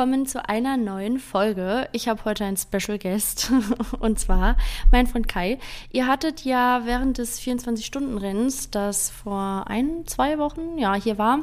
willkommen 0.00 0.24
zu 0.24 0.48
einer 0.48 0.78
neuen 0.78 1.18
Folge. 1.18 1.86
Ich 1.92 2.08
habe 2.08 2.24
heute 2.24 2.46
einen 2.46 2.56
Special 2.56 2.98
Guest 2.98 3.52
und 4.00 4.18
zwar 4.18 4.56
mein 4.90 5.06
Freund 5.06 5.28
Kai. 5.28 5.58
Ihr 5.92 6.06
hattet 6.06 6.46
ja 6.46 6.86
während 6.86 7.18
des 7.18 7.38
24-Stunden-Rennens, 7.38 8.70
das 8.70 9.10
vor 9.10 9.64
ein, 9.66 10.06
zwei 10.06 10.38
Wochen, 10.38 10.78
ja, 10.78 10.94
hier 10.94 11.18
war, 11.18 11.40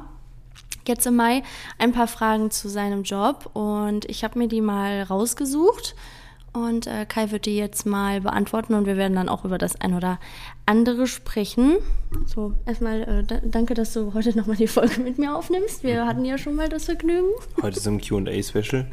jetzt 0.88 1.06
im 1.06 1.18
Mai, 1.18 1.44
ein 1.78 1.92
paar 1.92 2.08
Fragen 2.08 2.50
zu 2.50 2.68
seinem 2.68 3.04
Job 3.04 3.48
und 3.54 4.06
ich 4.06 4.24
habe 4.24 4.40
mir 4.40 4.48
die 4.48 4.62
mal 4.62 5.04
rausgesucht 5.04 5.94
und 6.52 6.88
äh, 6.88 7.06
Kai 7.06 7.30
wird 7.30 7.46
die 7.46 7.58
jetzt 7.58 7.86
mal 7.86 8.22
beantworten 8.22 8.74
und 8.74 8.88
wir 8.88 8.98
werden 8.98 9.14
dann 9.14 9.30
auch 9.30 9.46
über 9.46 9.60
das 9.60 9.80
ein 9.80 9.94
oder 9.94 10.20
andere 10.68 11.08
sprechen. 11.08 11.78
So, 12.26 12.54
erstmal 12.66 13.26
äh, 13.30 13.42
danke, 13.50 13.74
dass 13.74 13.94
du 13.94 14.14
heute 14.14 14.38
nochmal 14.38 14.58
die 14.58 14.68
Folge 14.68 15.02
mit 15.02 15.18
mir 15.18 15.36
aufnimmst. 15.36 15.84
Wir 15.84 16.06
hatten 16.06 16.26
ja 16.26 16.38
schon 16.38 16.56
mal 16.56 16.70
das 16.70 16.86
Vergnügen. 16.86 17.30
Heute 17.62 17.78
ist 17.78 17.88
ein 17.88 18.00
QA-Special. 18.00 18.86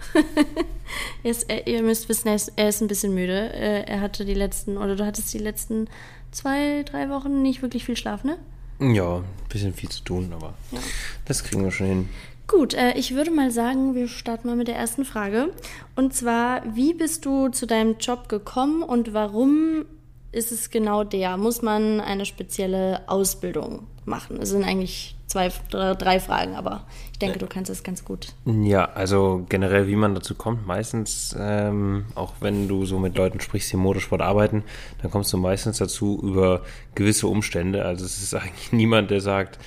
äh, 1.25 1.71
ihr 1.71 1.83
müsst 1.83 2.09
wissen, 2.09 2.29
er 2.29 2.37
ist, 2.37 2.53
er 2.57 2.69
ist 2.69 2.81
ein 2.81 2.89
bisschen 2.89 3.15
müde. 3.15 3.53
Äh, 3.53 3.85
er 3.85 4.01
hatte 4.01 4.25
die 4.25 4.35
letzten, 4.35 4.77
oder 4.77 4.97
du 4.97 5.05
hattest 5.05 5.33
die 5.35 5.39
letzten 5.39 5.89
zwei, 6.31 6.85
drei 6.85 7.09
Wochen 7.11 7.43
nicht 7.43 7.63
wirklich 7.63 7.85
viel 7.85 7.97
Schlaf, 7.97 8.25
ne? 8.25 8.39
Ja, 8.81 9.19
ein 9.19 9.25
bisschen 9.49 9.75
viel 9.75 9.89
zu 9.89 10.03
tun, 10.03 10.33
aber 10.35 10.55
ja. 10.73 10.79
das 11.25 11.45
kriegen 11.45 11.63
wir 11.63 11.71
schon 11.71 11.87
hin. 11.87 12.09
Gut, 12.47 12.75
äh, 12.75 12.93
ich 12.93 13.15
würde 13.15 13.31
mal 13.31 13.51
sagen, 13.51 13.95
wir 13.95 14.07
starten 14.07 14.49
mal 14.49 14.57
mit 14.57 14.69
der 14.69 14.77
ersten 14.77 15.05
Frage. 15.05 15.51
Und 15.97 16.13
zwar, 16.13 16.63
wie 16.77 16.93
bist 16.93 17.25
du 17.25 17.49
zu 17.49 17.67
deinem 17.67 17.97
Job 17.99 18.29
gekommen 18.29 18.83
und 18.83 19.15
warum 19.15 19.87
ist 20.35 20.53
es 20.53 20.71
genau 20.71 21.05
der? 21.05 21.37
Muss 21.37 21.63
man 21.63 22.01
eine 22.01 22.27
spezielle 22.27 23.09
Ausbildung 23.09 23.87
machen? 24.05 24.39
Es 24.41 24.51
sind 24.51 24.65
eigentlich 24.65 25.17
zwei, 25.27 25.51
drei 25.71 26.21
Fragen, 26.21 26.55
aber 26.55 26.85
ich 27.13 27.19
denke, 27.19 27.39
du 27.39 27.47
kannst 27.47 27.71
das 27.71 27.83
ganz 27.83 28.05
gut. 28.05 28.29
Ja, 28.45 28.87
also 28.93 29.47
generell, 29.49 29.87
wie 29.89 29.97
man 29.97 30.15
dazu 30.15 30.35
kommt, 30.35 30.67
meistens, 30.67 31.35
ähm, 31.39 32.07
auch 32.15 32.35
wenn 32.41 32.69
du 32.69 32.85
so 32.85 32.99
mit 32.99 33.17
Leuten 33.17 33.41
sprichst, 33.41 33.73
die 33.73 33.77
im 33.77 33.83
Motorsport 33.83 34.21
arbeiten, 34.21 34.65
dann 35.01 35.11
kommst 35.11 35.33
du 35.33 35.39
meistens 35.39 35.79
dazu 35.79 36.21
über 36.23 36.63
gewisse 36.95 37.27
Umstände. 37.29 37.85
Also 37.85 38.05
es 38.05 38.23
ist 38.23 38.35
eigentlich 38.35 38.73
niemand, 38.73 39.11
der 39.11 39.21
sagt, 39.21 39.59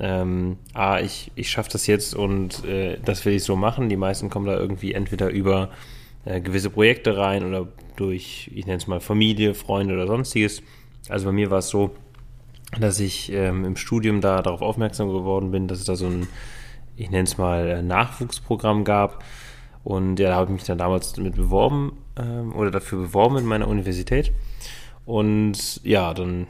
ähm, 0.00 0.56
ah, 0.72 1.00
ich, 1.00 1.30
ich 1.34 1.50
schaffe 1.50 1.70
das 1.70 1.86
jetzt 1.86 2.14
und 2.14 2.64
äh, 2.64 2.98
das 3.04 3.24
will 3.24 3.34
ich 3.34 3.44
so 3.44 3.56
machen. 3.56 3.88
Die 3.88 3.96
meisten 3.96 4.30
kommen 4.30 4.46
da 4.46 4.56
irgendwie 4.56 4.94
entweder 4.94 5.28
über 5.28 5.68
äh, 6.24 6.40
gewisse 6.40 6.70
Projekte 6.70 7.16
rein 7.16 7.44
oder 7.44 7.68
durch, 7.96 8.50
ich 8.54 8.66
nenne 8.66 8.78
es 8.78 8.86
mal 8.86 9.00
Familie, 9.00 9.54
Freunde 9.54 9.94
oder 9.94 10.06
sonstiges. 10.06 10.62
Also 11.08 11.26
bei 11.26 11.32
mir 11.32 11.50
war 11.50 11.58
es 11.58 11.68
so, 11.68 11.90
dass 12.80 13.00
ich 13.00 13.32
ähm, 13.32 13.64
im 13.64 13.76
Studium 13.76 14.20
da 14.20 14.40
darauf 14.40 14.62
aufmerksam 14.62 15.08
geworden 15.08 15.50
bin, 15.50 15.68
dass 15.68 15.78
es 15.78 15.84
da 15.84 15.96
so 15.96 16.06
ein, 16.06 16.26
ich 16.96 17.10
nenne 17.10 17.24
es 17.24 17.38
mal, 17.38 17.68
äh, 17.68 17.82
Nachwuchsprogramm 17.82 18.84
gab. 18.84 19.22
Und 19.84 20.18
ja, 20.20 20.30
da 20.30 20.36
habe 20.36 20.46
ich 20.46 20.52
mich 20.52 20.64
dann 20.64 20.78
damals 20.78 21.16
mit 21.16 21.34
beworben 21.34 21.98
ähm, 22.16 22.54
oder 22.54 22.70
dafür 22.70 23.00
beworben 23.00 23.38
in 23.38 23.46
meiner 23.46 23.68
Universität. 23.68 24.32
Und 25.04 25.80
ja, 25.84 26.14
dann 26.14 26.46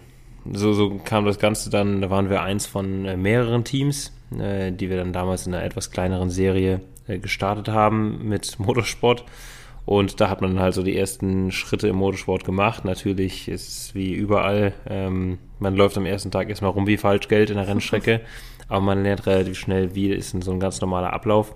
so, 0.50 0.72
so 0.72 0.98
kam 0.98 1.24
das 1.24 1.38
Ganze 1.38 1.70
dann, 1.70 2.00
da 2.00 2.10
waren 2.10 2.28
wir 2.28 2.42
eins 2.42 2.66
von 2.66 3.06
äh, 3.06 3.16
mehreren 3.16 3.64
Teams, 3.64 4.12
äh, 4.38 4.72
die 4.72 4.90
wir 4.90 4.96
dann 4.96 5.12
damals 5.12 5.46
in 5.46 5.54
einer 5.54 5.64
etwas 5.64 5.90
kleineren 5.90 6.30
Serie 6.30 6.80
äh, 7.06 7.18
gestartet 7.18 7.68
haben 7.68 8.28
mit 8.28 8.58
Motorsport. 8.58 9.24
Und 9.84 10.20
da 10.20 10.30
hat 10.30 10.40
man 10.40 10.60
halt 10.60 10.74
so 10.74 10.82
die 10.82 10.96
ersten 10.96 11.50
Schritte 11.50 11.88
im 11.88 11.96
Motorsport 11.96 12.44
gemacht. 12.44 12.84
Natürlich 12.84 13.48
ist 13.48 13.68
es 13.68 13.94
wie 13.94 14.12
überall, 14.12 14.74
ähm, 14.88 15.38
man 15.58 15.74
läuft 15.74 15.96
am 15.96 16.06
ersten 16.06 16.30
Tag 16.30 16.48
erstmal 16.48 16.70
rum 16.70 16.86
wie 16.86 16.96
Falschgeld 16.96 17.50
in 17.50 17.56
der 17.56 17.66
Rennstrecke, 17.66 18.20
aber 18.68 18.80
man 18.80 19.02
lernt 19.02 19.26
relativ 19.26 19.58
schnell, 19.58 19.94
wie 19.94 20.10
ist 20.10 20.30
so 20.42 20.52
ein 20.52 20.60
ganz 20.60 20.80
normaler 20.80 21.12
Ablauf. 21.12 21.54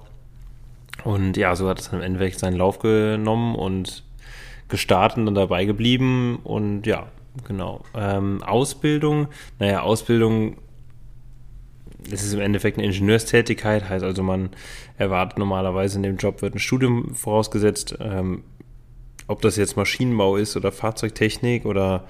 Und 1.04 1.36
ja, 1.36 1.54
so 1.54 1.68
hat 1.68 1.78
es 1.78 1.90
dann 1.90 2.00
im 2.00 2.06
Endeffekt 2.06 2.38
seinen 2.38 2.56
Lauf 2.56 2.78
genommen 2.78 3.54
und 3.54 4.02
gestartet 4.68 5.26
und 5.26 5.34
dabei 5.34 5.64
geblieben. 5.64 6.40
Und 6.42 6.86
ja, 6.86 7.06
genau. 7.46 7.82
Ähm, 7.94 8.42
Ausbildung, 8.42 9.28
naja, 9.58 9.82
Ausbildung, 9.82 10.56
das 12.10 12.22
ist 12.22 12.32
im 12.32 12.40
Endeffekt 12.40 12.78
eine 12.78 12.86
Ingenieurstätigkeit, 12.86 13.88
heißt 13.88 14.04
also, 14.04 14.22
man 14.22 14.50
erwartet 14.96 15.38
normalerweise 15.38 15.96
in 15.96 16.02
dem 16.02 16.16
Job 16.16 16.42
wird 16.42 16.54
ein 16.54 16.58
Studium 16.58 17.14
vorausgesetzt. 17.14 17.96
Ähm, 18.00 18.42
ob 19.28 19.42
das 19.42 19.56
jetzt 19.56 19.76
Maschinenbau 19.76 20.36
ist 20.36 20.56
oder 20.56 20.72
Fahrzeugtechnik 20.72 21.66
oder 21.66 22.06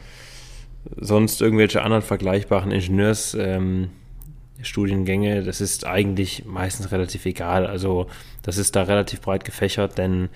sonst 0.97 1.41
irgendwelche 1.41 1.83
anderen 1.83 2.03
vergleichbaren 2.03 2.71
Ingenieursstudiengänge, 2.71 5.39
ähm, 5.39 5.45
das 5.45 5.61
ist 5.61 5.87
eigentlich 5.87 6.45
meistens 6.45 6.93
relativ 6.93 7.27
egal. 7.27 7.67
Also 7.67 8.07
das 8.43 8.59
ist 8.59 8.77
da 8.77 8.83
relativ 8.83 9.21
breit 9.21 9.45
gefächert, 9.45 9.99
denn 9.99 10.29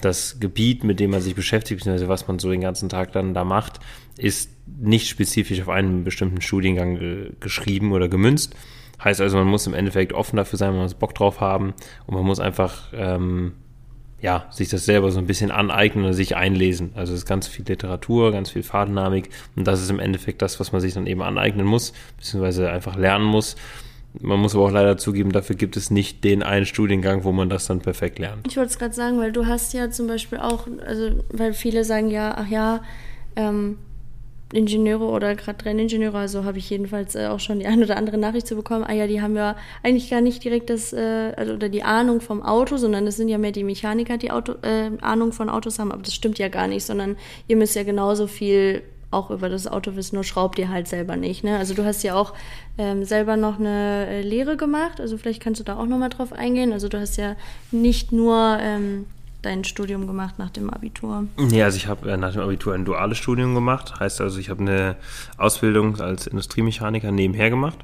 das 0.00 0.38
Gebiet, 0.40 0.84
mit 0.84 1.00
dem 1.00 1.10
man 1.10 1.22
sich 1.22 1.34
beschäftigt, 1.34 1.80
beziehungsweise 1.80 2.08
was 2.08 2.28
man 2.28 2.38
so 2.38 2.50
den 2.50 2.60
ganzen 2.60 2.88
Tag 2.88 3.12
dann 3.12 3.34
da 3.34 3.44
macht, 3.44 3.80
ist 4.18 4.50
nicht 4.66 5.08
spezifisch 5.08 5.60
auf 5.62 5.68
einen 5.68 6.04
bestimmten 6.04 6.40
Studiengang 6.40 6.98
ge 6.98 7.32
geschrieben 7.40 7.92
oder 7.92 8.08
gemünzt. 8.08 8.54
Heißt 9.02 9.20
also, 9.20 9.36
man 9.36 9.46
muss 9.46 9.66
im 9.66 9.74
Endeffekt 9.74 10.12
offen 10.12 10.36
dafür 10.36 10.58
sein, 10.58 10.72
man 10.72 10.82
muss 10.82 10.94
Bock 10.94 11.14
drauf 11.14 11.40
haben 11.40 11.74
und 12.06 12.14
man 12.14 12.24
muss 12.24 12.40
einfach 12.40 12.92
ähm, 12.94 13.52
ja, 14.20 14.46
sich 14.50 14.68
das 14.68 14.84
selber 14.86 15.10
so 15.10 15.18
ein 15.18 15.26
bisschen 15.26 15.50
aneignen 15.50 16.04
oder 16.04 16.14
sich 16.14 16.36
einlesen. 16.36 16.92
Also 16.94 17.12
es 17.12 17.20
ist 17.20 17.26
ganz 17.26 17.46
viel 17.46 17.64
Literatur, 17.66 18.32
ganz 18.32 18.50
viel 18.50 18.62
Fahrdynamik 18.62 19.28
und 19.54 19.66
das 19.66 19.82
ist 19.82 19.90
im 19.90 20.00
Endeffekt 20.00 20.42
das, 20.42 20.58
was 20.58 20.72
man 20.72 20.80
sich 20.80 20.94
dann 20.94 21.06
eben 21.06 21.22
aneignen 21.22 21.66
muss, 21.66 21.92
beziehungsweise 22.16 22.70
einfach 22.70 22.96
lernen 22.96 23.24
muss. 23.24 23.56
Man 24.20 24.40
muss 24.40 24.54
aber 24.54 24.64
auch 24.64 24.70
leider 24.70 24.96
zugeben, 24.96 25.32
dafür 25.32 25.56
gibt 25.56 25.76
es 25.76 25.90
nicht 25.90 26.24
den 26.24 26.42
einen 26.42 26.64
Studiengang, 26.64 27.24
wo 27.24 27.32
man 27.32 27.50
das 27.50 27.66
dann 27.66 27.80
perfekt 27.80 28.18
lernt. 28.18 28.46
Ich 28.48 28.56
wollte 28.56 28.70
es 28.70 28.78
gerade 28.78 28.94
sagen, 28.94 29.18
weil 29.18 29.30
du 29.30 29.46
hast 29.46 29.74
ja 29.74 29.90
zum 29.90 30.06
Beispiel 30.06 30.38
auch, 30.38 30.66
also 30.86 31.10
weil 31.30 31.52
viele 31.52 31.84
sagen 31.84 32.10
ja, 32.10 32.34
ach 32.38 32.48
ja, 32.48 32.82
ähm, 33.36 33.76
Ingenieure 34.56 35.04
oder 35.04 35.34
gerade 35.34 35.64
Renningenieure, 35.64 36.18
also 36.18 36.44
habe 36.44 36.58
ich 36.58 36.70
jedenfalls 36.70 37.14
äh, 37.14 37.26
auch 37.26 37.40
schon 37.40 37.58
die 37.60 37.66
eine 37.66 37.84
oder 37.84 37.96
andere 37.96 38.18
Nachricht 38.18 38.46
zu 38.46 38.56
bekommen, 38.56 38.84
ah 38.84 38.92
ja, 38.92 39.06
die 39.06 39.20
haben 39.20 39.36
ja 39.36 39.56
eigentlich 39.82 40.10
gar 40.10 40.20
nicht 40.20 40.42
direkt 40.42 40.70
das, 40.70 40.92
äh, 40.92 41.32
also, 41.36 41.54
oder 41.54 41.68
die 41.68 41.82
Ahnung 41.82 42.20
vom 42.20 42.42
Auto, 42.42 42.76
sondern 42.76 43.06
es 43.06 43.16
sind 43.16 43.28
ja 43.28 43.38
mehr 43.38 43.52
die 43.52 43.64
Mechaniker, 43.64 44.16
die 44.16 44.30
Auto, 44.30 44.54
äh, 44.62 44.90
Ahnung 45.00 45.32
von 45.32 45.48
Autos 45.48 45.78
haben, 45.78 45.92
aber 45.92 46.02
das 46.02 46.14
stimmt 46.14 46.38
ja 46.38 46.48
gar 46.48 46.66
nicht, 46.66 46.84
sondern 46.84 47.16
ihr 47.46 47.56
müsst 47.56 47.76
ja 47.76 47.82
genauso 47.82 48.26
viel 48.26 48.82
auch 49.10 49.30
über 49.30 49.48
das 49.48 49.66
Auto 49.66 49.96
wissen, 49.96 50.16
nur 50.16 50.24
schraubt 50.24 50.58
ihr 50.58 50.68
halt 50.68 50.88
selber 50.88 51.16
nicht. 51.16 51.44
Ne? 51.44 51.56
Also 51.58 51.74
du 51.74 51.84
hast 51.84 52.02
ja 52.02 52.14
auch 52.14 52.34
ähm, 52.76 53.04
selber 53.04 53.36
noch 53.36 53.58
eine 53.58 54.06
äh, 54.08 54.22
Lehre 54.22 54.56
gemacht, 54.56 55.00
also 55.00 55.16
vielleicht 55.16 55.42
kannst 55.42 55.60
du 55.60 55.64
da 55.64 55.76
auch 55.78 55.86
nochmal 55.86 56.08
drauf 56.08 56.32
eingehen. 56.32 56.72
Also 56.72 56.88
du 56.88 56.98
hast 56.98 57.16
ja 57.16 57.36
nicht 57.70 58.12
nur 58.12 58.58
ähm, 58.60 59.06
dein 59.46 59.64
Studium 59.64 60.06
gemacht 60.06 60.38
nach 60.38 60.50
dem 60.50 60.70
Abitur? 60.70 61.24
Ja, 61.50 61.64
also 61.64 61.76
ich 61.76 61.86
habe 61.86 62.10
äh, 62.10 62.16
nach 62.16 62.32
dem 62.32 62.42
Abitur 62.42 62.74
ein 62.74 62.84
duales 62.84 63.18
Studium 63.18 63.54
gemacht. 63.54 63.98
Heißt 63.98 64.20
also, 64.20 64.38
ich 64.38 64.50
habe 64.50 64.62
eine 64.62 64.96
Ausbildung 65.38 66.00
als 66.00 66.26
Industriemechaniker 66.26 67.10
nebenher 67.12 67.50
gemacht 67.50 67.78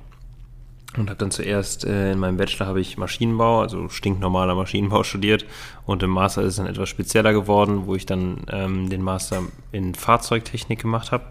und 0.97 1.09
habe 1.09 1.19
dann 1.19 1.31
zuerst 1.31 1.85
äh, 1.85 2.13
in 2.13 2.19
meinem 2.19 2.37
Bachelor 2.37 2.67
habe 2.67 2.81
ich 2.81 2.99
Maschinenbau, 2.99 3.63
also 3.63 3.89
stinknormaler 3.89 4.55
Maschinenbau 4.55 5.03
studiert 5.05 5.47
und 5.87 6.03
im 6.03 6.11
Master 6.11 6.43
ist 6.43 6.49
es 6.49 6.57
dann 6.57 6.67
etwas 6.67 6.89
spezieller 6.89 7.33
geworden, 7.33 7.87
wo 7.87 7.95
ich 7.95 8.07
dann 8.07 8.45
ähm, 8.51 8.91
den 8.91 9.03
Master 9.03 9.43
in 9.71 9.95
Fahrzeugtechnik 9.95 10.81
gemacht 10.81 11.13
habe. 11.13 11.25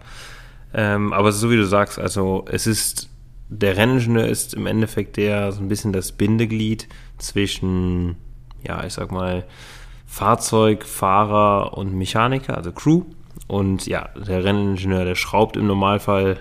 Ähm, 0.74 1.12
aber 1.12 1.32
so 1.32 1.50
wie 1.50 1.56
du 1.56 1.66
sagst, 1.66 1.98
also 1.98 2.44
es 2.48 2.66
ist 2.66 3.08
der 3.48 3.76
Renningenieur 3.76 4.26
ist 4.26 4.54
im 4.54 4.66
Endeffekt 4.66 5.18
der 5.18 5.52
so 5.52 5.60
ein 5.60 5.68
bisschen 5.68 5.92
das 5.92 6.12
Bindeglied 6.12 6.88
zwischen, 7.18 8.16
ja, 8.66 8.82
ich 8.84 8.94
sag 8.94 9.12
mal, 9.12 9.44
Fahrzeug, 10.12 10.84
Fahrer 10.84 11.78
und 11.78 11.94
Mechaniker, 11.94 12.54
also 12.54 12.70
Crew. 12.70 13.04
Und 13.46 13.86
ja, 13.86 14.10
der 14.14 14.44
Renningenieur, 14.44 15.06
der 15.06 15.14
schraubt 15.14 15.56
im 15.56 15.66
Normalfall 15.66 16.36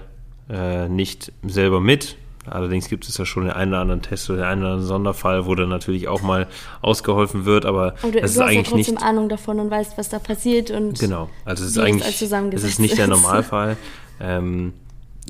äh, 0.50 0.90
nicht 0.90 1.32
selber 1.48 1.80
mit. 1.80 2.18
Allerdings 2.46 2.90
gibt 2.90 3.08
es 3.08 3.18
ja 3.18 3.26
schon 3.26 3.46
den 3.46 3.54
einen 3.54 3.72
oder 3.72 3.80
anderen 3.80 4.02
Test 4.02 4.30
oder 4.30 4.40
den 4.40 4.46
einen 4.46 4.62
oder 4.62 4.72
anderen 4.72 4.88
Sonderfall, 4.88 5.46
wo 5.46 5.56
dann 5.56 5.70
natürlich 5.70 6.10
auch 6.10 6.22
mal 6.22 6.48
ausgeholfen 6.82 7.46
wird, 7.46 7.66
aber 7.66 7.94
und 8.02 8.14
du, 8.14 8.20
das 8.20 8.34
du 8.34 8.42
ist 8.42 8.46
eigentlich 8.46 8.68
ja 8.68 8.76
trotzdem 8.76 8.96
nicht 8.96 9.06
Ahnung 9.06 9.30
davon 9.30 9.60
und 9.62 9.72
weißt, 9.72 9.98
was 9.98 10.10
da 10.10 10.20
passiert 10.20 10.70
und 10.70 11.00
genau. 11.00 11.30
Also 11.46 11.64
es 11.64 11.72
ist 11.72 11.78
eigentlich 11.78 12.22
es 12.54 12.64
ist 12.64 12.80
nicht 12.80 12.98
der 12.98 13.08
Normalfall. 13.08 13.78
ähm, 14.20 14.74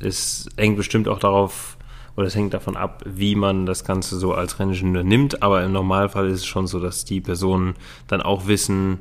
es 0.02 0.50
hängt 0.58 0.78
bestimmt 0.78 1.08
auch 1.08 1.20
darauf 1.20 1.78
oder 2.22 2.28
es 2.28 2.36
hängt 2.36 2.54
davon 2.54 2.78
ab, 2.78 3.04
wie 3.06 3.36
man 3.36 3.66
das 3.66 3.84
Ganze 3.84 4.18
so 4.18 4.34
als 4.34 4.60
Renningenieur 4.60 5.04
nimmt. 5.04 5.42
Aber 5.42 5.64
im 5.64 5.72
Normalfall 5.72 6.30
ist 6.30 6.42
es 6.42 6.46
schon 6.46 6.68
so, 6.68 6.80
dass 6.80 7.04
die 7.04 7.20
Personen 7.20 7.74
dann 8.08 8.22
auch 8.22 8.46
wissen, 8.46 9.00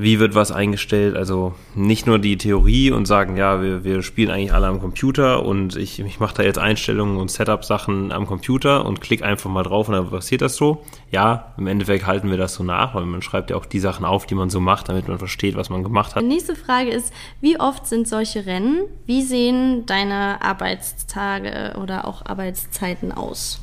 wie 0.00 0.20
wird 0.20 0.36
was 0.36 0.52
eingestellt. 0.52 1.16
Also 1.16 1.54
nicht 1.74 2.06
nur 2.06 2.20
die 2.20 2.38
Theorie 2.38 2.92
und 2.92 3.06
sagen, 3.06 3.36
ja, 3.36 3.60
wir, 3.60 3.82
wir 3.82 4.02
spielen 4.02 4.30
eigentlich 4.30 4.52
alle 4.52 4.68
am 4.68 4.80
Computer 4.80 5.44
und 5.44 5.74
ich, 5.74 5.98
ich 5.98 6.20
mache 6.20 6.36
da 6.36 6.44
jetzt 6.44 6.58
Einstellungen 6.58 7.18
und 7.18 7.32
Setup-Sachen 7.32 8.12
am 8.12 8.24
Computer 8.24 8.86
und 8.86 9.00
klicke 9.00 9.24
einfach 9.24 9.50
mal 9.50 9.64
drauf 9.64 9.88
und 9.88 9.94
dann 9.94 10.08
passiert 10.08 10.40
das 10.40 10.54
so. 10.54 10.84
Ja, 11.10 11.52
im 11.58 11.66
Endeffekt 11.66 12.06
halten 12.06 12.30
wir 12.30 12.38
das 12.38 12.54
so 12.54 12.62
nach, 12.62 12.94
weil 12.94 13.06
man 13.06 13.22
schreibt 13.22 13.50
ja 13.50 13.56
auch 13.56 13.66
die 13.66 13.80
Sachen 13.80 14.04
auf, 14.04 14.24
die 14.24 14.36
man 14.36 14.50
so 14.50 14.60
macht, 14.60 14.88
damit 14.88 15.08
man 15.08 15.18
versteht, 15.18 15.56
was 15.56 15.68
man 15.68 15.82
gemacht 15.82 16.14
hat. 16.14 16.22
Die 16.22 16.28
nächste 16.28 16.54
Frage 16.54 16.90
ist, 16.90 17.12
wie 17.40 17.58
oft 17.58 17.84
sind 17.88 18.06
solche 18.06 18.46
Rennen? 18.46 18.82
Wie 19.04 19.22
sehen 19.22 19.84
deine 19.86 20.40
Arbeitstage 20.42 21.74
oder 21.82 22.06
auch 22.06 22.24
Arbeitszeiten 22.24 23.10
aus? 23.10 23.60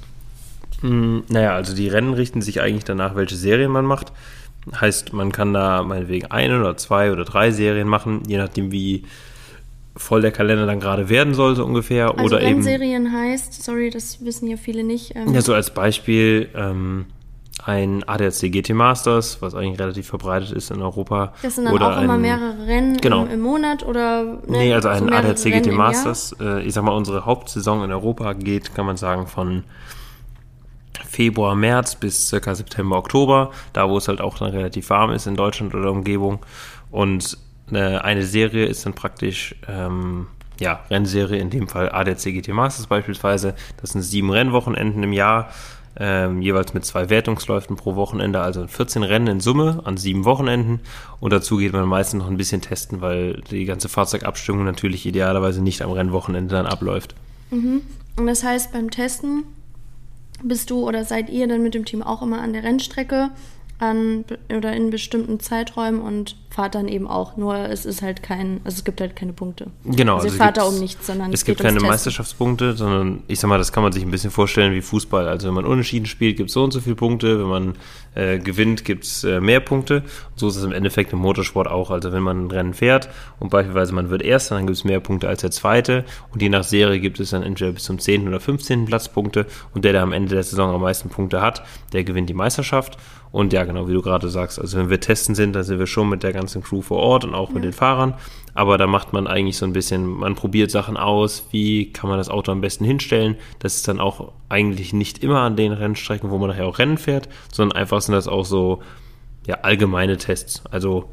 Hm, 0.82 1.24
naja, 1.30 1.54
also 1.54 1.74
die 1.74 1.88
Rennen 1.88 2.14
richten 2.14 2.42
sich 2.42 2.60
eigentlich 2.60 2.84
danach, 2.84 3.16
welche 3.16 3.38
Serien 3.38 3.72
man 3.72 3.86
macht. 3.86 4.12
Heißt, 4.80 5.14
man 5.14 5.32
kann 5.32 5.54
da 5.54 5.84
meinetwegen 5.84 6.28
eine 6.32 6.60
oder 6.60 6.76
zwei 6.78 7.12
oder 7.12 7.24
drei 7.24 7.52
Serien 7.52 7.88
machen, 7.88 8.24
je 8.28 8.38
nachdem, 8.38 8.72
wie 8.72 9.04
voll 9.96 10.22
der 10.22 10.32
Kalender 10.32 10.66
dann 10.66 10.80
gerade 10.80 11.08
werden 11.10 11.34
sollte 11.34 11.64
ungefähr. 11.64 12.08
Also 12.18 12.24
oder 12.36 12.42
eben, 12.42 12.56
Rennserien 12.66 13.12
heißt, 13.14 13.64
sorry, 13.64 13.90
das 13.90 14.24
wissen 14.26 14.48
ja 14.48 14.58
viele 14.58 14.84
nicht. 14.84 15.14
ja, 15.16 15.42
so 15.42 15.54
als 15.54 15.70
Beispiel 15.74 16.50
ähm, 16.56 17.06
ein 17.64 18.04
ADAC 18.06 18.52
GT 18.52 18.72
Masters, 18.74 19.42
was 19.42 19.56
eigentlich 19.56 19.80
relativ 19.80 20.08
verbreitet 20.08 20.52
ist 20.52 20.70
in 20.72 20.82
Europa. 20.82 21.34
Das 21.42 21.56
sind 21.56 21.66
dann 21.66 21.74
oder 21.74 21.98
auch 21.98 22.02
immer 22.02 22.16
ein- 22.16 22.22
mehrere 22.22 22.68
Rennen 22.68 22.98
Genau. 22.98 23.24
im, 23.24 23.32
im 23.32 23.40
Monat 23.40 23.86
oder 23.86 24.24
ne, 24.26 24.40
Nee, 24.50 24.74
also 24.74 24.90
so 24.90 24.96
ein 24.96 25.06
mehrere 25.06 25.30
ADAC 25.30 25.44
GT? 25.64 25.72
Masters, 25.72 26.36
äh, 26.42 26.62
ich 26.64 26.74
sag 26.74 26.84
mal, 26.84 26.92
unsere 26.92 27.26
Hauptsaison 27.26 27.84
in 27.84 27.92
Europa 27.92 28.34
geht, 28.34 28.76
kann 28.76 28.86
man 28.86 28.98
sagen, 28.98 29.28
von 29.28 29.64
Februar, 31.04 31.56
März 31.56 31.96
bis 31.96 32.30
circa 32.30 32.56
September, 32.56 32.98
Oktober, 32.98 33.52
da 33.74 33.90
wo 33.90 33.98
es 33.98 34.08
halt 34.08 34.22
auch 34.22 34.38
dann 34.38 34.52
relativ 34.52 34.90
warm 34.90 35.12
ist 35.12 35.28
in 35.28 35.36
Deutschland 35.36 35.74
oder 35.76 35.92
Umgebung. 35.92 36.40
Und 36.92 37.38
äh, 37.72 37.98
eine 37.98 38.24
Serie 38.24 38.66
ist 38.66 38.86
dann 38.86 38.94
praktisch, 38.94 39.56
ähm, 39.68 40.28
ja, 40.60 40.82
Rennserie, 40.90 41.40
in 41.40 41.50
dem 41.50 41.68
Fall 41.68 41.92
ADAC 41.92 42.24
GT 42.24 42.50
Masters 42.50 42.88
beispielsweise. 42.88 43.56
Das 43.82 43.92
sind 43.92 44.02
sieben 44.02 44.30
Rennwochenenden 44.30 45.04
im 45.04 45.14
Jahr, 45.14 45.50
ähm, 45.98 46.42
jeweils 46.42 46.74
mit 46.74 46.86
zwei 46.86 47.10
Wertungsläufen 47.10 47.76
pro 47.76 47.96
Wochenende, 47.96 48.42
also 48.42 48.68
14 48.68 49.04
Rennen 49.04 49.28
in 49.28 49.40
Summe 49.40 49.82
an 49.86 49.98
sieben 49.98 50.26
Wochenenden. 50.26 50.82
Und 51.20 51.32
dazu 51.32 51.58
geht 51.58 51.74
man 51.74 51.88
meistens 51.88 52.20
noch 52.20 52.30
ein 52.30 52.38
bisschen 52.38 52.62
testen, 52.62 53.02
weil 53.02 53.42
die 53.50 53.66
ganze 53.66 53.90
Fahrzeugabstimmung 53.90 54.66
natürlich 54.66 55.06
idealerweise 55.06 55.62
nicht 55.62 55.82
am 55.82 55.92
Rennwochenende 55.92 56.56
dann 56.56 56.66
abläuft. 56.66 57.16
Und 58.18 58.28
das 58.28 58.44
heißt, 58.44 58.74
beim 58.74 58.92
Testen 58.92 59.44
bist 60.44 60.70
du 60.70 60.88
oder 60.88 61.06
seid 61.06 61.30
ihr 61.30 61.48
dann 61.48 61.64
mit 61.64 61.74
dem 61.74 61.86
Team 61.86 62.04
auch 62.04 62.22
immer 62.22 62.42
an 62.42 62.54
der 62.54 62.64
Rennstrecke 62.64 63.32
an 63.78 64.24
oder 64.56 64.74
in 64.74 64.90
bestimmten 64.90 65.40
Zeiträumen 65.40 66.02
und 66.02 66.38
fahrt 66.50 66.76
dann 66.76 66.88
eben 66.88 67.08
auch. 67.08 67.36
Nur 67.36 67.56
es 67.58 67.86
ist 67.86 68.02
halt 68.02 68.24
kein, 68.24 68.62
also 68.64 68.78
es 68.78 68.86
gibt 68.86 69.02
halt 69.02 69.18
keine 69.18 69.34
Punkte. 69.34 69.68
Genau. 69.84 70.16
Also, 70.16 70.28
ihr 70.28 70.34
fahrt 70.34 70.56
da 70.56 70.64
um 70.64 70.80
nichts, 70.80 71.06
sondern 71.06 71.34
es 71.34 71.44
gibt 71.44 71.60
keine. 71.60 71.82
Meisterschaftspunkte, 71.82 72.78
sondern 72.78 73.24
ich 73.28 73.40
sag 73.40 73.50
mal, 73.50 73.58
das 73.58 73.74
kann 73.74 73.84
man 73.84 73.92
sich 73.92 74.04
ein 74.04 74.12
bisschen 74.12 74.32
vorstellen 74.32 74.74
wie 74.74 74.82
Fußball. 74.82 75.28
Also 75.28 75.48
wenn 75.48 75.54
man 75.54 75.66
unentschieden 75.66 76.06
spielt, 76.06 76.38
gibt 76.38 76.50
es 76.50 76.54
so 76.54 76.64
und 76.64 76.72
so 76.72 76.80
viele 76.80 76.96
Punkte. 76.96 77.40
Wenn 77.40 77.48
man 77.48 77.76
äh, 78.16 78.40
gewinnt, 78.40 78.86
gibt 78.86 79.04
es 79.04 79.26
äh, 79.26 79.42
mehr 79.42 79.60
Punkte. 79.60 79.98
Und 79.98 80.40
so 80.40 80.48
ist 80.48 80.56
es 80.56 80.64
im 80.64 80.72
Endeffekt 80.72 81.12
im 81.12 81.20
Motorsport 81.20 81.68
auch. 81.68 81.92
Also 81.92 82.14
wenn 82.14 82.24
man 82.24 82.46
ein 82.46 82.52
Rennen 82.52 82.74
fährt 82.74 83.10
und 83.40 83.50
beispielsweise 83.50 83.94
man 83.94 84.10
wird 84.10 84.22
Erster, 84.22 84.56
dann 84.56 84.66
gibt 84.66 84.78
es 84.78 84.86
mehr 84.86 85.02
Punkte 85.02 85.28
als 85.28 85.42
der 85.42 85.52
Zweite. 85.52 86.06
Und 86.34 86.42
je 86.42 86.48
nach 86.48 86.64
Serie 86.64 87.02
gibt 87.02 87.20
es 87.20 87.32
dann 87.32 87.44
entweder 87.44 87.74
bis 87.74 87.84
zum 87.84 88.00
10. 88.00 88.28
oder 88.28 88.40
15. 88.40 88.86
Platz 88.86 89.10
Punkte. 89.10 89.46
Und 89.74 89.84
der, 89.84 89.92
der 89.92 90.02
am 90.02 90.14
Ende 90.14 90.34
der 90.34 90.44
Saison 90.44 90.74
am 90.74 90.82
meisten 90.82 91.10
Punkte 91.10 91.42
hat, 91.42 91.64
der 91.92 92.06
gewinnt 92.06 92.30
die 92.30 92.34
Meisterschaft. 92.34 92.98
Und 93.36 93.52
ja, 93.52 93.66
genau, 93.66 93.90
wie 93.90 93.94
du 93.94 94.02
gerade 94.02 94.30
sagst, 94.30 94.62
also 94.62 94.78
wenn 94.78 94.90
wir 94.90 95.02
testen 95.02 95.36
sind, 95.36 95.58
dann 95.58 95.66
sind 95.66 95.78
wir 95.78 95.88
schon 95.88 96.08
mit 96.08 96.24
der 96.24 96.32
ganzen 96.32 96.64
Crew 96.64 96.82
vor 96.82 97.00
Ort 97.00 97.26
und 97.26 97.36
auch 97.36 97.50
mit 97.50 97.66
den 97.66 97.74
Fahrern. 97.74 98.14
Aber 98.54 98.78
da 98.78 98.88
macht 98.88 99.12
man 99.12 99.28
eigentlich 99.28 99.58
so 99.58 99.66
ein 99.66 99.74
bisschen, 99.74 100.06
man 100.08 100.36
probiert 100.36 100.72
Sachen 100.72 100.96
aus, 100.96 101.46
wie 101.52 101.92
kann 101.92 102.10
man 102.10 102.18
das 102.18 102.30
Auto 102.30 102.54
am 102.54 102.62
besten 102.62 102.86
hinstellen. 102.86 103.36
Das 103.60 103.76
ist 103.76 103.90
dann 103.90 104.00
auch 104.00 104.32
eigentlich 104.48 104.94
nicht 104.94 105.22
immer 105.22 105.42
an 105.42 105.58
den 105.58 105.74
Rennstrecken, 105.74 106.32
wo 106.32 106.38
man 106.38 106.50
nachher 106.50 106.66
auch 106.66 106.80
Rennen 106.80 106.98
fährt, 106.98 107.28
sondern 107.52 107.78
einfach 107.78 108.00
sind 108.00 108.14
das 108.14 108.30
auch 108.30 108.46
so 108.46 108.82
ja, 109.46 109.56
allgemeine 109.64 110.16
Tests. 110.16 110.64
Also 110.72 111.10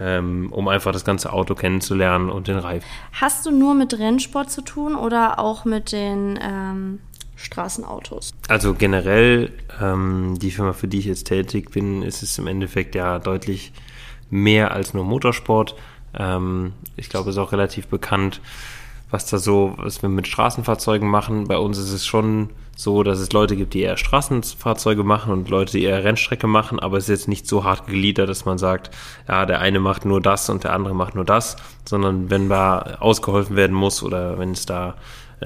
ähm, 0.00 0.48
um 0.50 0.66
einfach 0.66 0.90
das 0.90 1.04
ganze 1.04 1.32
Auto 1.32 1.54
kennenzulernen 1.54 2.30
und 2.30 2.48
den 2.48 2.58
Reifen. 2.58 2.84
Hast 3.12 3.46
du 3.46 3.52
nur 3.52 3.74
mit 3.74 3.96
Rennsport 3.96 4.50
zu 4.50 4.62
tun 4.62 4.96
oder 4.96 5.38
auch 5.38 5.64
mit 5.64 5.92
den 5.92 6.36
ähm, 6.42 6.98
Straßenautos? 7.36 8.32
Also 8.48 8.74
generell, 8.74 9.52
ähm, 9.80 10.38
die 10.40 10.50
Firma, 10.50 10.72
für 10.72 10.88
die 10.88 10.98
ich 10.98 11.06
jetzt 11.06 11.24
tätig 11.24 11.70
bin, 11.70 12.02
ist 12.02 12.22
es 12.22 12.38
im 12.38 12.46
Endeffekt 12.46 12.94
ja 12.94 13.18
deutlich 13.18 13.72
mehr 14.30 14.72
als 14.72 14.94
nur 14.94 15.04
Motorsport. 15.04 15.74
Ähm, 16.14 16.72
ich 16.96 17.08
glaube, 17.08 17.30
es 17.30 17.36
ist 17.36 17.42
auch 17.42 17.52
relativ 17.52 17.88
bekannt, 17.88 18.40
was 19.10 19.26
da 19.26 19.38
so, 19.38 19.74
was 19.76 20.02
wir 20.02 20.08
mit 20.08 20.26
Straßenfahrzeugen 20.26 21.08
machen. 21.08 21.46
Bei 21.46 21.58
uns 21.58 21.78
ist 21.78 21.92
es 21.92 22.06
schon 22.06 22.50
so, 22.76 23.02
dass 23.02 23.20
es 23.20 23.32
Leute 23.32 23.56
gibt, 23.56 23.74
die 23.74 23.82
eher 23.82 23.96
Straßenfahrzeuge 23.96 25.04
machen 25.04 25.32
und 25.32 25.48
Leute, 25.48 25.72
die 25.72 25.84
eher 25.84 26.02
Rennstrecke 26.02 26.46
machen, 26.46 26.80
aber 26.80 26.96
es 26.96 27.04
ist 27.04 27.10
jetzt 27.10 27.28
nicht 27.28 27.46
so 27.46 27.64
hart 27.64 27.86
gegliedert, 27.86 28.28
dass 28.28 28.44
man 28.44 28.58
sagt, 28.58 28.90
ja, 29.28 29.46
der 29.46 29.60
eine 29.60 29.80
macht 29.80 30.04
nur 30.04 30.20
das 30.20 30.50
und 30.50 30.64
der 30.64 30.72
andere 30.72 30.94
macht 30.94 31.14
nur 31.14 31.24
das, 31.24 31.56
sondern 31.84 32.30
wenn 32.30 32.48
da 32.48 32.96
ausgeholfen 32.98 33.54
werden 33.56 33.76
muss 33.76 34.02
oder 34.02 34.38
wenn 34.38 34.52
es 34.52 34.66
da 34.66 34.94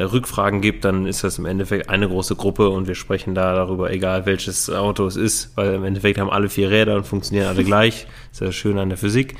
Rückfragen 0.03 0.61
gibt, 0.61 0.85
dann 0.85 1.07
ist 1.07 1.25
das 1.25 1.39
im 1.39 1.47
Endeffekt 1.47 1.89
eine 1.89 2.09
große 2.09 2.37
Gruppe 2.37 2.69
und 2.69 2.87
wir 2.87 2.95
sprechen 2.95 3.35
da 3.35 3.55
darüber, 3.55 3.91
egal 3.91 4.27
welches 4.27 4.71
Auto 4.71 5.07
es 5.07 5.17
ist, 5.17 5.57
weil 5.57 5.75
im 5.75 5.85
Endeffekt 5.85 6.19
haben 6.19 6.31
alle 6.31 6.49
vier 6.49 6.71
Räder 6.71 6.97
und 6.97 7.07
funktionieren 7.07 7.49
alle 7.49 7.65
gleich. 7.65 8.07
ist 8.33 8.41
ja 8.41 8.53
schön 8.53 8.79
an 8.79 8.89
der 8.89 8.99
Physik. 8.99 9.37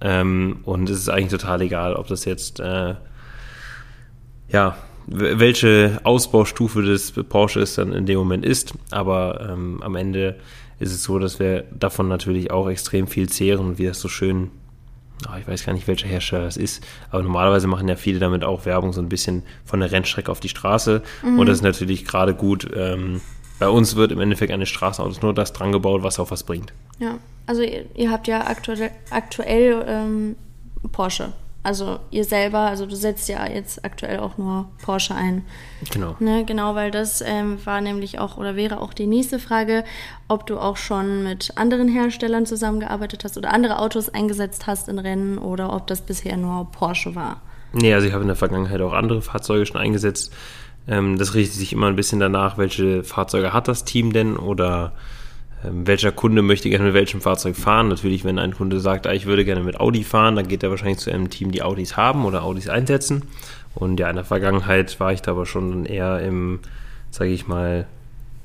Ähm, 0.00 0.58
und 0.64 0.90
es 0.90 0.98
ist 0.98 1.08
eigentlich 1.08 1.40
total 1.40 1.62
egal, 1.62 1.94
ob 1.94 2.06
das 2.06 2.24
jetzt 2.24 2.60
äh, 2.60 2.94
ja, 4.48 4.76
welche 5.06 6.00
Ausbaustufe 6.02 6.82
des 6.82 7.12
Porsche 7.12 7.60
es 7.60 7.76
dann 7.76 7.92
in 7.92 8.06
dem 8.06 8.18
Moment 8.18 8.44
ist. 8.44 8.74
Aber 8.90 9.48
ähm, 9.50 9.80
am 9.82 9.94
Ende 9.96 10.36
ist 10.78 10.92
es 10.92 11.02
so, 11.04 11.18
dass 11.18 11.38
wir 11.38 11.64
davon 11.72 12.08
natürlich 12.08 12.50
auch 12.50 12.68
extrem 12.68 13.06
viel 13.06 13.28
zehren 13.28 13.66
und 13.66 13.78
wie 13.78 13.86
das 13.86 14.00
so 14.00 14.08
schön, 14.08 14.50
ah, 15.26 15.38
ich 15.38 15.48
weiß 15.48 15.64
gar 15.64 15.72
nicht, 15.72 15.88
welcher 15.88 16.08
Hersteller 16.08 16.44
das 16.44 16.56
ist, 16.56 16.86
aber 17.10 17.22
normalerweise 17.22 17.66
machen 17.66 17.88
ja 17.88 17.96
viele 17.96 18.18
damit 18.18 18.44
auch 18.44 18.66
Werbung 18.66 18.92
so 18.92 19.00
ein 19.00 19.08
bisschen 19.08 19.42
von 19.64 19.80
der 19.80 19.90
Rennstrecke 19.92 20.30
auf 20.30 20.40
die 20.40 20.48
Straße. 20.48 21.02
Und 21.22 21.46
das 21.46 21.58
ist 21.58 21.62
natürlich 21.62 22.04
gerade 22.04 22.34
gut. 22.34 22.68
Ähm, 22.74 23.20
bei 23.58 23.68
uns 23.68 23.96
wird 23.96 24.12
im 24.12 24.20
Endeffekt 24.20 24.52
an 24.52 24.60
den 24.60 24.66
Straßenautos 24.66 25.22
nur 25.22 25.32
das 25.32 25.52
dran 25.52 25.72
gebaut, 25.72 26.02
was 26.02 26.18
auch 26.18 26.30
was 26.30 26.44
bringt. 26.44 26.72
Ja, 26.98 27.18
also 27.46 27.62
ihr, 27.62 27.86
ihr 27.94 28.10
habt 28.10 28.28
ja 28.28 28.46
aktuell, 28.46 28.90
aktuell 29.10 29.84
ähm, 29.88 30.36
Porsche. 30.92 31.32
Also 31.66 31.98
ihr 32.12 32.22
selber, 32.22 32.60
also 32.60 32.86
du 32.86 32.94
setzt 32.94 33.28
ja 33.28 33.44
jetzt 33.44 33.84
aktuell 33.84 34.20
auch 34.20 34.38
nur 34.38 34.68
Porsche 34.84 35.16
ein. 35.16 35.44
Genau. 35.90 36.14
Ne, 36.20 36.44
genau, 36.44 36.76
weil 36.76 36.92
das 36.92 37.24
ähm, 37.26 37.58
war 37.66 37.80
nämlich 37.80 38.20
auch 38.20 38.36
oder 38.36 38.54
wäre 38.54 38.80
auch 38.80 38.94
die 38.94 39.08
nächste 39.08 39.40
Frage, 39.40 39.82
ob 40.28 40.46
du 40.46 40.60
auch 40.60 40.76
schon 40.76 41.24
mit 41.24 41.54
anderen 41.56 41.88
Herstellern 41.88 42.46
zusammengearbeitet 42.46 43.24
hast 43.24 43.36
oder 43.36 43.52
andere 43.52 43.80
Autos 43.80 44.08
eingesetzt 44.08 44.68
hast 44.68 44.88
in 44.88 45.00
Rennen 45.00 45.38
oder 45.38 45.74
ob 45.74 45.88
das 45.88 46.02
bisher 46.02 46.36
nur 46.36 46.70
Porsche 46.70 47.16
war. 47.16 47.42
Nee, 47.72 47.92
also 47.92 48.06
ich 48.06 48.12
habe 48.12 48.22
in 48.22 48.28
der 48.28 48.36
Vergangenheit 48.36 48.80
auch 48.80 48.92
andere 48.92 49.20
Fahrzeuge 49.20 49.66
schon 49.66 49.80
eingesetzt. 49.80 50.32
Ähm, 50.86 51.18
das 51.18 51.34
richtet 51.34 51.58
sich 51.58 51.72
immer 51.72 51.88
ein 51.88 51.96
bisschen 51.96 52.20
danach, 52.20 52.58
welche 52.58 53.02
Fahrzeuge 53.02 53.52
hat 53.52 53.66
das 53.66 53.84
Team 53.84 54.12
denn 54.12 54.36
oder 54.36 54.92
welcher 55.70 56.12
Kunde 56.12 56.42
möchte 56.42 56.70
gerne 56.70 56.86
mit 56.86 56.94
welchem 56.94 57.20
Fahrzeug 57.20 57.56
fahren. 57.56 57.88
Natürlich, 57.88 58.24
wenn 58.24 58.38
ein 58.38 58.54
Kunde 58.54 58.80
sagt, 58.80 59.06
ah, 59.06 59.12
ich 59.12 59.26
würde 59.26 59.44
gerne 59.44 59.62
mit 59.62 59.80
Audi 59.80 60.04
fahren, 60.04 60.36
dann 60.36 60.48
geht 60.48 60.62
er 60.62 60.70
wahrscheinlich 60.70 60.98
zu 60.98 61.10
einem 61.10 61.30
Team, 61.30 61.50
die 61.52 61.62
Audis 61.62 61.96
haben 61.96 62.24
oder 62.24 62.42
Audis 62.42 62.68
einsetzen. 62.68 63.22
Und 63.74 64.00
ja, 64.00 64.08
in 64.08 64.16
der 64.16 64.24
Vergangenheit 64.24 64.98
war 65.00 65.12
ich 65.12 65.22
da 65.22 65.32
aber 65.32 65.46
schon 65.46 65.84
eher 65.84 66.20
im, 66.20 66.60
sage 67.10 67.30
ich 67.30 67.46
mal, 67.46 67.86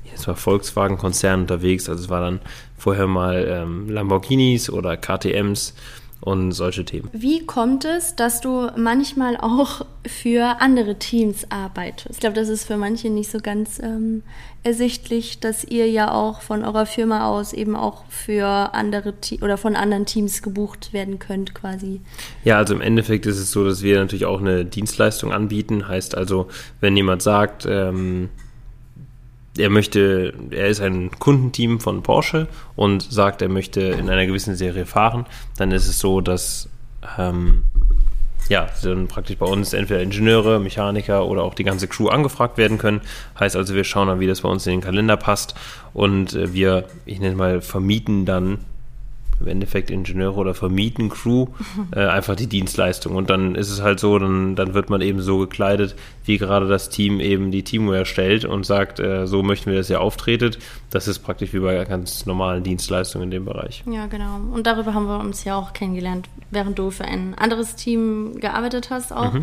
jetzt 0.04 0.28
war 0.28 0.36
Volkswagen-Konzern 0.36 1.42
unterwegs. 1.42 1.88
Also 1.88 2.04
es 2.04 2.10
war 2.10 2.20
dann 2.20 2.40
vorher 2.76 3.06
mal 3.06 3.46
ähm, 3.48 3.88
Lamborghinis 3.88 4.68
oder 4.70 4.96
KTMs 4.96 5.74
und 6.22 6.52
solche 6.52 6.84
Themen. 6.84 7.08
Wie 7.12 7.44
kommt 7.44 7.84
es, 7.84 8.14
dass 8.14 8.40
du 8.40 8.68
manchmal 8.76 9.36
auch 9.36 9.84
für 10.06 10.60
andere 10.60 10.96
Teams 10.96 11.46
arbeitest? 11.50 12.10
Ich 12.10 12.20
glaube, 12.20 12.36
das 12.36 12.48
ist 12.48 12.64
für 12.64 12.76
manche 12.76 13.10
nicht 13.10 13.28
so 13.28 13.38
ganz 13.38 13.80
ähm, 13.80 14.22
ersichtlich, 14.62 15.40
dass 15.40 15.64
ihr 15.64 15.90
ja 15.90 16.12
auch 16.12 16.40
von 16.40 16.64
eurer 16.64 16.86
Firma 16.86 17.26
aus 17.26 17.52
eben 17.52 17.74
auch 17.74 18.04
für 18.08 18.46
andere 18.46 19.14
Te 19.20 19.38
oder 19.42 19.56
von 19.58 19.74
anderen 19.74 20.06
Teams 20.06 20.42
gebucht 20.42 20.92
werden 20.92 21.18
könnt, 21.18 21.54
quasi. 21.54 22.00
Ja, 22.44 22.58
also 22.58 22.74
im 22.74 22.80
Endeffekt 22.80 23.26
ist 23.26 23.38
es 23.38 23.50
so, 23.50 23.64
dass 23.64 23.82
wir 23.82 23.98
natürlich 23.98 24.24
auch 24.24 24.40
eine 24.40 24.64
Dienstleistung 24.64 25.32
anbieten. 25.32 25.88
Heißt 25.88 26.16
also, 26.16 26.46
wenn 26.80 26.96
jemand 26.96 27.22
sagt, 27.22 27.66
ähm, 27.68 28.28
er 29.56 29.70
möchte, 29.70 30.32
er 30.50 30.68
ist 30.68 30.80
ein 30.80 31.10
Kundenteam 31.18 31.80
von 31.80 32.02
Porsche 32.02 32.48
und 32.74 33.02
sagt, 33.02 33.42
er 33.42 33.48
möchte 33.48 33.80
in 33.80 34.08
einer 34.08 34.26
gewissen 34.26 34.56
Serie 34.56 34.86
fahren, 34.86 35.26
dann 35.56 35.72
ist 35.72 35.88
es 35.88 35.98
so, 35.98 36.20
dass 36.20 36.68
ähm, 37.18 37.64
ja, 38.48 38.68
dann 38.82 39.08
praktisch 39.08 39.36
bei 39.36 39.46
uns 39.46 39.72
entweder 39.72 40.02
Ingenieure, 40.02 40.58
Mechaniker 40.58 41.26
oder 41.26 41.42
auch 41.42 41.54
die 41.54 41.64
ganze 41.64 41.86
Crew 41.86 42.08
angefragt 42.08 42.58
werden 42.58 42.78
können. 42.78 43.00
Heißt 43.38 43.56
also, 43.56 43.74
wir 43.74 43.84
schauen 43.84 44.08
dann, 44.08 44.20
wie 44.20 44.26
das 44.26 44.40
bei 44.40 44.48
uns 44.48 44.66
in 44.66 44.72
den 44.72 44.80
Kalender 44.80 45.16
passt 45.16 45.54
und 45.92 46.34
äh, 46.34 46.52
wir, 46.52 46.86
ich 47.04 47.20
nenne 47.20 47.36
mal, 47.36 47.60
vermieten 47.60 48.24
dann 48.24 48.58
im 49.42 49.48
Endeffekt 49.48 49.90
Ingenieure 49.90 50.36
oder 50.36 50.54
vermieten 50.54 51.08
Crew 51.10 51.46
äh, 51.94 52.06
einfach 52.06 52.36
die 52.36 52.46
Dienstleistung. 52.46 53.14
Und 53.16 53.28
dann 53.30 53.54
ist 53.54 53.70
es 53.70 53.82
halt 53.82 54.00
so, 54.00 54.18
dann, 54.18 54.56
dann 54.56 54.74
wird 54.74 54.88
man 54.90 55.00
eben 55.00 55.20
so 55.20 55.38
gekleidet, 55.38 55.94
wie 56.24 56.38
gerade 56.38 56.68
das 56.68 56.88
Team 56.88 57.20
eben 57.20 57.50
die 57.50 57.62
Teamware 57.64 58.06
stellt 58.06 58.44
und 58.44 58.64
sagt, 58.64 59.00
äh, 59.00 59.26
so 59.26 59.42
möchten 59.42 59.70
wir, 59.70 59.78
dass 59.78 59.90
ihr 59.90 60.00
auftretet. 60.00 60.58
Das 60.90 61.08
ist 61.08 61.18
praktisch 61.20 61.52
wie 61.52 61.60
bei 61.60 61.84
ganz 61.84 62.26
normalen 62.26 62.62
Dienstleistungen 62.62 63.24
in 63.24 63.30
dem 63.30 63.44
Bereich. 63.44 63.82
Ja, 63.90 64.06
genau. 64.06 64.40
Und 64.52 64.66
darüber 64.66 64.94
haben 64.94 65.06
wir 65.06 65.20
uns 65.20 65.44
ja 65.44 65.56
auch 65.56 65.72
kennengelernt, 65.72 66.28
während 66.50 66.78
du 66.78 66.90
für 66.90 67.04
ein 67.04 67.34
anderes 67.36 67.74
Team 67.76 68.38
gearbeitet 68.40 68.90
hast 68.90 69.12
auch. 69.12 69.34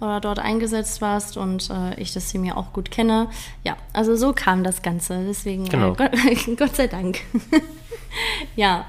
oder 0.00 0.20
dort 0.20 0.40
eingesetzt 0.40 1.00
warst 1.00 1.36
und 1.36 1.70
äh, 1.70 1.98
ich 2.00 2.12
das 2.12 2.30
Team 2.30 2.44
ja 2.44 2.56
auch 2.56 2.72
gut 2.72 2.90
kenne. 2.90 3.28
Ja, 3.62 3.76
also 3.92 4.16
so 4.16 4.32
kam 4.32 4.64
das 4.64 4.82
Ganze. 4.82 5.24
Deswegen, 5.26 5.66
Genau. 5.66 5.92
äh, 5.92 6.34
Gott, 6.46 6.56
Gott 6.58 6.76
sei 6.76 6.88
Dank. 6.88 7.20
ja, 8.56 8.86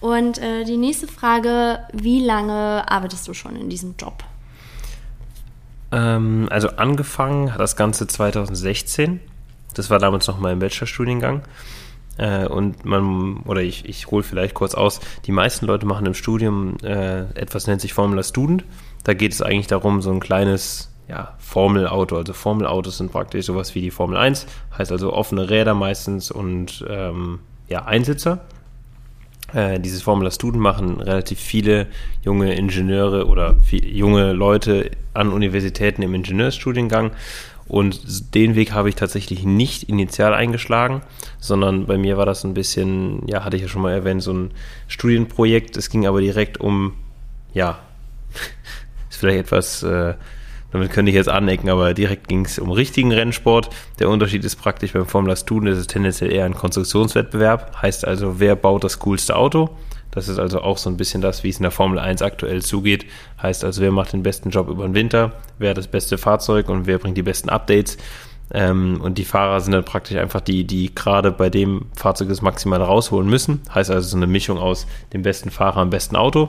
und 0.00 0.38
äh, 0.38 0.64
die 0.64 0.76
nächste 0.76 1.06
Frage, 1.06 1.80
wie 1.92 2.24
lange 2.24 2.84
arbeitest 2.90 3.26
du 3.28 3.34
schon 3.34 3.56
in 3.56 3.68
diesem 3.68 3.94
Job? 3.98 4.24
Ähm, 5.92 6.48
also 6.50 6.68
angefangen 6.70 7.52
hat 7.52 7.60
das 7.60 7.76
Ganze 7.76 8.06
2016. 8.06 9.20
Das 9.74 9.90
war 9.90 9.98
damals 9.98 10.26
noch 10.26 10.38
mein 10.38 10.58
Bachelorstudiengang. 10.58 11.42
Äh, 12.18 12.46
und 12.46 12.84
man, 12.84 13.38
oder 13.44 13.62
ich, 13.62 13.84
ich 13.86 14.06
hole 14.10 14.22
vielleicht 14.22 14.54
kurz 14.54 14.74
aus, 14.74 15.00
die 15.26 15.32
meisten 15.32 15.66
Leute 15.66 15.86
machen 15.86 16.06
im 16.06 16.14
Studium 16.14 16.76
äh, 16.82 17.22
etwas, 17.34 17.66
nennt 17.66 17.80
sich 17.80 17.92
Formula 17.92 18.22
Student. 18.22 18.64
Da 19.04 19.14
geht 19.14 19.32
es 19.32 19.42
eigentlich 19.42 19.66
darum, 19.66 20.02
so 20.02 20.10
ein 20.10 20.20
kleines 20.20 20.90
ja, 21.08 21.34
Formelauto. 21.38 22.16
Also 22.16 22.32
Formelautos 22.32 22.98
sind 22.98 23.12
praktisch 23.12 23.46
sowas 23.46 23.74
wie 23.74 23.80
die 23.80 23.90
Formel 23.90 24.16
1, 24.16 24.46
heißt 24.76 24.92
also 24.92 25.12
offene 25.12 25.48
Räder 25.48 25.74
meistens 25.74 26.30
und 26.30 26.84
ähm, 26.88 27.40
ja, 27.68 27.84
Einsitzer. 27.84 28.40
Äh, 29.52 29.78
dieses 29.80 30.02
Formula 30.02 30.30
Student 30.30 30.62
machen 30.62 31.00
relativ 31.00 31.38
viele 31.38 31.86
junge 32.22 32.54
Ingenieure 32.54 33.26
oder 33.26 33.56
viel, 33.60 33.86
junge 33.86 34.32
Leute 34.32 34.90
an 35.14 35.32
Universitäten 35.32 36.02
im 36.02 36.14
Ingenieursstudiengang. 36.14 37.12
Und 37.68 38.34
den 38.34 38.54
Weg 38.54 38.72
habe 38.72 38.88
ich 38.88 38.94
tatsächlich 38.94 39.44
nicht 39.44 39.84
initial 39.84 40.34
eingeschlagen, 40.34 41.02
sondern 41.40 41.86
bei 41.86 41.98
mir 41.98 42.16
war 42.16 42.26
das 42.26 42.44
ein 42.44 42.54
bisschen, 42.54 43.26
ja, 43.26 43.44
hatte 43.44 43.56
ich 43.56 43.62
ja 43.62 43.68
schon 43.68 43.82
mal 43.82 43.92
erwähnt, 43.92 44.22
so 44.22 44.32
ein 44.32 44.50
Studienprojekt. 44.86 45.76
Es 45.76 45.90
ging 45.90 46.06
aber 46.06 46.20
direkt 46.20 46.58
um, 46.58 46.94
ja, 47.54 47.80
ist 49.10 49.18
vielleicht 49.18 49.40
etwas, 49.40 49.82
äh, 49.82 50.14
damit 50.72 50.90
könnte 50.90 51.10
ich 51.10 51.16
jetzt 51.16 51.28
anecken, 51.28 51.68
aber 51.68 51.94
direkt 51.94 52.28
ging 52.28 52.44
es 52.44 52.58
um 52.58 52.70
richtigen 52.70 53.12
Rennsport. 53.12 53.70
Der 53.98 54.08
Unterschied 54.08 54.44
ist 54.44 54.56
praktisch 54.56 54.92
beim 54.92 55.06
Formula 55.06 55.36
Student 55.36 55.72
ist 55.72 55.78
es 55.78 55.86
tendenziell 55.86 56.32
eher 56.32 56.44
ein 56.44 56.54
Konstruktionswettbewerb. 56.54 57.80
Heißt 57.80 58.06
also, 58.06 58.40
wer 58.40 58.56
baut 58.56 58.84
das 58.84 58.98
coolste 58.98 59.36
Auto? 59.36 59.70
Das 60.10 60.28
ist 60.28 60.38
also 60.38 60.62
auch 60.62 60.78
so 60.78 60.88
ein 60.88 60.96
bisschen 60.96 61.20
das, 61.20 61.44
wie 61.44 61.50
es 61.50 61.58
in 61.58 61.62
der 61.62 61.70
Formel 61.70 61.98
1 61.98 62.22
aktuell 62.22 62.62
zugeht. 62.62 63.04
Heißt 63.40 63.64
also, 63.64 63.82
wer 63.82 63.92
macht 63.92 64.14
den 64.14 64.22
besten 64.22 64.50
Job 64.50 64.68
über 64.68 64.84
den 64.86 64.94
Winter? 64.94 65.32
Wer 65.58 65.70
hat 65.70 65.78
das 65.78 65.88
beste 65.88 66.16
Fahrzeug 66.16 66.70
und 66.70 66.86
wer 66.86 66.98
bringt 66.98 67.18
die 67.18 67.22
besten 67.22 67.50
Updates? 67.50 67.98
Ähm, 68.52 69.00
und 69.02 69.18
die 69.18 69.24
Fahrer 69.24 69.60
sind 69.60 69.72
dann 69.72 69.84
praktisch 69.84 70.16
einfach 70.16 70.40
die, 70.40 70.64
die 70.64 70.94
gerade 70.94 71.32
bei 71.32 71.50
dem 71.50 71.86
Fahrzeug 71.94 72.28
das 72.28 72.42
Maximale 72.42 72.84
rausholen 72.84 73.28
müssen. 73.28 73.60
Heißt 73.74 73.90
also 73.90 74.08
so 74.08 74.16
eine 74.16 74.26
Mischung 74.26 74.58
aus 74.58 74.86
dem 75.12 75.22
besten 75.22 75.50
Fahrer 75.50 75.78
am 75.78 75.90
besten 75.90 76.16
Auto. 76.16 76.48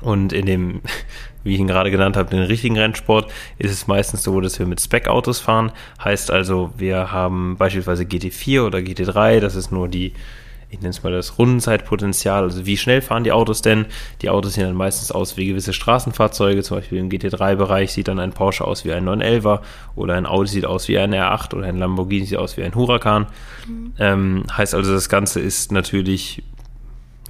Und 0.00 0.32
in 0.32 0.46
dem, 0.46 0.80
wie 1.44 1.54
ich 1.54 1.60
ihn 1.60 1.66
gerade 1.66 1.90
genannt 1.90 2.16
habe, 2.16 2.30
den 2.30 2.42
richtigen 2.42 2.78
Rennsport 2.78 3.30
ist 3.58 3.72
es 3.72 3.86
meistens 3.86 4.22
so, 4.22 4.40
dass 4.40 4.58
wir 4.58 4.66
mit 4.66 4.80
Spec-Autos 4.80 5.40
fahren. 5.40 5.72
Heißt 6.02 6.30
also, 6.30 6.72
wir 6.76 7.12
haben 7.12 7.56
beispielsweise 7.56 8.04
GT4 8.04 8.66
oder 8.66 8.78
GT3, 8.78 9.40
das 9.40 9.54
ist 9.54 9.70
nur 9.72 9.88
die, 9.88 10.12
ich 10.70 10.78
nenne 10.78 10.90
es 10.90 11.02
mal 11.02 11.12
das 11.12 11.38
Rundenzeitpotenzial, 11.38 12.44
also 12.44 12.64
wie 12.64 12.78
schnell 12.78 13.02
fahren 13.02 13.24
die 13.24 13.32
Autos 13.32 13.60
denn? 13.60 13.86
Die 14.22 14.30
Autos 14.30 14.54
sehen 14.54 14.64
dann 14.64 14.76
meistens 14.76 15.10
aus 15.12 15.36
wie 15.36 15.46
gewisse 15.46 15.72
Straßenfahrzeuge, 15.72 16.62
zum 16.62 16.78
Beispiel 16.78 16.98
im 16.98 17.10
GT3-Bereich 17.10 17.92
sieht 17.92 18.08
dann 18.08 18.18
ein 18.18 18.32
Porsche 18.32 18.64
aus 18.64 18.84
wie 18.84 18.92
ein 18.92 19.06
911er 19.06 19.60
oder 19.96 20.14
ein 20.14 20.26
Audi 20.26 20.48
sieht 20.48 20.64
aus 20.64 20.88
wie 20.88 20.98
ein 20.98 21.12
R8 21.12 21.54
oder 21.54 21.66
ein 21.66 21.76
Lamborghini 21.76 22.24
sieht 22.24 22.38
aus 22.38 22.56
wie 22.56 22.62
ein 22.62 22.74
Huracan. 22.74 23.26
Mhm. 23.68 23.92
Ähm, 23.98 24.44
heißt 24.56 24.74
also, 24.74 24.94
das 24.94 25.08
Ganze 25.08 25.40
ist 25.40 25.72
natürlich 25.72 26.42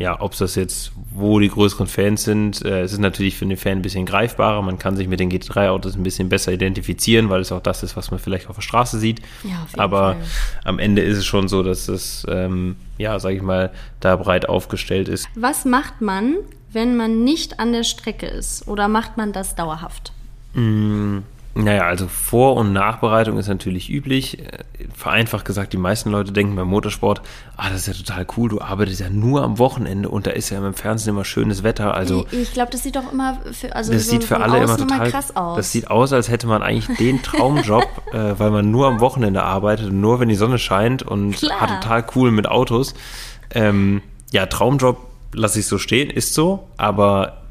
ja, 0.03 0.21
ob 0.21 0.33
es 0.33 0.39
das 0.39 0.57
jetzt, 0.57 0.91
wo 1.13 1.39
die 1.39 1.49
größeren 1.49 1.87
Fans 1.87 2.25
sind, 2.25 2.65
äh, 2.65 2.83
es 2.83 2.93
ist 2.93 2.99
natürlich 2.99 3.37
für 3.37 3.47
den 3.47 3.57
Fan 3.57 3.79
ein 3.79 3.83
bisschen 3.83 4.05
greifbarer. 4.05 4.61
Man 4.61 4.77
kann 4.77 4.97
sich 4.97 5.07
mit 5.07 5.21
den 5.21 5.31
GT3-Autos 5.31 5.95
ein 5.95 6.03
bisschen 6.03 6.29
besser 6.29 6.51
identifizieren, 6.53 7.31
weil 7.31 7.41
es 7.41 7.53
auch 7.53 7.61
das 7.61 7.85
ist, 7.85 7.97
was 7.97 8.11
man 8.11 8.19
vielleicht 8.19 8.51
auf 8.51 8.57
der 8.57 8.63
Straße 8.63 8.99
sieht. 8.99 9.23
Ja, 9.45 9.65
Aber 9.77 10.15
Fall. 10.15 10.23
am 10.65 10.79
Ende 10.81 11.03
ist 11.03 11.19
es 11.19 11.25
schon 11.25 11.47
so, 11.47 11.63
dass 11.63 11.87
es, 11.87 12.27
ähm, 12.29 12.75
ja, 12.99 13.17
sag 13.21 13.35
ich 13.35 13.43
mal, 13.43 13.71
da 14.01 14.17
breit 14.17 14.49
aufgestellt 14.49 15.09
ist. 15.09 15.29
Was 15.37 15.65
macht 15.65 16.01
man, 16.01 16.35
wenn 16.73 16.97
man 16.97 17.23
nicht 17.23 17.61
an 17.61 17.73
der 17.73 17.85
Strecke 17.85 18.27
ist? 18.27 18.67
Oder 18.67 18.89
macht 18.89 19.17
man 19.17 19.33
das 19.33 19.55
dauerhaft? 19.55 20.13
Mm, 20.55 21.19
naja, 21.55 21.83
also 21.83 22.07
Vor- 22.09 22.57
und 22.57 22.73
Nachbereitung 22.73 23.37
ist 23.37 23.49
natürlich 23.49 23.91
üblich. 23.91 24.39
Äh, 24.39 24.65
Vereinfacht 24.95 25.45
gesagt, 25.45 25.73
die 25.73 25.79
meisten 25.79 26.11
Leute 26.11 26.33
denken 26.33 26.57
beim 26.57 26.69
Motorsport, 26.69 27.21
ah, 27.57 27.69
das 27.69 27.87
ist 27.87 27.87
ja 27.89 27.93
total 27.93 28.27
cool, 28.37 28.49
du 28.49 28.61
arbeitest 28.61 29.01
ja 29.01 29.11
nur 29.11 29.43
am 29.43 29.59
Wochenende 29.59 30.09
und 30.09 30.27
da 30.27 30.31
ist 30.31 30.49
ja 30.51 30.67
im 30.67 30.75
Fernsehen 30.75 31.11
immer 31.11 31.25
schönes 31.25 31.63
Wetter. 31.63 31.95
Also 31.95 32.27
ich 32.31 32.41
ich 32.41 32.53
glaube, 32.53 32.71
das 32.73 32.83
sieht 32.83 32.97
doch 32.97 33.13
immer 33.13 33.39
für, 33.53 33.75
also 33.77 33.93
das 33.93 34.07
so 34.07 34.13
sieht 34.13 34.25
für 34.25 34.41
alle 34.41 34.63
immer 34.63 34.77
total 34.79 35.11
krass 35.11 35.37
aus. 35.37 35.57
Das 35.57 35.73
sieht 35.73 35.91
aus, 35.91 36.13
als 36.13 36.31
hätte 36.31 36.47
man 36.47 36.63
eigentlich 36.63 36.97
den 36.97 37.23
Traumjob, 37.23 37.87
äh, 38.13 38.39
weil 38.39 38.51
man 38.51 38.71
nur 38.71 38.87
am 38.87 39.01
Wochenende 39.01 39.43
arbeitet 39.43 39.91
und 39.91 40.01
nur 40.01 40.21
wenn 40.21 40.29
die 40.29 40.35
Sonne 40.35 40.59
scheint 40.59 41.03
und 41.03 41.33
Klar. 41.33 41.61
hat 41.61 41.83
total 41.83 42.05
cool 42.17 42.31
mit 42.31 42.47
Autos. 42.47 42.95
Ähm, 43.51 44.03
ja, 44.31 44.47
Traumjob 44.47 44.97
lasse 45.35 45.61
ich 45.61 45.67
so 45.67 45.79
stehen, 45.79 46.09
ist 46.09 46.33
so, 46.35 46.69
aber 46.79 47.42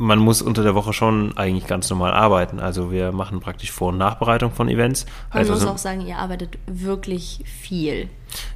man 0.00 0.18
muss 0.18 0.40
unter 0.40 0.62
der 0.62 0.74
Woche 0.74 0.94
schon 0.94 1.36
eigentlich 1.36 1.66
ganz 1.66 1.90
normal 1.90 2.12
arbeiten. 2.14 2.58
Also 2.58 2.90
wir 2.90 3.12
machen 3.12 3.40
praktisch 3.40 3.70
Vor- 3.70 3.88
und 3.90 3.98
Nachbereitung 3.98 4.50
von 4.50 4.68
Events. 4.68 5.04
Man 5.28 5.40
Heißt 5.40 5.50
muss 5.50 5.60
also, 5.60 5.74
auch 5.74 5.78
sagen, 5.78 6.00
ihr 6.06 6.16
arbeitet 6.16 6.58
wirklich 6.66 7.44
viel. 7.44 8.08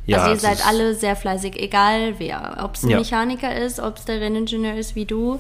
Ja, 0.07 0.23
also 0.23 0.31
ihr 0.33 0.41
seid 0.41 0.67
alle 0.67 0.95
sehr 0.95 1.17
fleißig, 1.17 1.61
egal 1.61 2.15
wer. 2.19 2.61
Ob 2.63 2.77
es 2.77 2.83
ein 2.83 2.89
Ja. 2.89 2.99
Mechaniker 2.99 3.55
ist, 3.55 3.79
ob 3.79 3.99
es 3.99 4.07
der 4.07 4.21
Renningenieur 4.21 4.75
ist 4.75 4.97
wie 4.97 5.05
du. 5.05 5.39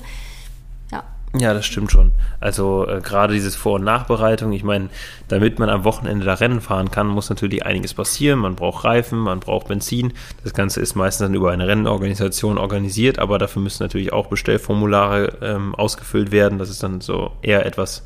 Ja. 1.36 1.52
Das 1.52 1.66
stimmt 1.66 1.90
schon. 1.90 2.12
Also 2.40 2.86
äh, 2.86 3.00
gerade 3.00 3.34
dieses 3.34 3.56
Vor- 3.56 3.74
und 3.74 3.84
Nachbereitung, 3.84 4.52
ich 4.52 4.62
meine, 4.62 4.88
damit 5.28 5.58
man 5.58 5.68
am 5.68 5.84
Wochenende 5.84 6.24
da 6.24 6.34
Rennen 6.34 6.60
fahren 6.60 6.90
kann, 6.90 7.06
muss 7.06 7.28
natürlich 7.28 7.66
einiges 7.66 7.94
passieren. 7.94 8.38
Man 8.38 8.54
braucht 8.54 8.84
Reifen, 8.84 9.18
man 9.18 9.40
braucht 9.40 9.68
Benzin. 9.68 10.12
Das 10.42 10.54
Ganze 10.54 10.80
ist 10.80 10.94
meistens 10.94 11.26
dann 11.26 11.34
über 11.34 11.50
eine 11.50 11.66
Rennorganisation 11.66 12.58
organisiert, 12.58 13.18
aber 13.18 13.38
dafür 13.38 13.62
müssen 13.62 13.82
natürlich 13.82 14.12
auch 14.12 14.26
Bestellformulare 14.26 15.38
ähm, 15.42 15.74
ausgefüllt 15.74 16.30
werden. 16.30 16.58
Das 16.58 16.70
ist 16.70 16.82
dann 16.82 17.00
so 17.00 17.32
eher 17.42 17.66
etwas, 17.66 18.04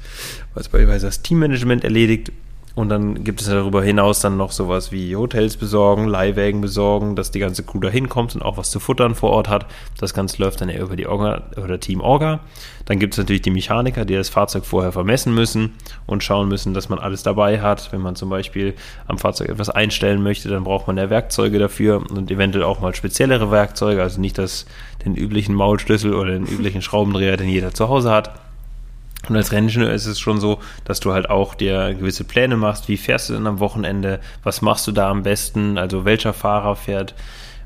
was 0.55 0.69
beispielsweise 0.69 1.07
das 1.07 1.23
Teammanagement 1.23 1.85
erledigt. 1.85 2.33
Und 2.79 2.91
dann 2.91 3.25
gibt 3.25 3.41
es 3.41 3.49
darüber 3.49 3.83
hinaus 3.83 4.21
dann 4.21 4.37
noch 4.37 4.53
sowas 4.53 4.93
wie 4.93 5.17
Hotels 5.17 5.57
besorgen, 5.57 6.07
Leihwägen 6.07 6.61
besorgen, 6.61 7.17
dass 7.17 7.33
die 7.33 7.41
ganze 7.41 7.65
Crew 7.65 7.81
da 7.81 7.89
hinkommt 7.89 8.37
und 8.37 8.43
auch 8.43 8.57
was 8.57 8.71
zu 8.71 8.79
futtern 8.79 9.17
vor 9.17 9.31
Ort 9.31 9.49
hat. 9.49 9.67
Das 9.99 10.15
Ganze 10.15 10.41
läuft 10.41 10.61
dann 10.61 10.69
eher 10.69 10.83
über 10.83 10.95
die 10.95 11.09
Orga 11.09 11.43
oder 11.57 11.81
Team 11.81 12.01
Orga. 12.01 12.39
Dann 12.85 13.01
gibt 13.01 13.15
es 13.15 13.19
natürlich 13.19 13.43
die 13.43 13.51
Mechaniker, 13.51 14.05
die 14.05 14.15
das 14.15 14.29
Fahrzeug 14.29 14.65
vorher 14.65 14.93
vermessen 14.93 15.35
müssen 15.35 15.73
und 16.07 16.23
schauen 16.23 16.47
müssen, 16.47 16.73
dass 16.73 16.89
man 16.89 17.01
alles 17.01 17.25
dabei 17.25 17.61
hat. 17.61 17.91
Wenn 17.91 18.01
man 18.01 18.15
zum 18.15 18.31
Beispiel 18.31 18.75
am 19.09 19.19
Fahrzeug 19.19 19.49
etwas 19.49 19.71
einstellen 19.71 20.23
möchte, 20.23 20.49
dann 20.49 20.63
braucht 20.63 20.87
man 20.87 20.97
ja 20.99 21.11
Werkzeuge 21.11 21.59
dafür 21.59 22.05
und 22.09 22.31
eventuell 22.31 22.63
auch 22.63 22.79
mal 22.79 22.95
speziellere 22.95 23.51
Werkzeuge, 23.51 24.01
also 24.01 24.21
nicht 24.21 24.39
das, 24.39 24.67
den 25.05 25.17
üblichen 25.17 25.57
Maulschlüssel 25.57 26.15
oder 26.15 26.31
den 26.31 26.47
üblichen 26.47 26.81
Schraubendreher, 26.81 27.37
den 27.37 27.49
jeder 27.49 27.75
zu 27.75 27.89
Hause 27.89 28.13
hat. 28.13 28.39
Und 29.29 29.37
als 29.37 29.53
Renningenieur 29.53 29.93
ist 29.93 30.07
es 30.07 30.21
schon 30.21 30.41
so, 30.41 30.61
dass 30.85 31.01
du 31.01 31.13
halt 31.13 31.29
auch 31.29 31.55
dir 31.55 31.95
gewisse 31.95 32.25
Pläne 32.25 32.57
machst. 32.57 32.89
Wie 32.89 32.97
fährst 32.97 33.29
du 33.29 33.35
denn 33.35 33.47
am 33.47 33.61
Wochenende? 33.61 34.21
Was 34.43 34.63
machst 34.63 34.87
du 34.87 34.93
da 34.93 35.11
am 35.11 35.23
besten? 35.23 35.77
Also 35.77 36.05
welcher 36.05 36.33
Fahrer 36.33 36.77
fährt 36.77 37.15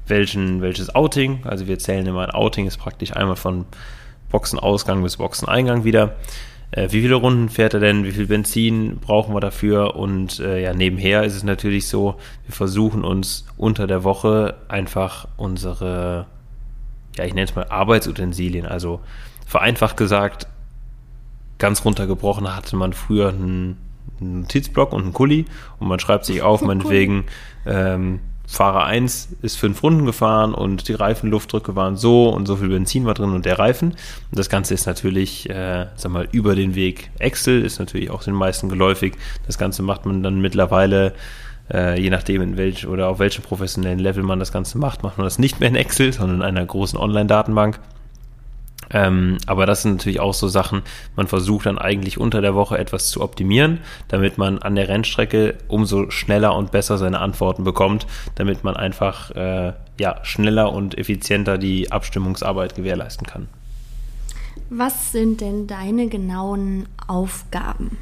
welchen, 0.06 0.62
welches 0.62 0.94
Outing? 0.94 1.40
Also 1.44 1.66
wir 1.66 1.78
zählen 1.78 2.06
immer 2.06 2.23
ein 2.23 2.30
Outing, 2.30 2.66
ist 2.66 2.78
praktisch 2.78 3.14
einmal 3.14 3.37
von 3.37 3.66
Boxenausgang 4.30 5.02
bis 5.02 5.18
Boxeneingang 5.18 5.85
wieder. 5.85 6.16
Äh, 6.73 6.88
wie 6.90 7.02
viele 7.02 7.14
Runden 7.14 7.49
fährt 7.49 7.75
er 7.75 7.80
denn? 7.80 8.04
Wie 8.04 8.12
viel 8.12 8.26
Benzin 8.26 8.99
brauchen 8.99 9.35
wir 9.35 9.40
dafür? 9.40 9.94
Und 9.94 10.40
äh, 10.40 10.62
ja, 10.62 10.75
nebenher 10.75 11.23
ist 11.23 11.37
es 11.37 11.44
natürlich 11.44 11.87
so, 11.87 12.16
wir 12.47 12.54
versuchen 12.54 13.04
uns 13.04 13.47
unter 13.56 13.87
der 13.87 14.04
Woche 14.04 14.56
einfach 14.68 15.28
unsere, 15.37 16.26
ja, 17.16 17.25
ich 17.25 17.35
nenne 17.35 17.44
es 17.44 17.54
mal 17.54 17.66
Arbeitsutensilien, 17.68 18.66
also 18.66 19.00
vereinfacht 19.47 19.97
gesagt, 19.99 20.47
ganz 21.62 21.85
runtergebrochen 21.85 22.54
hatte 22.54 22.75
man 22.75 22.92
früher 22.92 23.28
einen, 23.28 23.78
einen 24.21 24.40
Notizblock 24.40 24.92
und 24.92 25.02
einen 25.02 25.12
Kuli 25.12 25.47
und 25.78 25.87
man 25.87 26.00
schreibt 26.00 26.26
sich 26.26 26.42
auf, 26.42 26.61
meinetwegen, 26.71 27.25
ähm, 27.64 28.19
Fahrer 28.45 28.85
1 28.85 29.37
ist 29.40 29.57
fünf 29.57 29.83
Runden 29.83 30.04
gefahren 30.04 30.52
und 30.52 30.88
die 30.88 30.92
Reifenluftdrücke 30.92 31.76
waren 31.76 31.97
so 31.97 32.28
und 32.28 32.47
so 32.47 32.57
viel 32.57 32.69
Benzin 32.69 33.07
war 33.07 33.14
drin 33.14 33.33
und 33.33 33.47
der 33.47 33.59
Reifen. 33.59 33.92
Und 33.92 34.38
das 34.38 34.50
Ganze 34.50 34.75
ist 34.75 34.85
natürlich, 34.87 35.49
äh, 35.49 35.87
sag 35.95 36.12
mal, 36.12 36.28
über 36.33 36.57
den 36.57 36.75
Weg 36.75 37.11
Excel, 37.19 37.64
ist 37.64 37.78
natürlich 37.78 38.11
auch 38.11 38.25
den 38.25 38.35
meisten 38.35 38.69
geläufig. 38.69 39.14
Das 39.47 39.57
Ganze 39.57 39.83
macht 39.83 40.04
man 40.04 40.23
dann 40.23 40.40
mittlerweile, 40.40 41.14
äh, 41.73 41.99
je 41.99 42.11
nachdem 42.11 42.42
in 42.42 42.57
welch 42.59 42.87
oder 42.87 43.09
auf 43.09 43.21
welchem 43.21 43.42
professionellen 43.42 44.00
Level 44.00 44.25
man 44.25 44.40
das 44.40 44.52
Ganze 44.52 44.76
macht, 44.76 45.04
macht 45.04 45.16
man 45.16 45.25
das 45.25 45.38
nicht 45.38 45.61
mehr 45.61 45.69
in 45.69 45.76
Excel, 45.76 46.12
sondern 46.12 46.38
in 46.38 46.42
einer 46.42 46.66
großen 46.66 46.99
Online-Datenbank. 46.99 47.78
Ähm, 48.92 49.38
aber 49.46 49.66
das 49.66 49.82
sind 49.82 49.92
natürlich 49.92 50.20
auch 50.20 50.34
so 50.34 50.49
Sachen, 50.49 50.82
man 51.16 51.26
versucht 51.26 51.66
dann 51.66 51.78
eigentlich 51.78 52.18
unter 52.18 52.40
der 52.40 52.54
Woche 52.54 52.78
etwas 52.78 53.08
zu 53.08 53.22
optimieren, 53.22 53.80
damit 54.08 54.38
man 54.38 54.58
an 54.58 54.75
der 54.75 54.88
Rennstrecke 54.88 55.56
umso 55.68 56.11
schneller 56.11 56.54
und 56.54 56.72
besser 56.72 56.99
seine 56.99 57.20
Antworten 57.20 57.64
bekommt, 57.64 58.06
damit 58.34 58.64
man 58.64 58.76
einfach 58.76 59.30
äh, 59.32 59.72
ja, 59.99 60.16
schneller 60.25 60.72
und 60.72 60.99
effizienter 60.99 61.58
die 61.58 61.90
Abstimmungsarbeit 61.92 62.75
gewährleisten 62.75 63.26
kann. 63.26 63.49
Was 64.70 65.12
sind 65.12 65.40
denn 65.40 65.66
deine 65.66 66.08
genauen 66.08 66.88
Aufgaben? 67.06 67.99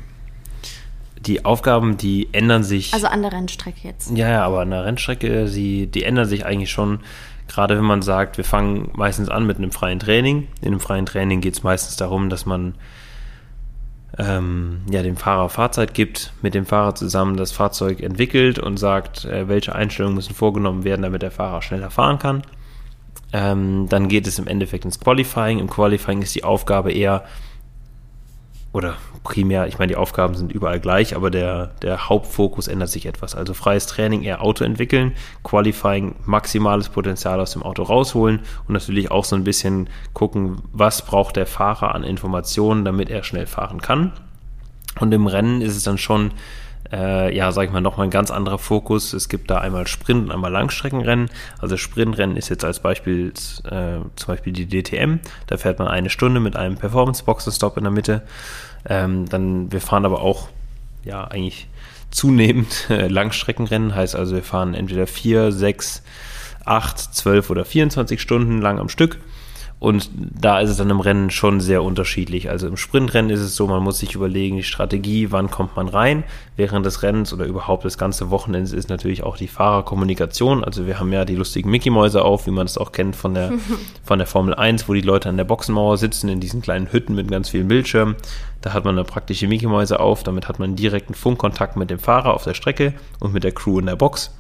Die 1.27 1.45
Aufgaben, 1.45 1.99
die 1.99 2.29
ändern 2.33 2.63
sich. 2.63 2.95
Also 2.95 3.07
an 3.07 3.23
der 3.23 3.33
Rennstrecke 3.33 3.81
jetzt. 3.83 4.17
Ja, 4.17 4.29
ja, 4.29 4.45
aber 4.45 4.61
an 4.61 4.71
der 4.71 4.85
Rennstrecke, 4.85 5.49
sie, 5.49 5.87
die 5.87 6.05
ändern 6.05 6.27
sich 6.27 6.47
eigentlich 6.47 6.71
schon. 6.71 7.01
Gerade 7.51 7.77
wenn 7.77 7.85
man 7.85 8.01
sagt, 8.01 8.37
wir 8.37 8.45
fangen 8.45 8.91
meistens 8.95 9.29
an 9.29 9.45
mit 9.45 9.59
einem 9.59 9.73
freien 9.73 9.99
Training. 9.99 10.47
In 10.61 10.69
einem 10.69 10.79
freien 10.79 11.05
Training 11.05 11.41
geht 11.41 11.55
es 11.55 11.65
meistens 11.65 11.97
darum, 11.97 12.31
dass 12.31 12.47
man 12.47 12.77
ähm, 14.19 14.83
ja, 14.89 15.03
dem 15.03 15.17
Fahrer 15.17 15.49
Fahrzeit 15.49 15.93
gibt, 15.93 16.33
mit 16.43 16.55
dem 16.55 16.65
Fahrer 16.65 16.95
zusammen 16.95 17.37
das 17.37 17.51
Fahrzeug 17.51 18.03
entwickelt 18.03 18.61
und 18.61 18.77
sagt, 18.77 19.25
äh, 19.25 19.49
welche 19.49 19.75
Einstellungen 19.75 20.15
müssen 20.15 20.33
vorgenommen 20.33 20.85
werden, 20.85 21.03
damit 21.03 21.23
der 21.23 21.33
Fahrer 21.33 21.61
schneller 21.61 21.91
fahren 21.91 22.21
kann. 22.21 22.43
Ähm, 23.33 23.89
dann 23.89 24.07
geht 24.07 24.29
es 24.29 24.39
im 24.39 24.47
Endeffekt 24.47 24.85
ins 24.85 25.01
Qualifying. 25.01 25.59
Im 25.59 25.69
Qualifying 25.69 26.23
ist 26.23 26.37
die 26.37 26.45
Aufgabe 26.45 26.93
eher, 26.93 27.25
oder 28.73 28.95
primär, 29.25 29.67
ich 29.67 29.79
meine, 29.79 29.89
die 29.89 29.97
Aufgaben 29.97 30.35
sind 30.35 30.53
überall 30.53 30.79
gleich, 30.79 31.17
aber 31.17 31.31
der, 31.31 31.69
der 31.83 32.09
Hauptfokus 32.09 32.69
ändert 32.69 32.89
sich 32.89 33.07
etwas. 33.07 33.35
Also 33.35 33.53
freies 33.53 33.87
Training 33.87 34.23
eher 34.23 34.43
Auto 34.43 34.65
entwickeln, 34.65 35.13
Qualifying 35.43 36.15
maximales 36.25 36.89
Potenzial 36.89 37.41
aus 37.41 37.53
dem 37.53 37.65
Auto 37.65 37.83
rausholen 37.83 38.41
und 38.69 38.73
natürlich 38.73 39.11
auch 39.11 39.25
so 39.25 39.35
ein 39.35 39.45
bisschen 39.45 39.89
gucken, 40.13 40.63
was 40.73 41.05
braucht 41.05 41.37
der 41.37 41.47
Fahrer 41.47 41.95
an 41.95 42.05
Informationen, 42.05 42.85
damit 42.85 43.11
er 43.11 43.25
schnell 43.25 43.47
fahren 43.47 43.81
kann. 43.81 44.13
Und 45.01 45.13
im 45.13 45.27
Rennen 45.27 45.63
ist 45.63 45.77
es 45.77 45.83
dann 45.83 45.99
schon 45.99 46.31
äh, 46.93 47.35
ja, 47.35 47.53
sag 47.53 47.67
ich 47.67 47.73
mal, 47.73 47.81
nochmal 47.81 48.07
ein 48.07 48.11
ganz 48.11 48.31
anderer 48.31 48.59
Fokus. 48.59 49.13
Es 49.13 49.29
gibt 49.29 49.51
da 49.51 49.59
einmal 49.59 49.87
Sprint 49.87 50.25
und 50.25 50.31
einmal 50.33 50.51
Langstreckenrennen. 50.51 51.31
Also 51.59 51.77
Sprintrennen 51.77 52.37
ist 52.37 52.49
jetzt 52.49 52.65
als 52.65 52.81
Beispiel 52.81 53.33
äh, 53.65 53.99
zum 54.17 54.27
Beispiel 54.27 54.53
die 54.53 54.67
DTM. 54.67 55.21
Da 55.47 55.57
fährt 55.57 55.79
man 55.79 55.89
eine 55.89 56.11
Stunde 56.11 56.41
mit 56.41 56.57
einem 56.57 56.77
Performance-Boxenstopp 56.77 57.77
in 57.77 57.85
der 57.85 57.93
Mitte. 57.93 58.23
Ähm, 58.89 59.29
dann, 59.29 59.71
wir 59.71 59.81
fahren 59.81 60.05
aber 60.05 60.23
auch, 60.23 60.49
ja, 61.05 61.25
eigentlich 61.25 61.69
zunehmend 62.11 62.87
äh, 62.91 63.07
Langstreckenrennen. 63.09 63.95
Heißt 63.95 64.17
also, 64.17 64.35
wir 64.35 64.43
fahren 64.43 64.75
entweder 64.75 65.07
vier, 65.07 65.53
sechs, 65.53 66.03
acht, 66.65 66.99
zwölf 66.99 67.51
oder 67.51 67.65
24 67.65 68.21
Stunden 68.21 68.61
lang 68.61 68.79
am 68.79 68.89
Stück. 68.89 69.19
Und 69.81 70.11
da 70.15 70.61
ist 70.61 70.69
es 70.69 70.77
dann 70.77 70.91
im 70.91 71.01
Rennen 71.01 71.31
schon 71.31 71.59
sehr 71.59 71.83
unterschiedlich. 71.83 72.51
Also 72.51 72.69
im 72.69 72.77
Sprintrennen 72.77 73.31
ist 73.31 73.41
es 73.41 73.57
so, 73.57 73.67
man 73.67 73.83
muss 73.83 73.99
sich 73.99 74.15
überlegen, 74.15 74.57
die 74.57 74.63
Strategie, 74.63 75.33
wann 75.33 75.51
kommt 75.51 75.75
man 75.75 75.89
rein. 75.89 76.23
Während 76.55 76.85
des 76.85 77.03
Rennens 77.03 77.33
oder 77.33 77.47
überhaupt 77.47 77.87
das 77.87 77.97
ganze 77.97 78.29
Wochenende 78.29 78.77
ist 78.77 78.91
natürlich 78.91 79.23
auch 79.23 79.39
die 79.39 79.49
Fahrerkommunikation. 79.49 80.63
Also 80.65 80.87
wir 80.87 81.01
haben 81.01 81.11
ja 81.15 81.25
die 81.25 81.35
lustigen 81.35 81.71
Mickey-Mäuse 81.71 82.23
auf, 82.23 82.47
wie 82.47 82.51
man 82.51 82.67
es 82.67 82.77
auch 82.77 82.93
kennt 82.93 83.17
von 83.17 83.33
der, 83.33 83.55
von 84.05 84.19
der 84.19 84.27
Formel 84.27 84.55
1, 84.55 84.87
wo 84.87 84.93
die 84.93 85.01
Leute 85.01 85.31
an 85.31 85.39
der 85.39 85.45
Boxenmauer 85.45 85.97
sitzen, 85.97 86.29
in 86.29 86.41
diesen 86.41 86.61
kleinen 86.61 86.93
Hütten 86.93 87.15
mit 87.15 87.31
ganz 87.31 87.49
vielen 87.49 87.69
Bildschirmen. 87.69 88.17
Da 88.61 88.75
hat 88.75 88.85
man 88.85 88.97
eine 88.97 89.05
praktische 89.05 89.49
Mickey-Mäuse 89.49 89.99
auf, 89.99 90.23
damit 90.25 90.47
hat 90.47 90.59
man 90.59 90.77
direkten 90.77 91.15
Funkkontakt 91.15 91.77
mit 91.77 91.89
dem 91.89 91.99
Fahrer 91.99 92.35
auf 92.35 92.45
der 92.45 92.53
Strecke 92.53 92.93
und 93.19 93.33
mit 93.33 93.45
der 93.45 93.53
Crew 93.53 93.79
in 93.79 93.87
der 93.87 93.97
Box. 93.97 94.31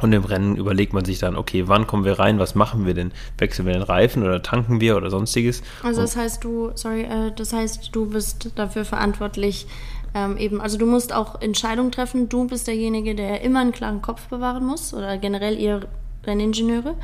Und 0.00 0.12
im 0.12 0.24
Rennen 0.24 0.56
überlegt 0.56 0.92
man 0.92 1.04
sich 1.04 1.18
dann, 1.18 1.36
okay, 1.36 1.68
wann 1.68 1.86
kommen 1.86 2.04
wir 2.04 2.18
rein, 2.18 2.38
was 2.38 2.54
machen 2.54 2.84
wir 2.86 2.94
denn? 2.94 3.12
Wechseln 3.38 3.66
wir 3.66 3.74
den 3.74 3.82
Reifen 3.82 4.22
oder 4.22 4.42
tanken 4.42 4.80
wir 4.80 4.96
oder 4.96 5.10
sonstiges? 5.10 5.62
Also 5.82 6.02
das 6.02 6.16
heißt, 6.16 6.42
du, 6.42 6.72
sorry, 6.74 7.02
äh, 7.02 7.32
das 7.36 7.52
heißt, 7.52 7.90
du 7.92 8.06
bist 8.06 8.50
dafür 8.56 8.84
verantwortlich, 8.84 9.66
ähm, 10.14 10.36
eben, 10.36 10.60
also 10.60 10.78
du 10.78 10.86
musst 10.86 11.12
auch 11.12 11.40
Entscheidungen 11.40 11.90
treffen. 11.90 12.28
Du 12.28 12.46
bist 12.46 12.68
derjenige, 12.68 13.14
der 13.14 13.42
immer 13.42 13.60
einen 13.60 13.72
klaren 13.72 14.00
Kopf 14.00 14.28
bewahren 14.28 14.64
muss 14.64 14.94
oder 14.94 15.18
generell 15.18 15.58
ihr 15.58 15.80
Renningenieure, 16.24 16.94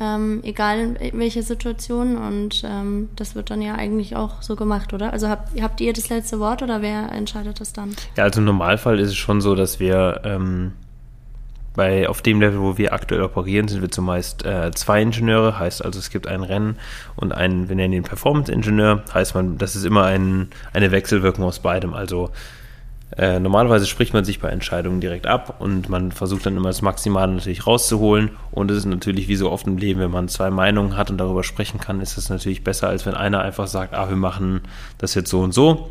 ähm, 0.00 0.40
egal 0.42 0.96
in 0.96 1.18
welcher 1.18 1.42
Situation. 1.42 2.16
Und 2.16 2.62
ähm, 2.64 3.10
das 3.14 3.34
wird 3.34 3.50
dann 3.50 3.60
ja 3.60 3.74
eigentlich 3.74 4.16
auch 4.16 4.40
so 4.42 4.56
gemacht, 4.56 4.94
oder? 4.94 5.12
Also 5.12 5.28
habt, 5.28 5.60
habt 5.60 5.80
ihr 5.82 5.92
das 5.92 6.08
letzte 6.08 6.40
Wort 6.40 6.62
oder 6.62 6.80
wer 6.80 7.12
entscheidet 7.12 7.60
das 7.60 7.74
dann? 7.74 7.94
Ja, 8.16 8.24
also 8.24 8.40
im 8.40 8.46
Normalfall 8.46 8.98
ist 8.98 9.08
es 9.08 9.16
schon 9.16 9.42
so, 9.42 9.54
dass 9.54 9.78
wir 9.78 10.22
ähm, 10.24 10.72
bei, 11.76 12.08
auf 12.08 12.22
dem 12.22 12.40
Level, 12.40 12.60
wo 12.60 12.78
wir 12.78 12.92
aktuell 12.92 13.22
operieren, 13.22 13.68
sind 13.68 13.82
wir 13.82 13.90
zumeist 13.90 14.44
äh, 14.44 14.70
zwei 14.74 15.02
Ingenieure, 15.02 15.58
heißt 15.58 15.84
also 15.84 15.98
es 15.98 16.10
gibt 16.10 16.26
ein 16.26 16.42
Rennen 16.42 16.76
und 17.14 17.32
einen, 17.32 17.68
wir 17.68 17.76
nennen 17.76 17.92
ihn 17.92 18.02
Performance-Ingenieur, 18.02 19.02
heißt 19.12 19.34
man, 19.34 19.58
das 19.58 19.76
ist 19.76 19.84
immer 19.84 20.04
ein, 20.04 20.48
eine 20.72 20.90
Wechselwirkung 20.90 21.44
aus 21.44 21.60
beidem. 21.60 21.94
Also 21.94 22.30
äh, 23.16 23.38
normalerweise 23.38 23.86
spricht 23.86 24.14
man 24.14 24.24
sich 24.24 24.40
bei 24.40 24.48
Entscheidungen 24.48 25.00
direkt 25.00 25.26
ab 25.26 25.56
und 25.60 25.88
man 25.88 26.10
versucht 26.10 26.46
dann 26.46 26.56
immer 26.56 26.70
das 26.70 26.82
Maximale 26.82 27.32
natürlich 27.32 27.66
rauszuholen. 27.66 28.30
Und 28.50 28.70
es 28.70 28.78
ist 28.78 28.86
natürlich 28.86 29.28
wie 29.28 29.36
so 29.36 29.50
oft 29.50 29.66
im 29.66 29.76
Leben, 29.76 30.00
wenn 30.00 30.10
man 30.10 30.28
zwei 30.28 30.50
Meinungen 30.50 30.96
hat 30.96 31.10
und 31.10 31.18
darüber 31.18 31.44
sprechen 31.44 31.78
kann, 31.78 32.00
ist 32.00 32.18
es 32.18 32.30
natürlich 32.30 32.64
besser, 32.64 32.88
als 32.88 33.06
wenn 33.06 33.14
einer 33.14 33.42
einfach 33.42 33.68
sagt, 33.68 33.94
ah, 33.94 34.08
wir 34.08 34.16
machen 34.16 34.62
das 34.98 35.14
jetzt 35.14 35.30
so 35.30 35.40
und 35.40 35.52
so 35.52 35.90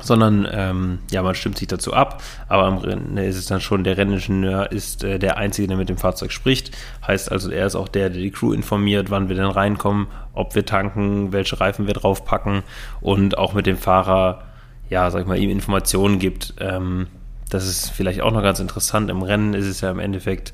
sondern 0.00 0.46
ähm, 0.50 0.98
ja, 1.10 1.22
man 1.22 1.34
stimmt 1.34 1.58
sich 1.58 1.68
dazu 1.68 1.92
ab, 1.92 2.22
aber 2.48 2.64
am 2.64 2.78
Rennen 2.78 3.16
ist 3.16 3.36
es 3.36 3.46
dann 3.46 3.60
schon, 3.60 3.84
der 3.84 3.96
Renningenieur 3.96 4.72
ist 4.72 5.04
äh, 5.04 5.18
der 5.18 5.36
Einzige, 5.36 5.68
der 5.68 5.76
mit 5.76 5.88
dem 5.88 5.98
Fahrzeug 5.98 6.32
spricht, 6.32 6.76
heißt 7.06 7.30
also, 7.30 7.50
er 7.50 7.66
ist 7.66 7.76
auch 7.76 7.88
der, 7.88 8.10
der 8.10 8.20
die 8.20 8.30
Crew 8.30 8.52
informiert, 8.52 9.10
wann 9.10 9.28
wir 9.28 9.36
denn 9.36 9.46
reinkommen, 9.46 10.08
ob 10.32 10.54
wir 10.54 10.66
tanken, 10.66 11.32
welche 11.32 11.60
Reifen 11.60 11.86
wir 11.86 11.94
draufpacken 11.94 12.62
und 13.00 13.38
auch 13.38 13.54
mit 13.54 13.66
dem 13.66 13.76
Fahrer, 13.76 14.42
ja, 14.90 15.10
sag 15.10 15.22
ich 15.22 15.26
mal, 15.26 15.38
ihm 15.38 15.50
Informationen 15.50 16.18
gibt. 16.18 16.54
Ähm, 16.58 17.06
das 17.50 17.66
ist 17.66 17.90
vielleicht 17.90 18.20
auch 18.20 18.32
noch 18.32 18.42
ganz 18.42 18.58
interessant. 18.58 19.10
Im 19.10 19.22
Rennen 19.22 19.54
ist 19.54 19.66
es 19.66 19.80
ja 19.80 19.90
im 19.90 20.00
Endeffekt 20.00 20.52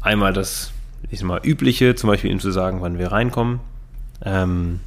einmal 0.00 0.32
das, 0.32 0.72
ich 1.10 1.18
sag 1.18 1.28
mal, 1.28 1.40
übliche, 1.44 1.94
zum 1.96 2.08
Beispiel 2.08 2.30
ihm 2.30 2.40
zu 2.40 2.50
sagen, 2.50 2.80
wann 2.80 2.98
wir 2.98 3.12
reinkommen. 3.12 3.60
Ähm, 4.24 4.80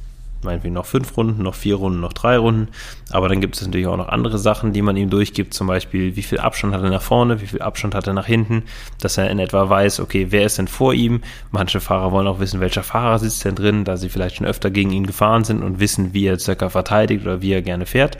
meinetwegen 0.44 0.74
noch 0.74 0.86
fünf 0.86 1.16
Runden, 1.16 1.42
noch 1.42 1.54
vier 1.54 1.76
Runden, 1.76 2.00
noch 2.00 2.12
drei 2.12 2.38
Runden. 2.38 2.68
Aber 3.10 3.28
dann 3.28 3.40
gibt 3.40 3.56
es 3.56 3.62
natürlich 3.62 3.86
auch 3.86 3.96
noch 3.96 4.08
andere 4.08 4.38
Sachen, 4.38 4.72
die 4.72 4.82
man 4.82 4.96
ihm 4.96 5.10
durchgibt, 5.10 5.54
zum 5.54 5.66
Beispiel, 5.66 6.16
wie 6.16 6.22
viel 6.22 6.38
Abstand 6.38 6.74
hat 6.74 6.82
er 6.82 6.90
nach 6.90 7.02
vorne, 7.02 7.40
wie 7.40 7.46
viel 7.46 7.62
Abstand 7.62 7.94
hat 7.94 8.06
er 8.06 8.12
nach 8.12 8.26
hinten, 8.26 8.64
dass 9.00 9.18
er 9.18 9.30
in 9.30 9.38
etwa 9.38 9.68
weiß, 9.68 10.00
okay, 10.00 10.28
wer 10.30 10.44
ist 10.44 10.58
denn 10.58 10.68
vor 10.68 10.94
ihm? 10.94 11.22
Manche 11.50 11.80
Fahrer 11.80 12.12
wollen 12.12 12.26
auch 12.26 12.40
wissen, 12.40 12.60
welcher 12.60 12.82
Fahrer 12.82 13.18
sitzt 13.18 13.44
denn 13.44 13.54
drin, 13.54 13.84
da 13.84 13.96
sie 13.96 14.08
vielleicht 14.08 14.36
schon 14.36 14.46
öfter 14.46 14.70
gegen 14.70 14.90
ihn 14.90 15.06
gefahren 15.06 15.44
sind 15.44 15.62
und 15.62 15.80
wissen, 15.80 16.14
wie 16.14 16.26
er 16.26 16.38
circa 16.38 16.68
verteidigt 16.68 17.24
oder 17.24 17.42
wie 17.42 17.52
er 17.52 17.62
gerne 17.62 17.86
fährt. 17.86 18.18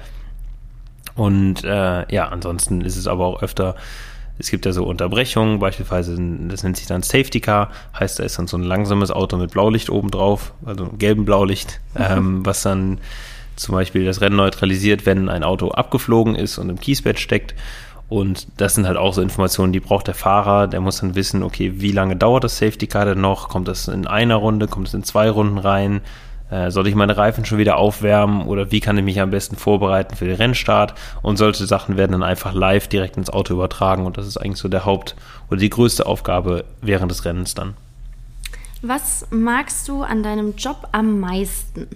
Und 1.15 1.63
äh, 1.65 2.13
ja, 2.13 2.29
ansonsten 2.29 2.81
ist 2.81 2.97
es 2.97 3.07
aber 3.07 3.27
auch 3.27 3.43
öfter 3.43 3.77
es 4.39 4.51
gibt 4.51 4.67
ja 4.67 4.73
so 4.73 4.85
Unterbrechungen, 4.85 5.61
beispielsweise, 5.61 6.17
das 6.49 6.65
nennt 6.65 6.77
sich 6.77 6.87
dann 6.87 7.03
Safety 7.03 7.41
Car, 7.41 7.71
heißt, 7.99 8.19
da 8.19 8.25
ist 8.25 8.39
dann 8.39 8.47
so 8.47 8.57
ein 8.57 8.65
langsames 8.65 9.11
Auto 9.11 9.37
mit 9.37 9.53
Blaulicht 9.53 9.91
oben 9.91 10.11
drauf, 10.11 10.53
also 10.65 10.87
gelbem 10.99 11.25
Blaulicht, 11.25 11.81
ähm, 11.97 12.45
was 12.45 12.63
dann 12.63 12.99
zum 13.57 13.75
Beispiel 13.75 14.05
das 14.05 14.21
Rennen 14.21 14.37
neutralisiert, 14.37 15.07
wenn 15.07 15.29
ein 15.29 15.45
Auto 15.45 15.71
abgeflogen 15.71 16.35
ist 16.35 16.59
und 16.59 16.69
im 16.69 16.81
Kiesbett 16.81 17.21
steckt. 17.21 17.55
Und 18.09 18.49
das 18.59 18.75
sind 18.75 18.87
halt 18.87 18.97
auch 18.97 19.15
so 19.15 19.23
Informationen, 19.23 19.73
die 19.73 19.81
braucht 19.81 20.09
der 20.09 20.15
Fahrer. 20.15 20.67
Der 20.67 20.81
muss 20.81 21.01
dann 21.01 21.15
wissen, 21.15 21.43
okay, 21.43 21.75
wie 21.77 21.93
lange 21.93 22.17
dauert 22.17 22.45
das 22.45 22.59
Safety 22.59 22.87
Car 22.87 23.07
denn 23.07 23.21
noch? 23.21 23.49
Kommt 23.49 23.69
das 23.69 23.89
in 23.89 24.07
einer 24.07 24.37
Runde? 24.37 24.69
Kommt 24.69 24.89
es 24.89 24.95
in 24.95 25.05
zwei 25.05 25.31
Runden 25.31 25.59
rein? 25.59 26.01
Äh, 26.51 26.71
soll 26.71 26.87
ich 26.87 26.95
meine 26.95 27.17
Reifen 27.17 27.45
schon 27.45 27.59
wieder 27.59 27.79
aufwärmen 27.79 28.47
oder 28.47 28.71
wie 28.71 28.81
kann 28.81 28.99
ich 28.99 29.05
mich 29.05 29.21
am 29.21 29.31
besten 29.31 29.57
vorbereiten 29.57 30.15
für 30.15 30.27
den 30.27 30.37
Rennstart? 30.37 30.95
Und 31.23 31.37
solche 31.37 31.67
Sachen 31.67 31.97
werden 31.97 32.13
dann 32.13 32.23
einfach 32.23 32.53
live 32.53 32.87
direkt 32.89 33.17
ins 33.17 33.31
Auto 33.31 33.55
übertragen 33.55 34.05
und 34.05 34.19
das 34.19 34.27
ist 34.27 34.37
eigentlich 34.37 34.59
so 34.59 34.69
der 34.69 34.85
Haupt- 34.85 35.17
oder 35.51 35.59
die 35.59 35.71
größte 35.71 36.07
Aufgabe 36.07 36.65
während 36.83 37.11
des 37.11 37.25
Rennens 37.25 37.55
dann. 37.55 37.75
Was 38.83 39.27
magst 39.31 39.89
du 39.89 40.03
an 40.03 40.23
deinem 40.23 40.57
Job 40.57 40.89
am 40.93 41.19
meisten? 41.19 41.89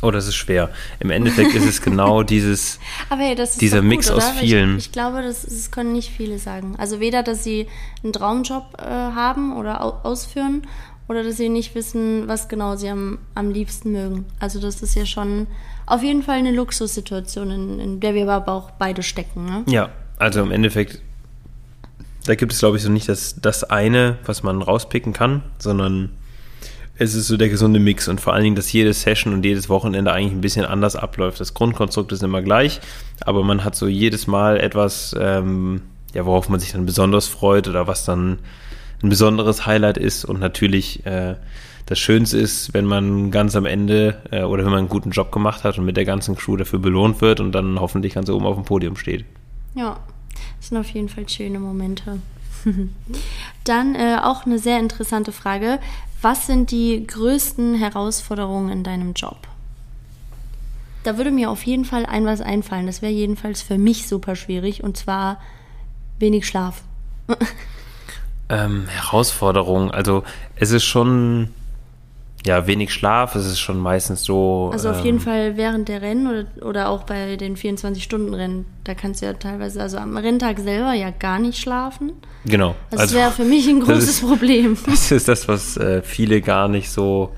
Oh, 0.00 0.10
das 0.10 0.26
ist 0.26 0.34
schwer. 0.34 0.70
Im 0.98 1.10
Endeffekt 1.10 1.54
ist 1.54 1.64
es 1.64 1.80
genau 1.80 2.22
dieses, 2.24 2.80
hey, 3.08 3.36
dieser 3.60 3.82
Mix 3.82 4.08
gut, 4.08 4.16
aus 4.16 4.30
vielen. 4.30 4.78
Ich, 4.78 4.86
ich, 4.86 4.92
glaube, 4.92 5.22
das, 5.22 5.42
das, 5.42 5.70
können 5.70 5.92
nicht 5.92 6.10
viele 6.10 6.38
sagen. 6.40 6.74
Also 6.76 6.98
weder, 6.98 7.22
dass 7.22 7.44
sie 7.44 7.68
einen 8.02 8.12
Traumjob 8.12 8.78
äh, 8.78 8.84
haben 8.84 9.56
oder 9.56 10.04
ausführen 10.04 10.66
oder 11.08 11.22
dass 11.22 11.36
sie 11.36 11.48
nicht 11.48 11.74
wissen, 11.74 12.28
was 12.28 12.48
genau 12.48 12.76
sie 12.76 12.88
am, 12.88 13.18
am 13.34 13.50
liebsten 13.50 13.92
mögen. 13.92 14.24
Also 14.38 14.60
das 14.60 14.82
ist 14.82 14.94
ja 14.94 15.06
schon 15.06 15.46
auf 15.86 16.02
jeden 16.02 16.22
Fall 16.22 16.38
eine 16.38 16.52
Luxussituation, 16.52 17.50
in, 17.50 17.80
in 17.80 18.00
der 18.00 18.14
wir 18.14 18.28
aber 18.30 18.52
auch 18.52 18.70
beide 18.72 19.02
stecken. 19.02 19.44
Ne? 19.44 19.64
Ja, 19.66 19.90
also 20.16 20.40
im 20.40 20.50
Endeffekt, 20.50 21.02
da 22.26 22.34
gibt 22.34 22.52
es, 22.52 22.60
glaube 22.60 22.76
ich, 22.76 22.82
so 22.82 22.90
nicht 22.90 23.08
das, 23.08 23.36
das 23.40 23.64
eine, 23.64 24.18
was 24.24 24.42
man 24.42 24.62
rauspicken 24.62 25.12
kann, 25.12 25.42
sondern 25.58 26.10
es 26.96 27.14
ist 27.14 27.26
so 27.26 27.36
der 27.36 27.48
gesunde 27.48 27.80
Mix 27.80 28.06
und 28.06 28.20
vor 28.20 28.32
allen 28.32 28.44
Dingen, 28.44 28.56
dass 28.56 28.72
jede 28.72 28.92
Session 28.92 29.32
und 29.32 29.44
jedes 29.44 29.68
Wochenende 29.68 30.12
eigentlich 30.12 30.32
ein 30.32 30.40
bisschen 30.40 30.64
anders 30.64 30.94
abläuft. 30.94 31.40
Das 31.40 31.54
Grundkonstrukt 31.54 32.12
ist 32.12 32.22
immer 32.22 32.42
gleich, 32.42 32.80
aber 33.20 33.42
man 33.42 33.64
hat 33.64 33.74
so 33.74 33.88
jedes 33.88 34.26
Mal 34.26 34.60
etwas, 34.60 35.14
ähm, 35.18 35.82
ja, 36.14 36.24
worauf 36.26 36.48
man 36.48 36.60
sich 36.60 36.72
dann 36.72 36.86
besonders 36.86 37.26
freut 37.26 37.66
oder 37.66 37.86
was 37.86 38.04
dann 38.04 38.38
ein 39.02 39.08
besonderes 39.08 39.66
Highlight 39.66 39.98
ist 39.98 40.24
und 40.24 40.40
natürlich 40.40 41.04
äh, 41.06 41.36
das 41.86 41.98
Schönste 41.98 42.38
ist, 42.38 42.72
wenn 42.74 42.84
man 42.84 43.30
ganz 43.30 43.56
am 43.56 43.66
Ende 43.66 44.22
äh, 44.30 44.42
oder 44.42 44.64
wenn 44.64 44.70
man 44.70 44.80
einen 44.80 44.88
guten 44.88 45.10
Job 45.10 45.32
gemacht 45.32 45.64
hat 45.64 45.78
und 45.78 45.84
mit 45.84 45.96
der 45.96 46.04
ganzen 46.04 46.36
Crew 46.36 46.56
dafür 46.56 46.78
belohnt 46.78 47.20
wird 47.20 47.40
und 47.40 47.52
dann 47.52 47.80
hoffentlich 47.80 48.14
ganz 48.14 48.30
oben 48.30 48.46
auf 48.46 48.56
dem 48.56 48.64
Podium 48.64 48.96
steht. 48.96 49.24
Ja, 49.74 49.98
das 50.58 50.68
sind 50.68 50.78
auf 50.78 50.88
jeden 50.90 51.08
Fall 51.08 51.28
schöne 51.28 51.58
Momente. 51.58 52.18
dann 53.64 53.94
äh, 53.94 54.18
auch 54.22 54.46
eine 54.46 54.58
sehr 54.58 54.78
interessante 54.78 55.32
Frage. 55.32 55.80
Was 56.20 56.46
sind 56.46 56.70
die 56.70 57.04
größten 57.04 57.74
Herausforderungen 57.74 58.70
in 58.70 58.84
deinem 58.84 59.12
Job? 59.14 59.48
Da 61.02 61.16
würde 61.16 61.32
mir 61.32 61.50
auf 61.50 61.64
jeden 61.64 61.84
Fall 61.84 62.06
ein 62.06 62.24
was 62.24 62.40
einfallen. 62.40 62.86
Das 62.86 63.02
wäre 63.02 63.12
jedenfalls 63.12 63.60
für 63.60 63.76
mich 63.76 64.06
super 64.06 64.36
schwierig 64.36 64.84
und 64.84 64.96
zwar 64.96 65.40
wenig 66.20 66.46
Schlaf. 66.46 66.82
ähm, 68.52 68.86
Herausforderung. 68.86 69.90
Also 69.90 70.22
es 70.56 70.70
ist 70.70 70.84
schon 70.84 71.48
ja 72.44 72.66
wenig 72.66 72.92
Schlaf. 72.92 73.34
Es 73.34 73.46
ist 73.46 73.58
schon 73.58 73.78
meistens 73.78 74.24
so. 74.24 74.70
Also 74.72 74.90
auf 74.90 74.98
ähm, 74.98 75.04
jeden 75.04 75.20
Fall 75.20 75.56
während 75.56 75.88
der 75.88 76.02
Rennen 76.02 76.26
oder, 76.26 76.66
oder 76.66 76.88
auch 76.88 77.04
bei 77.04 77.36
den 77.36 77.56
24-Stunden-Rennen. 77.56 78.66
Da 78.84 78.94
kannst 78.94 79.22
du 79.22 79.26
ja 79.26 79.32
teilweise, 79.32 79.80
also 79.80 79.96
am 79.96 80.16
Renntag 80.16 80.58
selber 80.58 80.92
ja 80.92 81.10
gar 81.10 81.38
nicht 81.38 81.58
schlafen. 81.58 82.12
Genau. 82.44 82.74
Das 82.90 83.00
also, 83.00 83.16
wäre 83.16 83.30
für 83.30 83.44
mich 83.44 83.66
ein 83.68 83.80
großes 83.84 84.08
ist, 84.08 84.28
Problem. 84.28 84.76
Das 84.86 85.10
ist 85.10 85.28
das, 85.28 85.48
was 85.48 85.76
äh, 85.76 86.02
viele 86.02 86.42
gar 86.42 86.68
nicht 86.68 86.90
so 86.90 87.32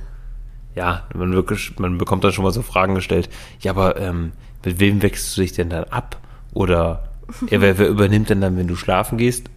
ja, 0.74 1.04
man 1.14 1.32
wirklich, 1.32 1.78
man 1.78 1.98
bekommt 1.98 2.24
dann 2.24 2.32
schon 2.32 2.44
mal 2.44 2.52
so 2.52 2.62
Fragen 2.62 2.96
gestellt. 2.96 3.28
Ja, 3.60 3.70
aber 3.70 3.96
ähm, 3.96 4.32
mit 4.64 4.80
wem 4.80 5.02
wechselst 5.02 5.36
du 5.36 5.42
dich 5.42 5.52
denn 5.52 5.70
dann 5.70 5.84
ab? 5.84 6.20
Oder 6.52 7.10
ja, 7.48 7.60
wer, 7.60 7.78
wer 7.78 7.88
übernimmt 7.88 8.30
denn 8.30 8.40
dann, 8.40 8.56
wenn 8.56 8.66
du 8.66 8.74
schlafen 8.74 9.18
gehst? 9.18 9.48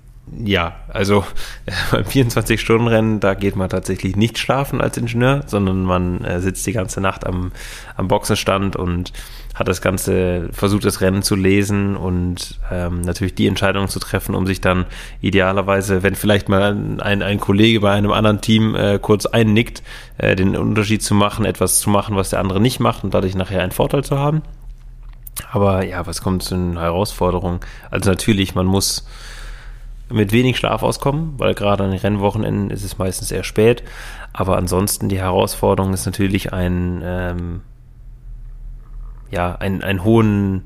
Ja, 0.44 0.76
also 0.90 1.26
beim 1.92 2.04
24-Stunden-Rennen, 2.04 3.20
da 3.20 3.34
geht 3.34 3.56
man 3.56 3.70
tatsächlich 3.70 4.16
nicht 4.16 4.38
schlafen 4.38 4.82
als 4.82 4.98
Ingenieur, 4.98 5.44
sondern 5.46 5.84
man 5.84 6.24
äh, 6.26 6.42
sitzt 6.42 6.66
die 6.68 6.74
ganze 6.74 7.00
Nacht 7.00 7.26
am, 7.26 7.52
am 7.96 8.08
Boxenstand 8.08 8.76
und 8.76 9.14
hat 9.56 9.68
das 9.68 9.82
Ganze, 9.82 10.50
versucht 10.52 10.86
das 10.86 11.02
Rennen 11.02 11.24
zu 11.24 11.36
lesen 11.36 11.98
und 11.98 12.60
ähm, 12.72 13.02
natürlich 13.02 13.34
die 13.36 13.48
Entscheidung 13.48 13.88
zu 13.88 14.00
treffen, 14.00 14.36
um 14.36 14.46
sich 14.46 14.62
dann 14.62 14.86
idealerweise, 15.22 16.04
wenn 16.04 16.16
vielleicht 16.16 16.50
mal 16.50 16.78
ein, 17.00 17.22
ein 17.24 17.40
Kollege 17.40 17.80
bei 17.80 17.92
einem 17.92 18.12
anderen 18.12 18.42
Team 18.42 18.76
äh, 18.76 19.00
kurz 19.02 19.26
einnickt, 19.26 19.82
äh, 20.18 20.36
den 20.36 20.56
Unterschied 20.56 21.02
zu 21.02 21.16
machen, 21.16 21.46
etwas 21.46 21.80
zu 21.80 21.90
machen, 21.90 22.16
was 22.16 22.30
der 22.30 22.40
andere 22.40 22.60
nicht 22.60 22.80
macht 22.80 23.04
und 23.04 23.14
dadurch 23.14 23.34
nachher 23.34 23.64
einen 23.64 23.72
Vorteil 23.72 24.04
zu 24.04 24.20
haben. 24.20 24.44
Aber 25.52 25.86
ja, 25.86 26.06
was 26.06 26.22
kommt 26.22 26.44
zu 26.44 26.56
einer 26.56 26.82
Herausforderung? 26.82 27.62
Also 27.90 28.10
natürlich, 28.10 28.54
man 28.54 28.66
muss 28.66 29.08
mit 30.10 30.32
wenig 30.32 30.58
Schlaf 30.58 30.84
auskommen, 30.84 31.34
weil 31.38 31.54
gerade 31.54 31.84
an 31.84 31.92
den 31.92 32.00
Rennwochenenden 32.00 32.70
ist 32.70 32.84
es 32.84 32.98
meistens 32.98 33.32
eher 33.32 33.44
spät. 33.44 33.84
Aber 34.34 34.58
ansonsten 34.58 35.10
die 35.10 35.20
Herausforderung 35.20 35.94
ist 35.94 36.06
natürlich 36.06 36.54
ein 36.54 37.02
ähm, 37.04 37.62
ja, 39.32 39.56
einen, 39.56 39.84
einen 39.84 40.04
hohen, 40.04 40.66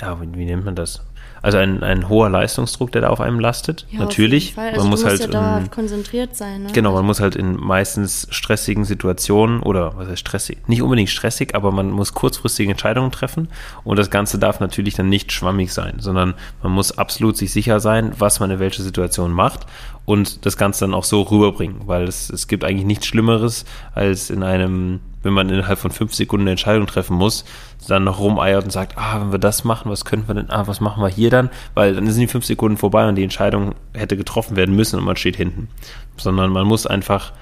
ja, 0.00 0.20
wie, 0.20 0.34
wie 0.34 0.44
nennt 0.44 0.64
man 0.64 0.74
das? 0.74 1.04
Also 1.42 1.58
ein, 1.58 1.82
ein 1.82 2.08
hoher 2.08 2.30
Leistungsdruck, 2.30 2.92
der 2.92 3.02
da 3.02 3.08
auf 3.08 3.20
einem 3.20 3.40
lastet. 3.40 3.86
Ja, 3.90 3.98
Natürlich. 4.00 4.56
Also 4.56 4.80
man 4.82 4.90
muss 4.90 5.04
halt 5.04 5.20
ja 5.20 5.26
dauerhaft 5.26 5.72
konzentriert 5.72 6.36
sein. 6.36 6.62
Ne? 6.62 6.72
Genau, 6.72 6.92
man 6.92 7.04
muss 7.04 7.20
halt 7.20 7.34
in 7.34 7.56
meistens 7.56 8.28
stressigen 8.30 8.84
Situationen 8.84 9.60
oder 9.60 9.96
was 9.96 10.08
heißt 10.08 10.20
stressig? 10.20 10.58
Nicht 10.68 10.82
unbedingt 10.82 11.10
stressig, 11.10 11.54
aber 11.54 11.72
man 11.72 11.90
muss 11.90 12.14
kurzfristige 12.14 12.70
Entscheidungen 12.70 13.10
treffen 13.10 13.48
und 13.82 13.98
das 13.98 14.10
Ganze 14.10 14.38
darf 14.38 14.60
natürlich 14.60 14.94
dann 14.94 15.08
nicht 15.08 15.32
schwammig 15.32 15.72
sein, 15.72 15.96
sondern 15.98 16.34
man 16.62 16.72
muss 16.72 16.96
absolut 16.96 17.36
sich 17.36 17.52
sicher 17.52 17.80
sein, 17.80 18.12
was 18.18 18.38
man 18.38 18.50
in 18.52 18.60
welcher 18.60 18.84
Situation 18.84 19.32
macht 19.32 19.66
und 20.04 20.44
das 20.46 20.56
Ganze 20.56 20.84
dann 20.84 20.94
auch 20.94 21.04
so 21.04 21.22
rüberbringen, 21.22 21.82
weil 21.86 22.04
es, 22.04 22.30
es 22.30 22.48
gibt 22.48 22.64
eigentlich 22.64 22.86
nichts 22.86 23.06
Schlimmeres 23.06 23.64
als 23.94 24.30
in 24.30 24.42
einem 24.42 25.00
wenn 25.22 25.32
man 25.32 25.48
innerhalb 25.48 25.78
von 25.78 25.90
fünf 25.90 26.14
Sekunden 26.14 26.44
eine 26.44 26.52
Entscheidung 26.52 26.86
treffen 26.86 27.16
muss, 27.16 27.44
dann 27.88 28.04
noch 28.04 28.18
rumeiert 28.18 28.64
und 28.64 28.70
sagt, 28.70 28.98
ah, 28.98 29.20
wenn 29.20 29.32
wir 29.32 29.38
das 29.38 29.64
machen, 29.64 29.90
was 29.90 30.04
können 30.04 30.26
wir 30.26 30.34
denn, 30.34 30.50
ah, 30.50 30.66
was 30.66 30.80
machen 30.80 31.02
wir 31.02 31.08
hier 31.08 31.30
dann? 31.30 31.50
Weil 31.74 31.94
dann 31.94 32.10
sind 32.10 32.20
die 32.20 32.26
fünf 32.26 32.44
Sekunden 32.44 32.76
vorbei 32.76 33.08
und 33.08 33.14
die 33.14 33.22
Entscheidung 33.22 33.74
hätte 33.92 34.16
getroffen 34.16 34.56
werden 34.56 34.74
müssen 34.74 34.98
und 34.98 35.04
man 35.04 35.16
steht 35.16 35.36
hinten. 35.36 35.68
Sondern 36.16 36.50
man 36.50 36.66
muss 36.66 36.86
einfach 36.86 37.32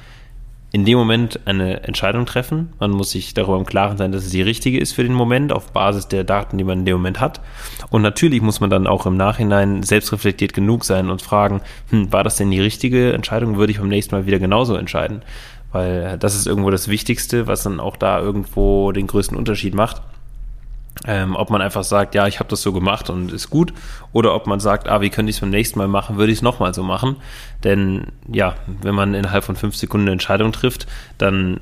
in 0.72 0.84
dem 0.84 0.98
Moment 0.98 1.40
eine 1.46 1.82
Entscheidung 1.82 2.26
treffen. 2.26 2.72
Man 2.78 2.92
muss 2.92 3.10
sich 3.10 3.34
darüber 3.34 3.58
im 3.58 3.66
Klaren 3.66 3.96
sein, 3.96 4.12
dass 4.12 4.24
es 4.24 4.30
die 4.30 4.42
richtige 4.42 4.78
ist 4.78 4.92
für 4.92 5.02
den 5.02 5.14
Moment, 5.14 5.52
auf 5.52 5.72
Basis 5.72 6.06
der 6.06 6.22
Daten, 6.22 6.58
die 6.58 6.64
man 6.64 6.80
in 6.80 6.84
dem 6.84 6.96
Moment 6.96 7.20
hat. 7.20 7.40
Und 7.90 8.02
natürlich 8.02 8.40
muss 8.40 8.60
man 8.60 8.70
dann 8.70 8.86
auch 8.86 9.06
im 9.06 9.16
Nachhinein 9.16 9.82
selbstreflektiert 9.82 10.54
genug 10.54 10.84
sein 10.84 11.10
und 11.10 11.22
fragen, 11.22 11.60
hm, 11.90 12.12
war 12.12 12.22
das 12.22 12.36
denn 12.36 12.50
die 12.50 12.60
richtige 12.60 13.12
Entscheidung? 13.12 13.56
Würde 13.56 13.72
ich 13.72 13.80
beim 13.80 13.88
nächsten 13.88 14.14
Mal 14.14 14.26
wieder 14.26 14.38
genauso 14.38 14.76
entscheiden? 14.76 15.22
Weil 15.72 16.18
das 16.18 16.34
ist 16.34 16.46
irgendwo 16.46 16.70
das 16.70 16.88
Wichtigste, 16.88 17.46
was 17.46 17.62
dann 17.62 17.80
auch 17.80 17.96
da 17.96 18.20
irgendwo 18.20 18.92
den 18.92 19.06
größten 19.06 19.36
Unterschied 19.36 19.74
macht. 19.74 20.02
Ähm, 21.06 21.34
ob 21.34 21.50
man 21.50 21.62
einfach 21.62 21.84
sagt, 21.84 22.14
ja, 22.14 22.26
ich 22.26 22.40
habe 22.40 22.50
das 22.50 22.62
so 22.62 22.72
gemacht 22.72 23.08
und 23.08 23.32
ist 23.32 23.48
gut, 23.48 23.72
oder 24.12 24.34
ob 24.34 24.46
man 24.46 24.60
sagt, 24.60 24.88
ah, 24.88 25.00
wie 25.00 25.08
könnte 25.08 25.30
ich 25.30 25.36
es 25.36 25.40
beim 25.40 25.50
nächsten 25.50 25.78
Mal 25.78 25.88
machen, 25.88 26.18
würde 26.18 26.32
ich 26.32 26.38
es 26.38 26.42
nochmal 26.42 26.74
so 26.74 26.82
machen. 26.82 27.16
Denn 27.64 28.08
ja, 28.30 28.56
wenn 28.66 28.94
man 28.94 29.14
innerhalb 29.14 29.44
von 29.44 29.56
fünf 29.56 29.76
Sekunden 29.76 30.08
eine 30.08 30.12
Entscheidung 30.12 30.52
trifft, 30.52 30.86
dann 31.16 31.60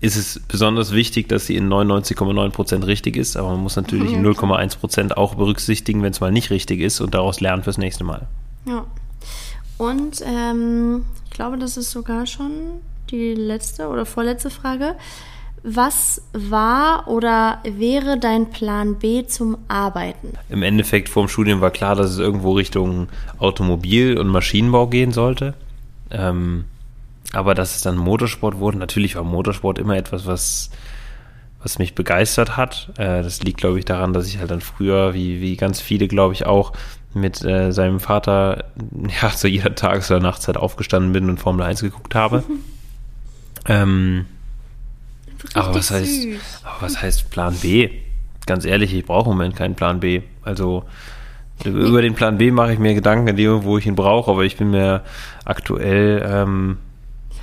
ist 0.00 0.16
es 0.16 0.40
besonders 0.48 0.92
wichtig, 0.92 1.28
dass 1.28 1.46
sie 1.46 1.56
in 1.56 1.68
99,9 1.68 2.50
Prozent 2.50 2.86
richtig 2.86 3.16
ist, 3.16 3.36
aber 3.36 3.50
man 3.50 3.60
muss 3.60 3.76
natürlich 3.76 4.12
ja, 4.12 4.18
0,1 4.18 4.78
Prozent 4.78 5.16
auch 5.16 5.34
berücksichtigen, 5.34 6.02
wenn 6.02 6.12
es 6.12 6.20
mal 6.20 6.32
nicht 6.32 6.50
richtig 6.50 6.80
ist 6.80 7.00
und 7.00 7.14
daraus 7.14 7.40
lernen 7.40 7.62
fürs 7.62 7.76
nächste 7.76 8.04
Mal. 8.04 8.26
Ja. 8.64 8.86
Und 9.76 10.22
ähm, 10.24 11.04
ich 11.24 11.30
glaube, 11.30 11.58
das 11.58 11.76
ist 11.76 11.90
sogar 11.90 12.26
schon 12.26 12.52
die 13.10 13.34
letzte 13.34 13.88
oder 13.88 14.06
vorletzte 14.06 14.50
Frage. 14.50 14.96
Was 15.62 16.22
war 16.32 17.06
oder 17.06 17.58
wäre 17.64 18.18
dein 18.18 18.50
Plan 18.50 18.98
B 18.98 19.26
zum 19.26 19.58
Arbeiten? 19.68 20.32
Im 20.48 20.62
Endeffekt 20.62 21.10
vor 21.10 21.24
dem 21.24 21.28
Studium 21.28 21.60
war 21.60 21.70
klar, 21.70 21.94
dass 21.94 22.10
es 22.10 22.18
irgendwo 22.18 22.52
Richtung 22.52 23.08
Automobil- 23.38 24.18
und 24.18 24.28
Maschinenbau 24.28 24.86
gehen 24.86 25.12
sollte. 25.12 25.54
Ähm, 26.10 26.64
aber 27.32 27.54
dass 27.54 27.76
es 27.76 27.82
dann 27.82 27.96
Motorsport 27.96 28.58
wurde, 28.58 28.78
natürlich 28.78 29.16
war 29.16 29.22
Motorsport 29.22 29.78
immer 29.78 29.96
etwas, 29.96 30.26
was, 30.26 30.70
was 31.62 31.78
mich 31.78 31.94
begeistert 31.94 32.56
hat. 32.56 32.90
Äh, 32.96 33.22
das 33.22 33.42
liegt, 33.42 33.60
glaube 33.60 33.78
ich, 33.78 33.84
daran, 33.84 34.14
dass 34.14 34.26
ich 34.26 34.38
halt 34.38 34.50
dann 34.50 34.62
früher, 34.62 35.12
wie, 35.12 35.42
wie 35.42 35.56
ganz 35.56 35.80
viele, 35.80 36.08
glaube 36.08 36.32
ich, 36.32 36.46
auch 36.46 36.72
mit 37.12 37.44
äh, 37.44 37.70
seinem 37.70 38.00
Vater 38.00 38.64
ja, 39.22 39.28
zu 39.30 39.46
jeder 39.46 39.74
Tages- 39.74 40.10
oder 40.10 40.20
Nachtzeit 40.20 40.56
aufgestanden 40.56 41.12
bin 41.12 41.28
und 41.28 41.38
Formel 41.38 41.66
1 41.66 41.82
geguckt 41.82 42.14
habe. 42.14 42.44
Ähm, 43.68 44.24
aber 45.54 45.74
was 45.74 45.90
heißt, 45.90 46.26
aber 46.64 46.82
was 46.82 47.02
heißt 47.02 47.30
Plan 47.30 47.54
B? 47.60 47.90
Ganz 48.46 48.64
ehrlich, 48.64 48.94
ich 48.94 49.04
brauche 49.04 49.30
im 49.30 49.36
Moment 49.36 49.56
keinen 49.56 49.74
Plan 49.74 50.00
B. 50.00 50.22
Also 50.42 50.84
über 51.64 52.02
den 52.02 52.14
Plan 52.14 52.38
B 52.38 52.50
mache 52.50 52.72
ich 52.72 52.78
mir 52.78 52.94
Gedanken, 52.94 53.36
wo 53.64 53.78
ich 53.78 53.86
ihn 53.86 53.94
brauche, 53.94 54.30
aber 54.30 54.44
ich 54.44 54.56
bin 54.56 54.70
mir 54.70 55.02
aktuell 55.44 56.24
ähm, 56.26 56.78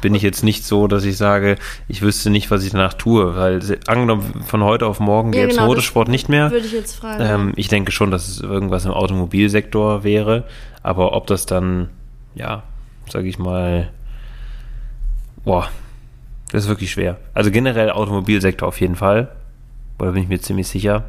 bin 0.01 0.15
ich 0.15 0.21
jetzt 0.21 0.43
nicht 0.43 0.65
so, 0.65 0.87
dass 0.87 1.05
ich 1.05 1.17
sage, 1.17 1.55
ich 1.87 2.01
wüsste 2.01 2.29
nicht, 2.29 2.51
was 2.51 2.63
ich 2.63 2.71
danach 2.71 2.93
tue, 2.93 3.35
weil 3.35 3.61
angenommen 3.87 4.43
von 4.45 4.63
heute 4.63 4.85
auf 4.85 4.99
morgen 4.99 5.33
ja, 5.33 5.41
gäbe 5.41 5.51
es 5.51 5.57
genau, 5.57 5.67
Motorsport 5.67 6.07
nicht 6.07 6.29
mehr. 6.29 6.51
Würde 6.51 6.65
ich 6.65 6.73
jetzt 6.73 6.95
fragen. 6.95 7.23
Ähm, 7.23 7.53
ich 7.55 7.67
denke 7.67 7.91
schon, 7.91 8.11
dass 8.11 8.27
es 8.27 8.39
irgendwas 8.39 8.85
im 8.85 8.91
Automobilsektor 8.91 10.03
wäre, 10.03 10.45
aber 10.83 11.13
ob 11.13 11.27
das 11.27 11.45
dann, 11.45 11.89
ja, 12.35 12.63
sage 13.09 13.27
ich 13.27 13.39
mal, 13.39 13.89
boah, 15.43 15.69
das 16.51 16.63
ist 16.63 16.69
wirklich 16.69 16.91
schwer. 16.91 17.17
Also 17.33 17.51
generell 17.51 17.91
Automobilsektor 17.91 18.67
auf 18.67 18.79
jeden 18.79 18.95
Fall. 18.95 19.29
Oder 19.99 20.11
bin 20.11 20.23
ich 20.23 20.29
mir 20.29 20.39
ziemlich 20.39 20.67
sicher. 20.67 21.05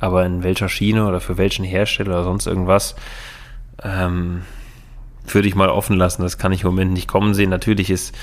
Aber 0.00 0.24
in 0.24 0.42
welcher 0.42 0.68
Schiene 0.68 1.06
oder 1.06 1.20
für 1.20 1.38
welchen 1.38 1.64
Hersteller 1.64 2.12
oder 2.12 2.24
sonst 2.24 2.46
irgendwas, 2.46 2.96
ähm, 3.82 4.42
würde 5.26 5.48
ich 5.48 5.54
mal 5.54 5.68
offen 5.68 5.96
lassen. 5.96 6.22
Das 6.22 6.38
kann 6.38 6.52
ich 6.52 6.62
im 6.62 6.68
Moment 6.68 6.92
nicht 6.92 7.08
kommen 7.08 7.34
sehen. 7.34 7.50
Natürlich 7.50 7.90
ist, 7.90 8.16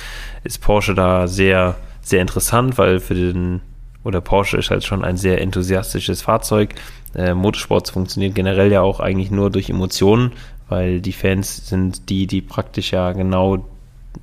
ist 0.43 0.61
Porsche 0.61 0.93
da 0.93 1.27
sehr, 1.27 1.75
sehr 2.01 2.21
interessant, 2.21 2.77
weil 2.77 2.99
für 2.99 3.15
den, 3.15 3.61
oder 4.03 4.21
Porsche 4.21 4.57
ist 4.57 4.71
halt 4.71 4.83
schon 4.83 5.03
ein 5.03 5.17
sehr 5.17 5.41
enthusiastisches 5.41 6.21
Fahrzeug. 6.21 6.75
Äh, 7.15 7.33
Motorsport 7.33 7.89
funktioniert 7.89 8.35
generell 8.35 8.71
ja 8.71 8.81
auch 8.81 8.99
eigentlich 8.99 9.31
nur 9.31 9.49
durch 9.49 9.69
Emotionen, 9.69 10.33
weil 10.69 10.99
die 11.01 11.13
Fans 11.13 11.67
sind 11.67 12.09
die, 12.09 12.27
die 12.27 12.41
praktisch 12.41 12.91
ja 12.91 13.11
genau, 13.13 13.65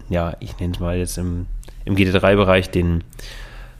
ja, 0.09 0.37
ich 0.40 0.59
nenne 0.59 0.74
es 0.74 0.80
mal 0.80 0.96
jetzt 0.96 1.18
im 1.18 1.46
im 1.85 1.97
GT3-Bereich 1.97 2.70
den, 2.70 3.05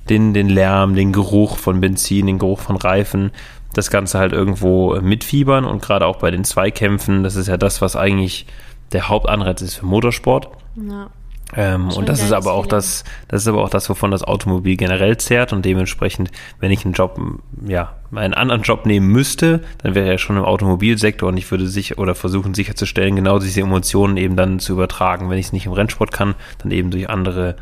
den, 0.09 0.35
den 0.35 0.49
Lärm, 0.49 0.95
den 0.95 1.13
Geruch 1.13 1.57
von 1.57 1.81
Benzin, 1.81 2.27
den 2.27 2.39
Geruch 2.39 2.61
von 2.61 2.77
Reifen, 2.77 3.31
das 3.75 3.91
Ganze 3.91 4.19
halt 4.19 4.33
irgendwo 4.33 5.01
mitfiebern 5.01 5.65
und 5.65 5.83
gerade 5.83 6.07
auch 6.07 6.17
bei 6.17 6.31
den 6.31 6.45
Zweikämpfen, 6.45 7.23
das 7.23 7.37
ist 7.37 7.49
ja 7.49 7.57
das, 7.57 7.81
was 7.81 7.97
eigentlich 7.97 8.47
der 8.93 9.09
Hauptanreiz 9.09 9.61
ist 9.63 9.77
für 9.77 9.87
Motorsport. 9.87 10.49
Ja. 10.77 11.11
Ähm, 11.57 11.91
und 11.91 12.09
das 12.09 12.23
ist 12.23 12.33
aber 12.33 12.53
auch 12.53 12.67
das, 12.67 13.05
das 13.29 13.43
ist 13.43 13.49
aber 13.49 13.63
auch 13.63 13.69
das, 13.69 13.89
wovon 13.89 14.11
das 14.11 14.25
Automobil 14.25 14.77
generell 14.77 15.17
zehrt 15.19 15.53
und 15.53 15.65
dementsprechend, 15.65 16.31
wenn 16.59 16.71
ich 16.71 16.85
einen 16.85 16.95
Job, 16.95 17.21
ja, 17.67 17.95
einen 18.15 18.35
anderen 18.35 18.63
Job 18.63 18.87
nehmen 18.87 19.09
müsste, 19.09 19.63
dann 19.79 19.95
wäre 19.95 20.09
er 20.09 20.19
schon 20.19 20.37
im 20.37 20.45
Automobilsektor 20.45 21.29
und 21.29 21.37
ich 21.37 21.51
würde 21.51 21.69
sich 21.69 21.99
oder 21.99 22.15
versuchen 22.15 22.55
sicherzustellen, 22.55 23.17
genau 23.17 23.39
diese 23.39 23.61
Emotionen 23.61 24.17
eben 24.17 24.37
dann 24.37 24.59
zu 24.59 24.73
übertragen. 24.73 25.29
Wenn 25.31 25.39
ich 25.39 25.47
es 25.47 25.53
nicht 25.53 25.67
im 25.67 25.73
Rennsport 25.73 26.13
kann, 26.13 26.35
dann 26.59 26.71
eben 26.71 26.91
durch 26.91 27.11
andere, 27.11 27.57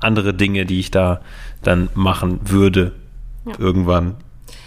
andere 0.00 0.34
Dinge, 0.34 0.66
die 0.66 0.80
ich 0.80 0.90
da 0.90 1.20
dann 1.62 1.88
machen 1.94 2.40
würde. 2.44 2.92
Ja. 3.46 3.54
Irgendwann. 3.58 4.16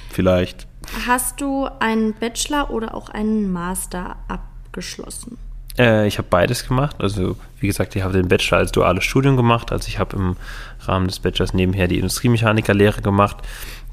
Vielleicht. 0.09 0.67
Hast 1.07 1.39
du 1.39 1.67
einen 1.79 2.13
Bachelor 2.13 2.71
oder 2.71 2.93
auch 2.95 3.09
einen 3.09 3.51
Master 3.51 4.17
abgeschlossen? 4.27 5.37
Äh, 5.77 6.07
ich 6.07 6.17
habe 6.17 6.27
beides 6.29 6.67
gemacht. 6.67 6.95
Also 6.99 7.35
wie 7.59 7.67
gesagt, 7.67 7.95
ich 7.95 8.03
habe 8.03 8.13
den 8.13 8.27
Bachelor 8.27 8.59
als 8.59 8.71
duales 8.71 9.03
Studium 9.03 9.37
gemacht. 9.37 9.71
Also 9.71 9.87
ich 9.87 9.99
habe 9.99 10.15
im 10.15 10.35
Rahmen 10.81 11.07
des 11.07 11.19
Bachelors 11.19 11.53
nebenher 11.53 11.87
die 11.87 11.97
Industriemechanikerlehre 11.97 13.01
gemacht. 13.01 13.37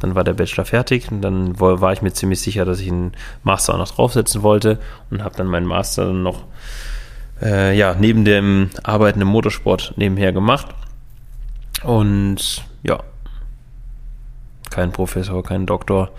dann 0.00 0.14
war 0.14 0.24
der 0.24 0.34
Bachelor 0.34 0.64
fertig 0.64 1.10
und 1.12 1.22
dann 1.22 1.60
war 1.60 1.92
ich 1.92 2.02
mir 2.02 2.12
ziemlich 2.12 2.40
sicher, 2.40 2.64
dass 2.64 2.80
ich 2.80 2.90
einen 2.90 3.12
Master 3.44 3.74
auch 3.74 3.78
noch 3.78 3.90
draufsetzen 3.90 4.42
wollte 4.42 4.78
und 5.10 5.22
habe 5.22 5.36
dann 5.36 5.46
meinen 5.46 5.66
Master 5.66 6.06
dann 6.06 6.22
noch 6.24 6.44
äh, 7.40 7.76
ja, 7.76 7.94
neben 7.98 8.24
dem 8.24 8.70
Arbeiten 8.82 9.20
im 9.20 9.28
Motorsport 9.28 9.94
nebenher 9.96 10.32
gemacht. 10.32 10.66
Und 11.82 12.64
ja, 12.82 13.00
kein 14.70 14.92
Professor, 14.92 15.42
kein 15.42 15.66
Doktor, 15.66 16.10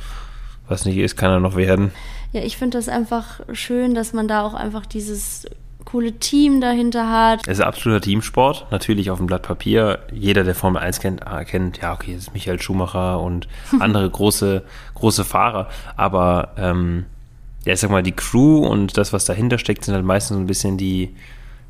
was 0.67 0.85
nicht 0.85 0.97
ist, 0.97 1.17
kann 1.17 1.31
er 1.31 1.39
noch 1.39 1.55
werden. 1.55 1.91
Ja, 2.33 2.41
ich 2.41 2.57
finde 2.57 2.77
das 2.77 2.89
einfach 2.89 3.41
schön, 3.53 3.93
dass 3.93 4.11
man 4.11 4.27
da 4.27 4.43
auch 4.43 4.55
einfach 4.55 4.85
dieses 4.85 5.45
coole 5.85 6.13
Team 6.13 6.61
dahinter 6.61 7.09
hat. 7.09 7.41
Es 7.47 7.59
ist 7.59 7.63
absoluter 7.63 8.01
Teamsport, 8.01 8.67
natürlich 8.71 9.11
auf 9.11 9.19
dem 9.19 9.27
Blatt 9.27 9.43
Papier. 9.43 9.99
Jeder, 10.11 10.43
der 10.43 10.55
Formel 10.55 10.81
1 10.81 10.99
kennt, 10.99 11.21
erkennt, 11.21 11.79
ja, 11.81 11.93
okay, 11.93 12.13
das 12.15 12.23
ist 12.23 12.33
Michael 12.33 12.59
Schumacher 12.59 13.19
und 13.19 13.47
andere 13.79 14.09
große, 14.09 14.63
große 14.95 15.23
Fahrer. 15.23 15.69
Aber 15.95 16.53
ähm, 16.57 17.05
ja, 17.65 17.73
ich 17.73 17.79
sag 17.79 17.91
mal, 17.91 18.03
die 18.03 18.11
Crew 18.11 18.65
und 18.65 18.97
das, 18.97 19.13
was 19.13 19.25
dahinter 19.25 19.57
steckt, 19.57 19.85
sind 19.85 19.93
halt 19.93 20.05
meistens 20.05 20.35
so 20.35 20.41
ein 20.41 20.47
bisschen 20.47 20.77
die, 20.77 21.15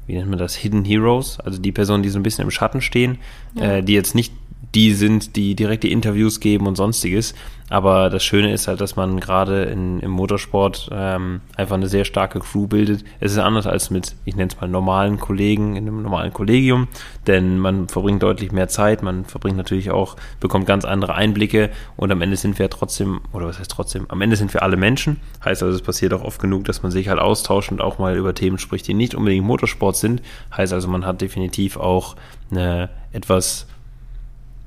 wie 0.07 0.15
nennt 0.15 0.29
man 0.29 0.39
das, 0.39 0.55
Hidden 0.55 0.85
Heroes, 0.85 1.39
also 1.39 1.59
die 1.59 1.71
Personen, 1.71 2.03
die 2.03 2.09
so 2.09 2.19
ein 2.19 2.23
bisschen 2.23 2.43
im 2.43 2.51
Schatten 2.51 2.81
stehen, 2.81 3.17
ja. 3.55 3.73
äh, 3.73 3.83
die 3.83 3.93
jetzt 3.93 4.15
nicht 4.15 4.33
die 4.75 4.93
sind, 4.93 5.35
die 5.35 5.55
direkte 5.55 5.87
Interviews 5.87 6.39
geben 6.39 6.67
und 6.67 6.75
sonstiges. 6.75 7.33
Aber 7.69 8.09
das 8.09 8.23
Schöne 8.23 8.51
ist 8.53 8.67
halt, 8.67 8.81
dass 8.81 8.95
man 8.95 9.19
gerade 9.19 9.63
im 9.63 10.11
Motorsport 10.11 10.89
ähm, 10.91 11.41
einfach 11.55 11.75
eine 11.75 11.87
sehr 11.87 12.05
starke 12.05 12.39
Crew 12.39 12.67
bildet. 12.67 13.03
Es 13.19 13.31
ist 13.31 13.39
anders 13.39 13.65
als 13.65 13.89
mit, 13.89 14.15
ich 14.25 14.35
nenne 14.35 14.51
es 14.51 14.61
mal, 14.61 14.67
normalen 14.67 15.19
Kollegen 15.19 15.75
in 15.75 15.87
einem 15.87 16.03
normalen 16.03 16.33
Kollegium, 16.33 16.87
denn 17.25 17.57
man 17.57 17.87
verbringt 17.87 18.21
deutlich 18.21 18.51
mehr 18.51 18.67
Zeit, 18.67 19.01
man 19.01 19.25
verbringt 19.25 19.57
natürlich 19.57 19.89
auch, 19.89 20.17
bekommt 20.39 20.67
ganz 20.67 20.85
andere 20.85 21.15
Einblicke 21.15 21.71
und 21.95 22.11
am 22.11 22.21
Ende 22.21 22.35
sind 22.35 22.59
wir 22.59 22.69
trotzdem, 22.69 23.21
oder 23.31 23.47
was 23.47 23.57
heißt 23.59 23.71
trotzdem, 23.71 24.05
am 24.09 24.21
Ende 24.21 24.35
sind 24.35 24.53
wir 24.53 24.61
alle 24.61 24.77
Menschen. 24.77 25.17
Heißt 25.43 25.63
also, 25.63 25.75
es 25.75 25.81
passiert 25.81 26.13
auch 26.13 26.23
oft 26.23 26.39
genug, 26.39 26.65
dass 26.65 26.83
man 26.83 26.91
sich 26.91 27.07
halt 27.07 27.19
austauscht 27.19 27.71
und 27.71 27.81
auch 27.81 27.97
mal 27.97 28.15
über 28.15 28.35
Themen 28.35 28.59
spricht, 28.59 28.87
die 28.87 28.93
nicht 28.93 29.15
unbedingt 29.15 29.47
Motorsport 29.47 29.95
sind. 29.95 30.21
Heißt 30.55 30.73
also, 30.73 30.87
man 30.89 31.05
hat 31.05 31.21
definitiv 31.21 31.77
auch 31.77 32.15
eine 32.51 32.89
etwas 33.13 33.67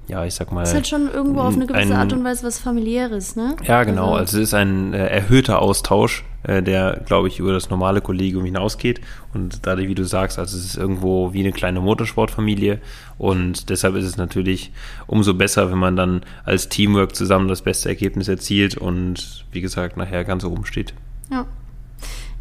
ja, 0.09 0.25
ich 0.25 0.35
sag 0.35 0.53
mal. 0.53 0.63
Es 0.63 0.69
ist 0.69 0.75
halt 0.75 0.87
schon 0.87 1.11
irgendwo 1.11 1.41
auf 1.41 1.55
eine 1.55 1.67
gewisse 1.67 1.93
ein, 1.93 2.01
Art 2.01 2.13
und 2.13 2.23
Weise 2.23 2.47
was 2.47 2.59
familiäres, 2.59 3.35
ne? 3.35 3.57
Ja, 3.65 3.83
genau. 3.83 4.11
Also, 4.11 4.19
also 4.19 4.39
es 4.39 4.45
ist 4.45 4.55
ein 4.55 4.95
äh, 4.95 5.09
erhöhter 5.09 5.61
Austausch, 5.61 6.25
äh, 6.45 6.63
der, 6.63 7.03
glaube 7.07 7.27
ich, 7.27 7.41
über 7.41 7.53
das 7.53 7.71
normale 7.71 8.01
Kollegium 8.01 8.45
hinausgeht. 8.45 9.01
Und 9.35 9.67
dadurch, 9.67 9.89
wie 9.89 9.97
du 9.97 10.05
sagst, 10.05 10.39
also 10.39 10.57
es 10.57 10.65
ist 10.65 10.77
irgendwo 10.77 11.33
wie 11.33 11.41
eine 11.41 11.53
kleine 11.53 11.81
Motorsportfamilie. 11.81 12.79
Und 13.19 13.69
deshalb 13.69 13.97
ist 13.97 14.05
es 14.05 14.17
natürlich 14.17 14.73
umso 15.09 15.35
besser, 15.35 15.73
wenn 15.73 15.79
man 15.79 15.97
dann 15.97 16.23
als 16.45 16.69
Teamwork 16.69 17.17
zusammen 17.17 17.49
das 17.49 17.63
beste 17.63 17.89
Ergebnis 17.89 18.29
erzielt 18.29 18.77
und, 18.77 19.45
wie 19.51 19.61
gesagt, 19.61 19.97
nachher 19.97 20.25
ganz 20.25 20.45
oben 20.45 20.67
steht. 20.67 20.95
Ja. 21.31 21.47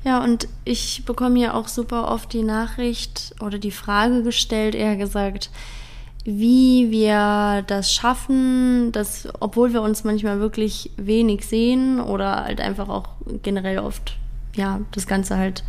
Ja, 0.04 0.24
und 0.24 0.48
ich 0.66 1.04
bekomme 1.04 1.40
hier 1.40 1.56
auch 1.56 1.68
super 1.68 2.12
oft 2.12 2.32
die 2.32 2.44
Nachricht 2.44 3.34
oder 3.40 3.58
die 3.58 3.72
Frage 3.72 4.22
gestellt, 4.22 4.76
eher 4.76 4.98
gesagt, 4.98 5.50
wie 6.26 6.90
wir 6.90 7.64
das 7.68 7.94
schaffen, 7.94 8.92
dass, 8.92 9.28
obwohl 9.40 9.74
wir 9.74 9.84
uns 9.84 10.04
manchmal 10.04 10.40
wirklich 10.40 10.90
wenig 10.98 11.46
sehen 11.46 12.02
oder 12.02 12.44
halt 12.44 12.60
einfach 12.60 12.90
auch 12.90 13.10
generell 13.44 13.78
oft, 13.78 14.18
ja, 14.56 14.82
das 14.92 15.06
Ganze 15.06 15.38
halt, 15.38 15.64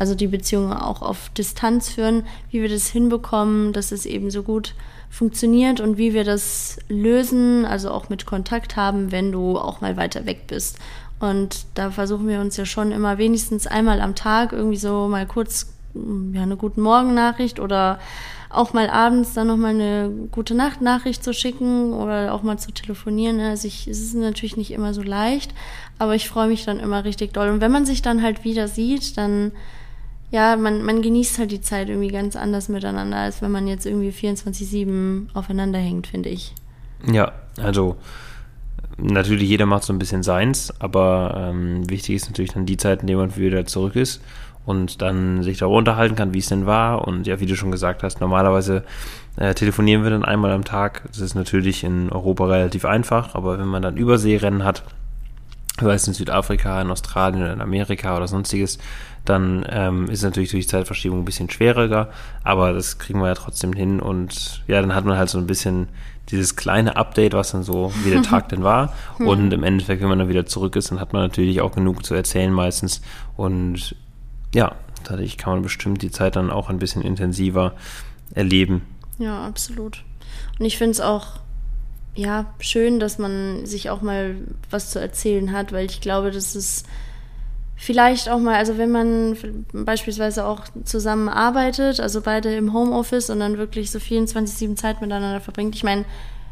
also 0.00 0.16
die 0.16 0.26
Beziehungen 0.26 0.72
auch 0.72 1.02
auf 1.02 1.30
Distanz 1.30 1.88
führen, 1.88 2.24
wie 2.50 2.62
wir 2.62 2.68
das 2.68 2.88
hinbekommen, 2.88 3.72
dass 3.72 3.92
es 3.92 4.04
eben 4.04 4.32
so 4.32 4.42
gut 4.42 4.74
funktioniert 5.08 5.80
und 5.80 5.98
wie 5.98 6.14
wir 6.14 6.24
das 6.24 6.78
lösen, 6.88 7.64
also 7.64 7.92
auch 7.92 8.08
mit 8.08 8.26
Kontakt 8.26 8.74
haben, 8.74 9.12
wenn 9.12 9.30
du 9.30 9.56
auch 9.56 9.80
mal 9.80 9.96
weiter 9.96 10.26
weg 10.26 10.48
bist. 10.48 10.78
Und 11.20 11.66
da 11.74 11.92
versuchen 11.92 12.26
wir 12.26 12.40
uns 12.40 12.56
ja 12.56 12.64
schon 12.64 12.90
immer 12.90 13.18
wenigstens 13.18 13.68
einmal 13.68 14.00
am 14.00 14.16
Tag 14.16 14.52
irgendwie 14.52 14.78
so 14.78 15.06
mal 15.06 15.26
kurz 15.26 15.72
ja, 15.94 16.42
eine 16.42 16.56
guten 16.56 16.80
Morgen-Nachricht 16.80 17.60
oder 17.60 18.00
auch 18.52 18.72
mal 18.72 18.90
abends 18.90 19.34
dann 19.34 19.46
nochmal 19.46 19.74
eine 19.74 20.10
gute 20.30 20.54
Nacht-Nachricht 20.54 21.24
zu 21.24 21.32
schicken 21.32 21.92
oder 21.92 22.34
auch 22.34 22.42
mal 22.42 22.58
zu 22.58 22.72
telefonieren. 22.72 23.38
Ne? 23.38 23.50
Also 23.50 23.66
ich, 23.66 23.88
es 23.88 24.00
ist 24.00 24.14
natürlich 24.14 24.56
nicht 24.56 24.70
immer 24.70 24.94
so 24.94 25.02
leicht, 25.02 25.54
aber 25.98 26.14
ich 26.14 26.28
freue 26.28 26.48
mich 26.48 26.64
dann 26.64 26.80
immer 26.80 27.04
richtig 27.04 27.32
doll. 27.32 27.48
Und 27.48 27.60
wenn 27.60 27.72
man 27.72 27.86
sich 27.86 28.02
dann 28.02 28.22
halt 28.22 28.44
wieder 28.44 28.68
sieht, 28.68 29.16
dann 29.16 29.52
ja, 30.30 30.56
man, 30.56 30.82
man 30.82 31.02
genießt 31.02 31.38
halt 31.38 31.50
die 31.50 31.60
Zeit 31.60 31.90
irgendwie 31.90 32.08
ganz 32.08 32.36
anders 32.36 32.70
miteinander, 32.70 33.18
als 33.18 33.42
wenn 33.42 33.50
man 33.50 33.68
jetzt 33.68 33.84
irgendwie 33.84 34.10
24-7 34.10 35.26
aufeinander 35.34 35.78
hängt, 35.78 36.06
finde 36.06 36.30
ich. 36.30 36.54
Ja, 37.10 37.32
also 37.60 37.96
natürlich 38.96 39.48
jeder 39.48 39.66
macht 39.66 39.84
so 39.84 39.92
ein 39.92 39.98
bisschen 39.98 40.22
seins, 40.22 40.72
aber 40.80 41.50
ähm, 41.50 41.88
wichtig 41.90 42.16
ist 42.16 42.28
natürlich 42.28 42.52
dann 42.52 42.64
die 42.64 42.78
Zeit, 42.78 43.02
in 43.02 43.08
der 43.08 43.18
man 43.18 43.36
wieder 43.36 43.66
zurück 43.66 43.94
ist 43.94 44.22
und 44.64 45.02
dann 45.02 45.42
sich 45.42 45.58
darüber 45.58 45.78
unterhalten 45.78 46.14
kann, 46.14 46.34
wie 46.34 46.38
es 46.38 46.48
denn 46.48 46.66
war. 46.66 47.06
Und 47.06 47.26
ja, 47.26 47.40
wie 47.40 47.46
du 47.46 47.56
schon 47.56 47.70
gesagt 47.70 48.02
hast, 48.02 48.20
normalerweise 48.20 48.84
äh, 49.36 49.54
telefonieren 49.54 50.04
wir 50.04 50.10
dann 50.10 50.24
einmal 50.24 50.52
am 50.52 50.64
Tag. 50.64 51.02
Das 51.08 51.18
ist 51.18 51.34
natürlich 51.34 51.84
in 51.84 52.10
Europa 52.10 52.46
relativ 52.46 52.84
einfach, 52.84 53.34
aber 53.34 53.58
wenn 53.58 53.68
man 53.68 53.82
dann 53.82 53.96
Überseerennen 53.96 54.64
hat, 54.64 54.84
sei 55.80 55.94
es 55.94 56.06
in 56.06 56.14
Südafrika, 56.14 56.80
in 56.80 56.90
Australien 56.90 57.42
oder 57.42 57.52
in 57.52 57.60
Amerika 57.60 58.16
oder 58.16 58.28
sonstiges, 58.28 58.78
dann 59.24 59.64
ähm, 59.68 60.08
ist 60.08 60.22
natürlich 60.22 60.50
durch 60.50 60.64
die 60.64 60.70
Zeitverschiebung 60.70 61.20
ein 61.20 61.24
bisschen 61.24 61.48
schwieriger, 61.48 62.10
aber 62.42 62.72
das 62.72 62.98
kriegen 62.98 63.20
wir 63.20 63.28
ja 63.28 63.34
trotzdem 63.34 63.72
hin 63.72 64.00
und 64.00 64.62
ja, 64.66 64.80
dann 64.80 64.94
hat 64.94 65.04
man 65.04 65.16
halt 65.16 65.30
so 65.30 65.38
ein 65.38 65.46
bisschen 65.46 65.88
dieses 66.30 66.56
kleine 66.56 66.96
Update, 66.96 67.34
was 67.34 67.52
dann 67.52 67.62
so, 67.62 67.92
wie 68.04 68.10
der 68.10 68.22
Tag 68.22 68.48
denn 68.50 68.62
war. 68.62 68.92
Und 69.18 69.52
im 69.52 69.64
Endeffekt, 69.64 70.02
wenn 70.02 70.08
man 70.08 70.18
dann 70.18 70.28
wieder 70.28 70.46
zurück 70.46 70.76
ist, 70.76 70.90
dann 70.90 71.00
hat 71.00 71.12
man 71.12 71.22
natürlich 71.22 71.60
auch 71.60 71.72
genug 71.72 72.04
zu 72.04 72.14
erzählen 72.14 72.52
meistens. 72.52 73.02
Und 73.36 73.96
ja, 74.54 74.74
dadurch 75.04 75.38
kann 75.38 75.54
man 75.54 75.62
bestimmt 75.62 76.02
die 76.02 76.10
Zeit 76.10 76.36
dann 76.36 76.50
auch 76.50 76.68
ein 76.68 76.78
bisschen 76.78 77.02
intensiver 77.02 77.74
erleben. 78.34 78.82
Ja, 79.18 79.44
absolut. 79.44 80.04
Und 80.58 80.66
ich 80.66 80.78
finde 80.78 80.92
es 80.92 81.00
auch 81.00 81.40
ja 82.14 82.46
schön, 82.60 83.00
dass 83.00 83.18
man 83.18 83.64
sich 83.66 83.90
auch 83.90 84.02
mal 84.02 84.36
was 84.70 84.90
zu 84.90 84.98
erzählen 84.98 85.52
hat, 85.52 85.72
weil 85.72 85.86
ich 85.86 86.00
glaube, 86.00 86.30
das 86.30 86.54
ist 86.54 86.86
vielleicht 87.76 88.28
auch 88.28 88.38
mal, 88.38 88.54
also 88.54 88.78
wenn 88.78 88.90
man 88.90 89.36
beispielsweise 89.72 90.46
auch 90.46 90.64
zusammen 90.84 91.28
arbeitet, 91.28 92.00
also 92.00 92.20
beide 92.20 92.54
im 92.54 92.72
Homeoffice 92.72 93.30
und 93.30 93.40
dann 93.40 93.58
wirklich 93.58 93.90
so 93.90 93.98
24-7 93.98 94.76
Zeit 94.76 95.00
miteinander 95.00 95.40
verbringt. 95.40 95.74
Ich 95.74 95.82
meine, 95.82 96.04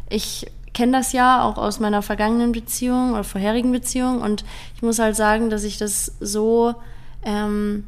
ich 0.09 0.47
kenne 0.73 0.93
das 0.93 1.13
ja 1.13 1.45
auch 1.45 1.57
aus 1.57 1.79
meiner 1.79 2.03
vergangenen 2.03 2.53
Beziehung 2.53 3.13
oder 3.13 3.25
vorherigen 3.25 3.71
Beziehung 3.71 4.23
und 4.23 4.45
ich 4.75 4.83
muss 4.83 4.99
halt 4.99 5.15
sagen, 5.15 5.51
dass 5.51 5.63
ich 5.63 5.79
das 5.79 6.17
so 6.21 6.75
ähm, 7.25 7.85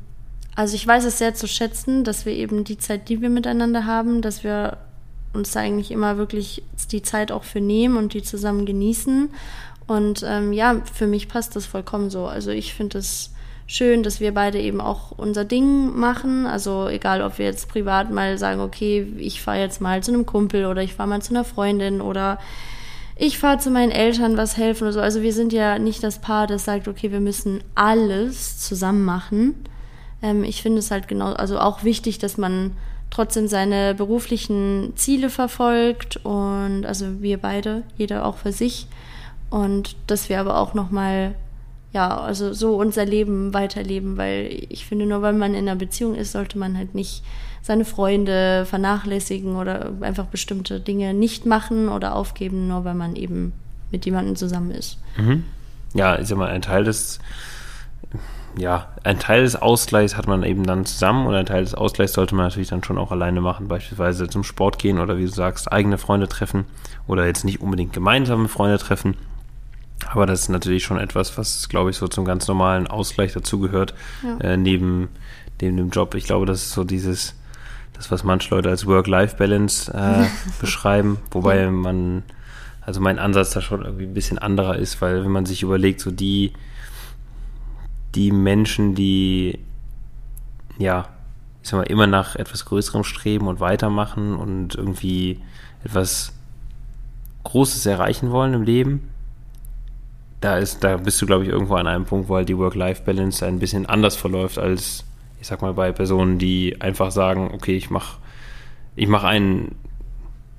also 0.54 0.74
ich 0.74 0.86
weiß 0.86 1.04
es 1.04 1.18
sehr 1.18 1.34
zu 1.34 1.48
schätzen, 1.48 2.04
dass 2.04 2.26
wir 2.26 2.32
eben 2.32 2.64
die 2.64 2.78
Zeit, 2.78 3.08
die 3.08 3.20
wir 3.22 3.30
miteinander 3.30 3.86
haben, 3.86 4.20
dass 4.20 4.44
wir 4.44 4.78
uns 5.32 5.52
da 5.52 5.60
eigentlich 5.60 5.90
immer 5.90 6.18
wirklich 6.18 6.62
die 6.90 7.02
Zeit 7.02 7.32
auch 7.32 7.44
für 7.44 7.60
nehmen 7.60 7.96
und 7.96 8.12
die 8.12 8.22
zusammen 8.22 8.66
genießen. 8.66 9.30
Und 9.86 10.24
ähm, 10.26 10.52
ja, 10.52 10.82
für 10.92 11.06
mich 11.06 11.28
passt 11.28 11.56
das 11.56 11.66
vollkommen 11.66 12.10
so. 12.10 12.26
Also 12.26 12.50
ich 12.50 12.74
finde 12.74 12.98
es 12.98 13.30
schön, 13.66 14.02
dass 14.02 14.20
wir 14.20 14.34
beide 14.34 14.60
eben 14.60 14.80
auch 14.80 15.12
unser 15.12 15.44
Ding 15.44 15.98
machen. 15.98 16.46
Also 16.46 16.88
egal, 16.88 17.22
ob 17.22 17.38
wir 17.38 17.46
jetzt 17.46 17.68
privat 17.68 18.10
mal 18.10 18.36
sagen, 18.36 18.60
okay, 18.60 19.06
ich 19.16 19.40
fahre 19.40 19.60
jetzt 19.60 19.80
mal 19.80 20.02
zu 20.02 20.12
einem 20.12 20.26
Kumpel 20.26 20.66
oder 20.66 20.82
ich 20.82 20.94
fahre 20.94 21.08
mal 21.08 21.22
zu 21.22 21.32
einer 21.32 21.44
Freundin 21.44 22.00
oder 22.00 22.38
ich 23.24 23.38
fahre 23.38 23.58
zu 23.58 23.70
meinen 23.70 23.92
Eltern 23.92 24.36
was 24.36 24.56
helfen 24.56 24.82
oder 24.82 24.92
so. 24.94 25.00
Also 25.00 25.22
wir 25.22 25.32
sind 25.32 25.52
ja 25.52 25.78
nicht 25.78 26.02
das 26.02 26.20
Paar, 26.20 26.48
das 26.48 26.64
sagt, 26.64 26.88
okay, 26.88 27.12
wir 27.12 27.20
müssen 27.20 27.62
alles 27.76 28.58
zusammen 28.58 29.04
machen. 29.04 29.54
Ähm, 30.22 30.42
ich 30.42 30.60
finde 30.60 30.80
es 30.80 30.90
halt 30.90 31.06
genau, 31.06 31.32
also 31.32 31.60
auch 31.60 31.84
wichtig, 31.84 32.18
dass 32.18 32.36
man 32.36 32.72
trotzdem 33.10 33.46
seine 33.46 33.94
beruflichen 33.94 34.94
Ziele 34.96 35.30
verfolgt 35.30 36.16
und 36.24 36.84
also 36.84 37.22
wir 37.22 37.38
beide, 37.38 37.84
jeder 37.96 38.26
auch 38.26 38.38
für 38.38 38.50
sich 38.50 38.88
und 39.50 39.94
dass 40.08 40.28
wir 40.28 40.40
aber 40.40 40.58
auch 40.58 40.74
noch 40.74 40.90
mal 40.90 41.36
ja, 41.92 42.18
also 42.18 42.52
so 42.52 42.74
unser 42.74 43.04
Leben 43.04 43.54
weiterleben, 43.54 44.16
weil 44.16 44.64
ich 44.68 44.84
finde, 44.84 45.06
nur 45.06 45.22
weil 45.22 45.34
man 45.34 45.54
in 45.54 45.68
einer 45.68 45.76
Beziehung 45.76 46.16
ist, 46.16 46.32
sollte 46.32 46.58
man 46.58 46.76
halt 46.76 46.96
nicht 46.96 47.22
seine 47.62 47.84
Freunde 47.84 48.66
vernachlässigen 48.66 49.56
oder 49.56 49.92
einfach 50.00 50.26
bestimmte 50.26 50.80
Dinge 50.80 51.14
nicht 51.14 51.46
machen 51.46 51.88
oder 51.88 52.14
aufgeben, 52.14 52.68
nur 52.68 52.84
weil 52.84 52.94
man 52.94 53.16
eben 53.16 53.52
mit 53.90 54.04
jemandem 54.04 54.36
zusammen 54.36 54.72
ist. 54.72 54.98
Mhm. 55.16 55.44
Ja, 55.94 56.14
ist 56.14 56.30
ja 56.30 56.36
mal 56.36 56.48
ein 56.48 56.62
Teil 56.62 56.84
des 56.84 57.20
ja, 58.56 58.88
ein 59.02 59.18
Teil 59.18 59.42
des 59.42 59.56
Ausgleichs 59.56 60.16
hat 60.16 60.26
man 60.26 60.42
eben 60.42 60.64
dann 60.64 60.84
zusammen 60.84 61.26
und 61.26 61.34
ein 61.34 61.46
Teil 61.46 61.62
des 61.64 61.74
Ausgleichs 61.74 62.12
sollte 62.12 62.34
man 62.34 62.46
natürlich 62.46 62.68
dann 62.68 62.84
schon 62.84 62.98
auch 62.98 63.10
alleine 63.10 63.40
machen, 63.40 63.68
beispielsweise 63.68 64.28
zum 64.28 64.44
Sport 64.44 64.78
gehen 64.78 64.98
oder 64.98 65.16
wie 65.16 65.24
du 65.24 65.30
sagst, 65.30 65.72
eigene 65.72 65.98
Freunde 65.98 66.28
treffen 66.28 66.66
oder 67.06 67.26
jetzt 67.26 67.44
nicht 67.44 67.60
unbedingt 67.60 67.92
gemeinsame 67.92 68.48
Freunde 68.48 68.78
treffen. 68.78 69.16
Aber 70.10 70.26
das 70.26 70.42
ist 70.42 70.48
natürlich 70.48 70.84
schon 70.84 70.98
etwas, 70.98 71.38
was, 71.38 71.68
glaube 71.68 71.90
ich, 71.90 71.96
so 71.96 72.08
zum 72.08 72.24
ganz 72.24 72.46
normalen 72.46 72.86
Ausgleich 72.86 73.32
dazugehört, 73.32 73.94
ja. 74.22 74.36
äh, 74.38 74.56
neben, 74.56 75.08
neben 75.60 75.76
dem 75.76 75.90
Job. 75.90 76.14
Ich 76.14 76.24
glaube, 76.24 76.44
das 76.44 76.62
ist 76.62 76.72
so 76.72 76.84
dieses, 76.84 77.34
das, 77.92 78.10
was 78.10 78.24
manche 78.24 78.54
Leute 78.54 78.68
als 78.68 78.86
Work-Life-Balance 78.86 79.92
äh, 79.92 80.26
beschreiben, 80.60 81.18
wobei 81.30 81.70
man 81.70 82.22
also 82.80 83.00
mein 83.00 83.18
Ansatz 83.18 83.50
da 83.50 83.60
schon 83.60 83.84
irgendwie 83.84 84.06
ein 84.06 84.14
bisschen 84.14 84.38
anderer 84.38 84.76
ist, 84.76 85.00
weil 85.00 85.24
wenn 85.24 85.30
man 85.30 85.46
sich 85.46 85.62
überlegt, 85.62 86.00
so 86.00 86.10
die, 86.10 86.52
die 88.14 88.32
Menschen, 88.32 88.94
die 88.94 89.60
ja, 90.78 91.08
ich 91.62 91.68
sag 91.68 91.78
mal, 91.78 91.84
immer 91.84 92.06
nach 92.06 92.34
etwas 92.36 92.64
Größerem 92.64 93.04
streben 93.04 93.46
und 93.46 93.60
weitermachen 93.60 94.34
und 94.34 94.74
irgendwie 94.74 95.40
etwas 95.84 96.32
Großes 97.44 97.86
erreichen 97.86 98.30
wollen 98.30 98.54
im 98.54 98.62
Leben, 98.62 99.08
da 100.40 100.58
ist, 100.58 100.82
da 100.82 100.96
bist 100.96 101.22
du, 101.22 101.26
glaube 101.26 101.44
ich, 101.44 101.50
irgendwo 101.50 101.76
an 101.76 101.86
einem 101.86 102.04
Punkt, 102.04 102.28
wo 102.28 102.36
halt 102.36 102.48
die 102.48 102.58
Work-Life-Balance 102.58 103.46
ein 103.46 103.60
bisschen 103.60 103.86
anders 103.86 104.16
verläuft 104.16 104.58
als, 104.58 105.04
ich 105.42 105.48
sag 105.48 105.60
mal, 105.60 105.74
bei 105.74 105.90
Personen, 105.90 106.38
die 106.38 106.80
einfach 106.80 107.10
sagen, 107.10 107.50
okay, 107.52 107.76
ich 107.76 107.90
mache 107.90 108.18
ich 108.94 109.08
mach 109.08 109.24
einen, 109.24 109.74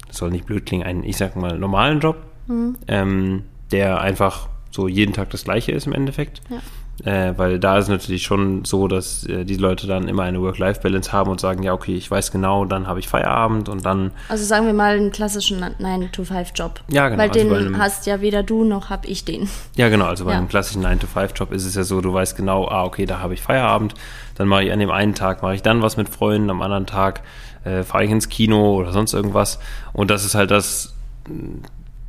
soll 0.10 0.30
nicht 0.30 0.46
blöd 0.46 0.66
klingen, 0.66 0.86
einen, 0.86 1.06
ich 1.06 1.16
sag 1.16 1.38
mal, 1.38 1.58
normalen 1.58 2.02
Job, 2.02 2.18
mhm. 2.48 2.76
ähm, 2.90 3.44
der 3.72 4.02
einfach 4.02 4.50
so 4.72 4.90
jeden 4.90 5.14
Tag 5.14 5.30
das 5.30 5.46
gleiche 5.46 5.72
ist 5.72 5.88
im 5.88 5.94
Endeffekt. 5.94 6.42
Ja. 6.50 6.58
Äh, 7.04 7.34
weil 7.38 7.60
da 7.60 7.80
ist 7.80 7.88
natürlich 7.90 8.22
schon 8.22 8.66
so, 8.66 8.88
dass 8.88 9.26
äh, 9.26 9.46
die 9.46 9.56
Leute 9.56 9.88
dann 9.88 10.08
immer 10.08 10.24
eine 10.24 10.40
Work-Life-Balance 10.42 11.12
haben 11.12 11.32
und 11.32 11.40
sagen, 11.40 11.64
ja, 11.64 11.74
okay, 11.74 11.96
ich 11.96 12.10
weiß 12.10 12.32
genau, 12.32 12.66
dann 12.66 12.86
habe 12.88 13.00
ich 13.00 13.08
Feierabend 13.08 13.68
und 13.68 13.84
dann. 13.84 14.12
Also 14.30 14.46
sagen 14.46 14.68
wir 14.68 14.74
mal 14.74 14.96
einen 14.96 15.12
klassischen 15.12 15.64
9-to-5-Job. 15.64 16.82
Ja, 16.90 17.10
genau. 17.10 17.22
Weil 17.22 17.30
also 17.30 17.40
den 17.42 17.54
einem, 17.54 17.78
hast 17.80 18.06
ja 18.06 18.22
weder 18.22 18.44
du 18.44 18.64
noch 18.64 18.92
habe 18.92 19.08
ich 19.08 19.26
den. 19.26 19.50
Ja, 19.76 19.90
genau. 19.90 20.06
Also 20.06 20.26
bei 20.26 20.32
ja. 20.32 20.38
einem 20.38 20.48
klassischen 20.48 20.86
9-to-5-Job 20.86 21.52
ist 21.52 21.66
es 21.66 21.74
ja 21.74 21.84
so, 21.84 22.00
du 22.00 22.14
weißt 22.14 22.38
genau, 22.38 22.68
ah, 22.68 22.84
okay, 22.84 23.08
da 23.08 23.20
habe 23.20 23.34
ich 23.34 23.42
Feierabend. 23.42 23.96
Dann 24.36 24.48
mache 24.48 24.64
ich 24.64 24.72
an 24.72 24.80
dem 24.80 24.92
einen 24.92 25.16
Tag, 25.16 25.42
mache 25.42 25.56
ich 25.56 25.64
dann 25.64 25.82
was 25.82 25.98
mit 25.98 26.10
Freunden, 26.10 26.52
am 26.52 26.62
anderen 26.62 26.86
Tag 26.86 27.22
äh, 27.64 27.84
fahre 27.84 28.06
ich 28.06 28.12
ins 28.12 28.30
Kino 28.30 28.76
oder 28.76 28.92
sonst 28.92 29.14
irgendwas. 29.14 29.60
Und 29.94 30.12
das 30.12 30.26
ist 30.26 30.36
halt 30.36 30.52
das, 30.52 30.94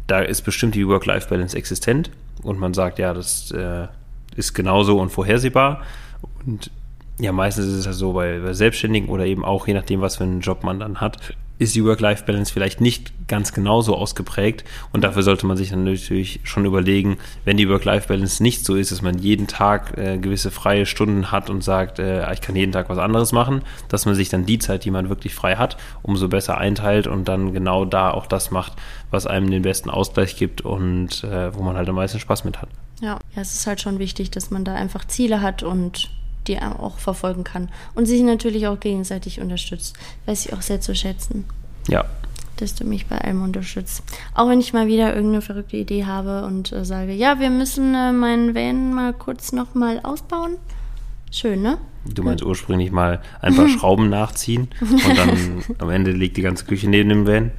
da 0.06 0.20
ist 0.20 0.42
bestimmt 0.42 0.74
die 0.74 0.86
Work-Life-Balance 0.86 1.56
existent 1.56 2.10
und 2.42 2.58
man 2.58 2.74
sagt, 2.74 2.98
ja, 2.98 3.14
das 3.14 3.50
äh, 3.52 3.88
ist 4.36 4.54
genauso 4.54 4.98
und 5.00 5.10
vorhersehbar. 5.10 5.82
Und 6.46 6.70
ja, 7.18 7.32
meistens 7.32 7.66
ist 7.66 7.74
es 7.74 7.86
ja 7.86 7.92
so 7.92 8.12
bei, 8.12 8.40
bei 8.40 8.52
Selbstständigen 8.52 9.08
oder 9.08 9.24
eben 9.26 9.44
auch 9.44 9.66
je 9.66 9.74
nachdem, 9.74 10.00
was 10.00 10.16
für 10.16 10.24
einen 10.24 10.40
Job 10.40 10.64
man 10.64 10.80
dann 10.80 11.00
hat, 11.00 11.34
ist 11.58 11.76
die 11.76 11.84
Work-Life-Balance 11.84 12.52
vielleicht 12.52 12.80
nicht 12.80 13.12
ganz 13.28 13.52
genauso 13.52 13.94
ausgeprägt. 13.94 14.64
Und 14.92 15.04
dafür 15.04 15.22
sollte 15.22 15.46
man 15.46 15.56
sich 15.56 15.70
dann 15.70 15.84
natürlich 15.84 16.40
schon 16.42 16.64
überlegen, 16.64 17.18
wenn 17.44 17.56
die 17.56 17.68
Work-Life-Balance 17.68 18.42
nicht 18.42 18.64
so 18.64 18.74
ist, 18.74 18.90
dass 18.90 19.02
man 19.02 19.18
jeden 19.18 19.46
Tag 19.46 19.96
äh, 19.96 20.18
gewisse 20.18 20.50
freie 20.50 20.84
Stunden 20.84 21.30
hat 21.30 21.50
und 21.50 21.62
sagt, 21.62 22.00
äh, 22.00 22.30
ich 22.32 22.40
kann 22.40 22.56
jeden 22.56 22.72
Tag 22.72 22.88
was 22.88 22.98
anderes 22.98 23.30
machen, 23.30 23.62
dass 23.88 24.04
man 24.04 24.16
sich 24.16 24.28
dann 24.28 24.46
die 24.46 24.58
Zeit, 24.58 24.84
die 24.84 24.90
man 24.90 25.08
wirklich 25.08 25.34
frei 25.34 25.54
hat, 25.54 25.76
umso 26.02 26.28
besser 26.28 26.58
einteilt 26.58 27.06
und 27.06 27.28
dann 27.28 27.52
genau 27.52 27.84
da 27.84 28.10
auch 28.10 28.26
das 28.26 28.50
macht, 28.50 28.72
was 29.12 29.26
einem 29.26 29.48
den 29.48 29.62
besten 29.62 29.90
Ausgleich 29.90 30.36
gibt 30.36 30.62
und 30.62 31.22
äh, 31.22 31.54
wo 31.54 31.62
man 31.62 31.76
halt 31.76 31.88
am 31.88 31.94
meisten 31.94 32.18
Spaß 32.18 32.44
mit 32.44 32.60
hat. 32.60 32.68
Ja, 33.00 33.18
ja, 33.34 33.42
es 33.42 33.54
ist 33.54 33.66
halt 33.66 33.80
schon 33.80 33.98
wichtig, 33.98 34.30
dass 34.30 34.50
man 34.50 34.64
da 34.64 34.74
einfach 34.74 35.04
Ziele 35.06 35.40
hat 35.40 35.62
und 35.62 36.10
die 36.46 36.60
auch 36.60 36.98
verfolgen 36.98 37.44
kann. 37.44 37.70
Und 37.94 38.06
sich 38.06 38.22
natürlich 38.22 38.66
auch 38.66 38.78
gegenseitig 38.78 39.40
unterstützt. 39.40 39.96
Weiß 40.26 40.46
ich 40.46 40.52
auch 40.52 40.62
sehr 40.62 40.80
zu 40.80 40.94
schätzen. 40.94 41.44
Ja. 41.88 42.04
Dass 42.56 42.74
du 42.74 42.84
mich 42.84 43.06
bei 43.06 43.18
allem 43.18 43.42
unterstützt. 43.42 44.02
Auch 44.34 44.48
wenn 44.48 44.60
ich 44.60 44.72
mal 44.72 44.86
wieder 44.86 45.14
irgendeine 45.14 45.42
verrückte 45.42 45.76
Idee 45.76 46.04
habe 46.04 46.44
und 46.44 46.72
äh, 46.72 46.84
sage, 46.84 47.12
ja, 47.12 47.40
wir 47.40 47.50
müssen 47.50 47.94
äh, 47.94 48.12
meinen 48.12 48.54
Van 48.54 48.92
mal 48.94 49.12
kurz 49.12 49.52
nochmal 49.52 50.00
ausbauen. 50.02 50.56
Schön, 51.34 51.62
ne? 51.62 51.78
Du 52.04 52.22
meinst 52.22 52.44
ursprünglich 52.44 52.92
mal 52.92 53.20
ein 53.40 53.56
paar 53.56 53.68
Schrauben 53.78 54.08
nachziehen 54.08 54.68
und 54.80 55.18
dann 55.18 55.64
am 55.78 55.90
Ende 55.90 56.12
liegt 56.12 56.36
die 56.36 56.42
ganze 56.42 56.64
Küche 56.64 56.88
neben 56.88 57.08
dem 57.08 57.26
Van? 57.26 57.50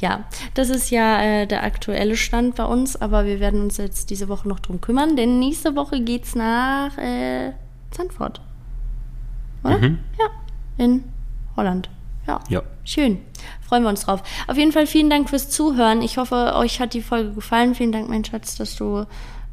Ja, 0.00 0.24
das 0.54 0.70
ist 0.70 0.90
ja 0.90 1.22
äh, 1.22 1.46
der 1.46 1.62
aktuelle 1.62 2.16
Stand 2.16 2.56
bei 2.56 2.64
uns, 2.64 2.96
aber 2.96 3.26
wir 3.26 3.38
werden 3.38 3.60
uns 3.60 3.76
jetzt 3.76 4.10
diese 4.10 4.28
Woche 4.28 4.48
noch 4.48 4.58
drum 4.58 4.80
kümmern, 4.80 5.14
denn 5.14 5.38
nächste 5.38 5.76
Woche 5.76 6.00
geht's 6.00 6.34
nach 6.34 6.98
äh, 6.98 7.52
Zandvoort. 7.92 8.40
Oder? 9.62 9.78
Mhm. 9.78 9.98
Ja, 10.18 10.84
in 10.84 11.04
Holland. 11.56 11.88
Ja. 12.26 12.40
ja. 12.48 12.62
Schön. 12.82 13.20
Freuen 13.60 13.84
wir 13.84 13.90
uns 13.90 14.06
drauf. 14.06 14.24
Auf 14.48 14.56
jeden 14.56 14.72
Fall 14.72 14.88
vielen 14.88 15.10
Dank 15.10 15.30
fürs 15.30 15.48
Zuhören. 15.48 16.02
Ich 16.02 16.16
hoffe, 16.16 16.54
euch 16.56 16.80
hat 16.80 16.92
die 16.92 17.02
Folge 17.02 17.34
gefallen. 17.34 17.76
Vielen 17.76 17.92
Dank, 17.92 18.08
mein 18.08 18.24
Schatz, 18.24 18.56
dass 18.56 18.74
du 18.74 19.04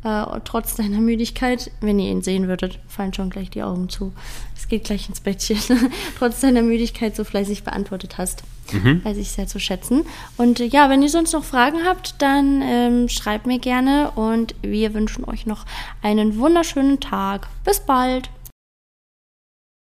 äh, 0.03 0.25
trotz 0.43 0.75
deiner 0.75 0.99
Müdigkeit, 0.99 1.71
wenn 1.81 1.99
ihr 1.99 2.11
ihn 2.11 2.21
sehen 2.21 2.47
würdet, 2.47 2.79
fallen 2.87 3.13
schon 3.13 3.29
gleich 3.29 3.49
die 3.49 3.63
Augen 3.63 3.89
zu. 3.89 4.13
Es 4.57 4.67
geht 4.67 4.85
gleich 4.85 5.07
ins 5.09 5.19
Bettchen. 5.19 5.57
trotz 6.17 6.41
deiner 6.41 6.61
Müdigkeit 6.61 7.15
so 7.15 7.23
fleißig 7.23 7.63
beantwortet 7.63 8.17
hast. 8.17 8.43
Mhm. 8.71 9.03
Weiß 9.03 9.17
ich 9.17 9.31
sehr 9.31 9.47
zu 9.47 9.59
schätzen. 9.59 10.05
Und 10.37 10.59
äh, 10.59 10.65
ja, 10.65 10.89
wenn 10.89 11.01
ihr 11.01 11.09
sonst 11.09 11.33
noch 11.33 11.43
Fragen 11.43 11.85
habt, 11.85 12.15
dann 12.19 12.61
ähm, 12.63 13.09
schreibt 13.09 13.45
mir 13.45 13.59
gerne 13.59 14.11
und 14.11 14.55
wir 14.61 14.93
wünschen 14.93 15.25
euch 15.25 15.45
noch 15.45 15.65
einen 16.01 16.37
wunderschönen 16.37 16.99
Tag. 16.99 17.47
Bis 17.63 17.79
bald. 17.79 18.29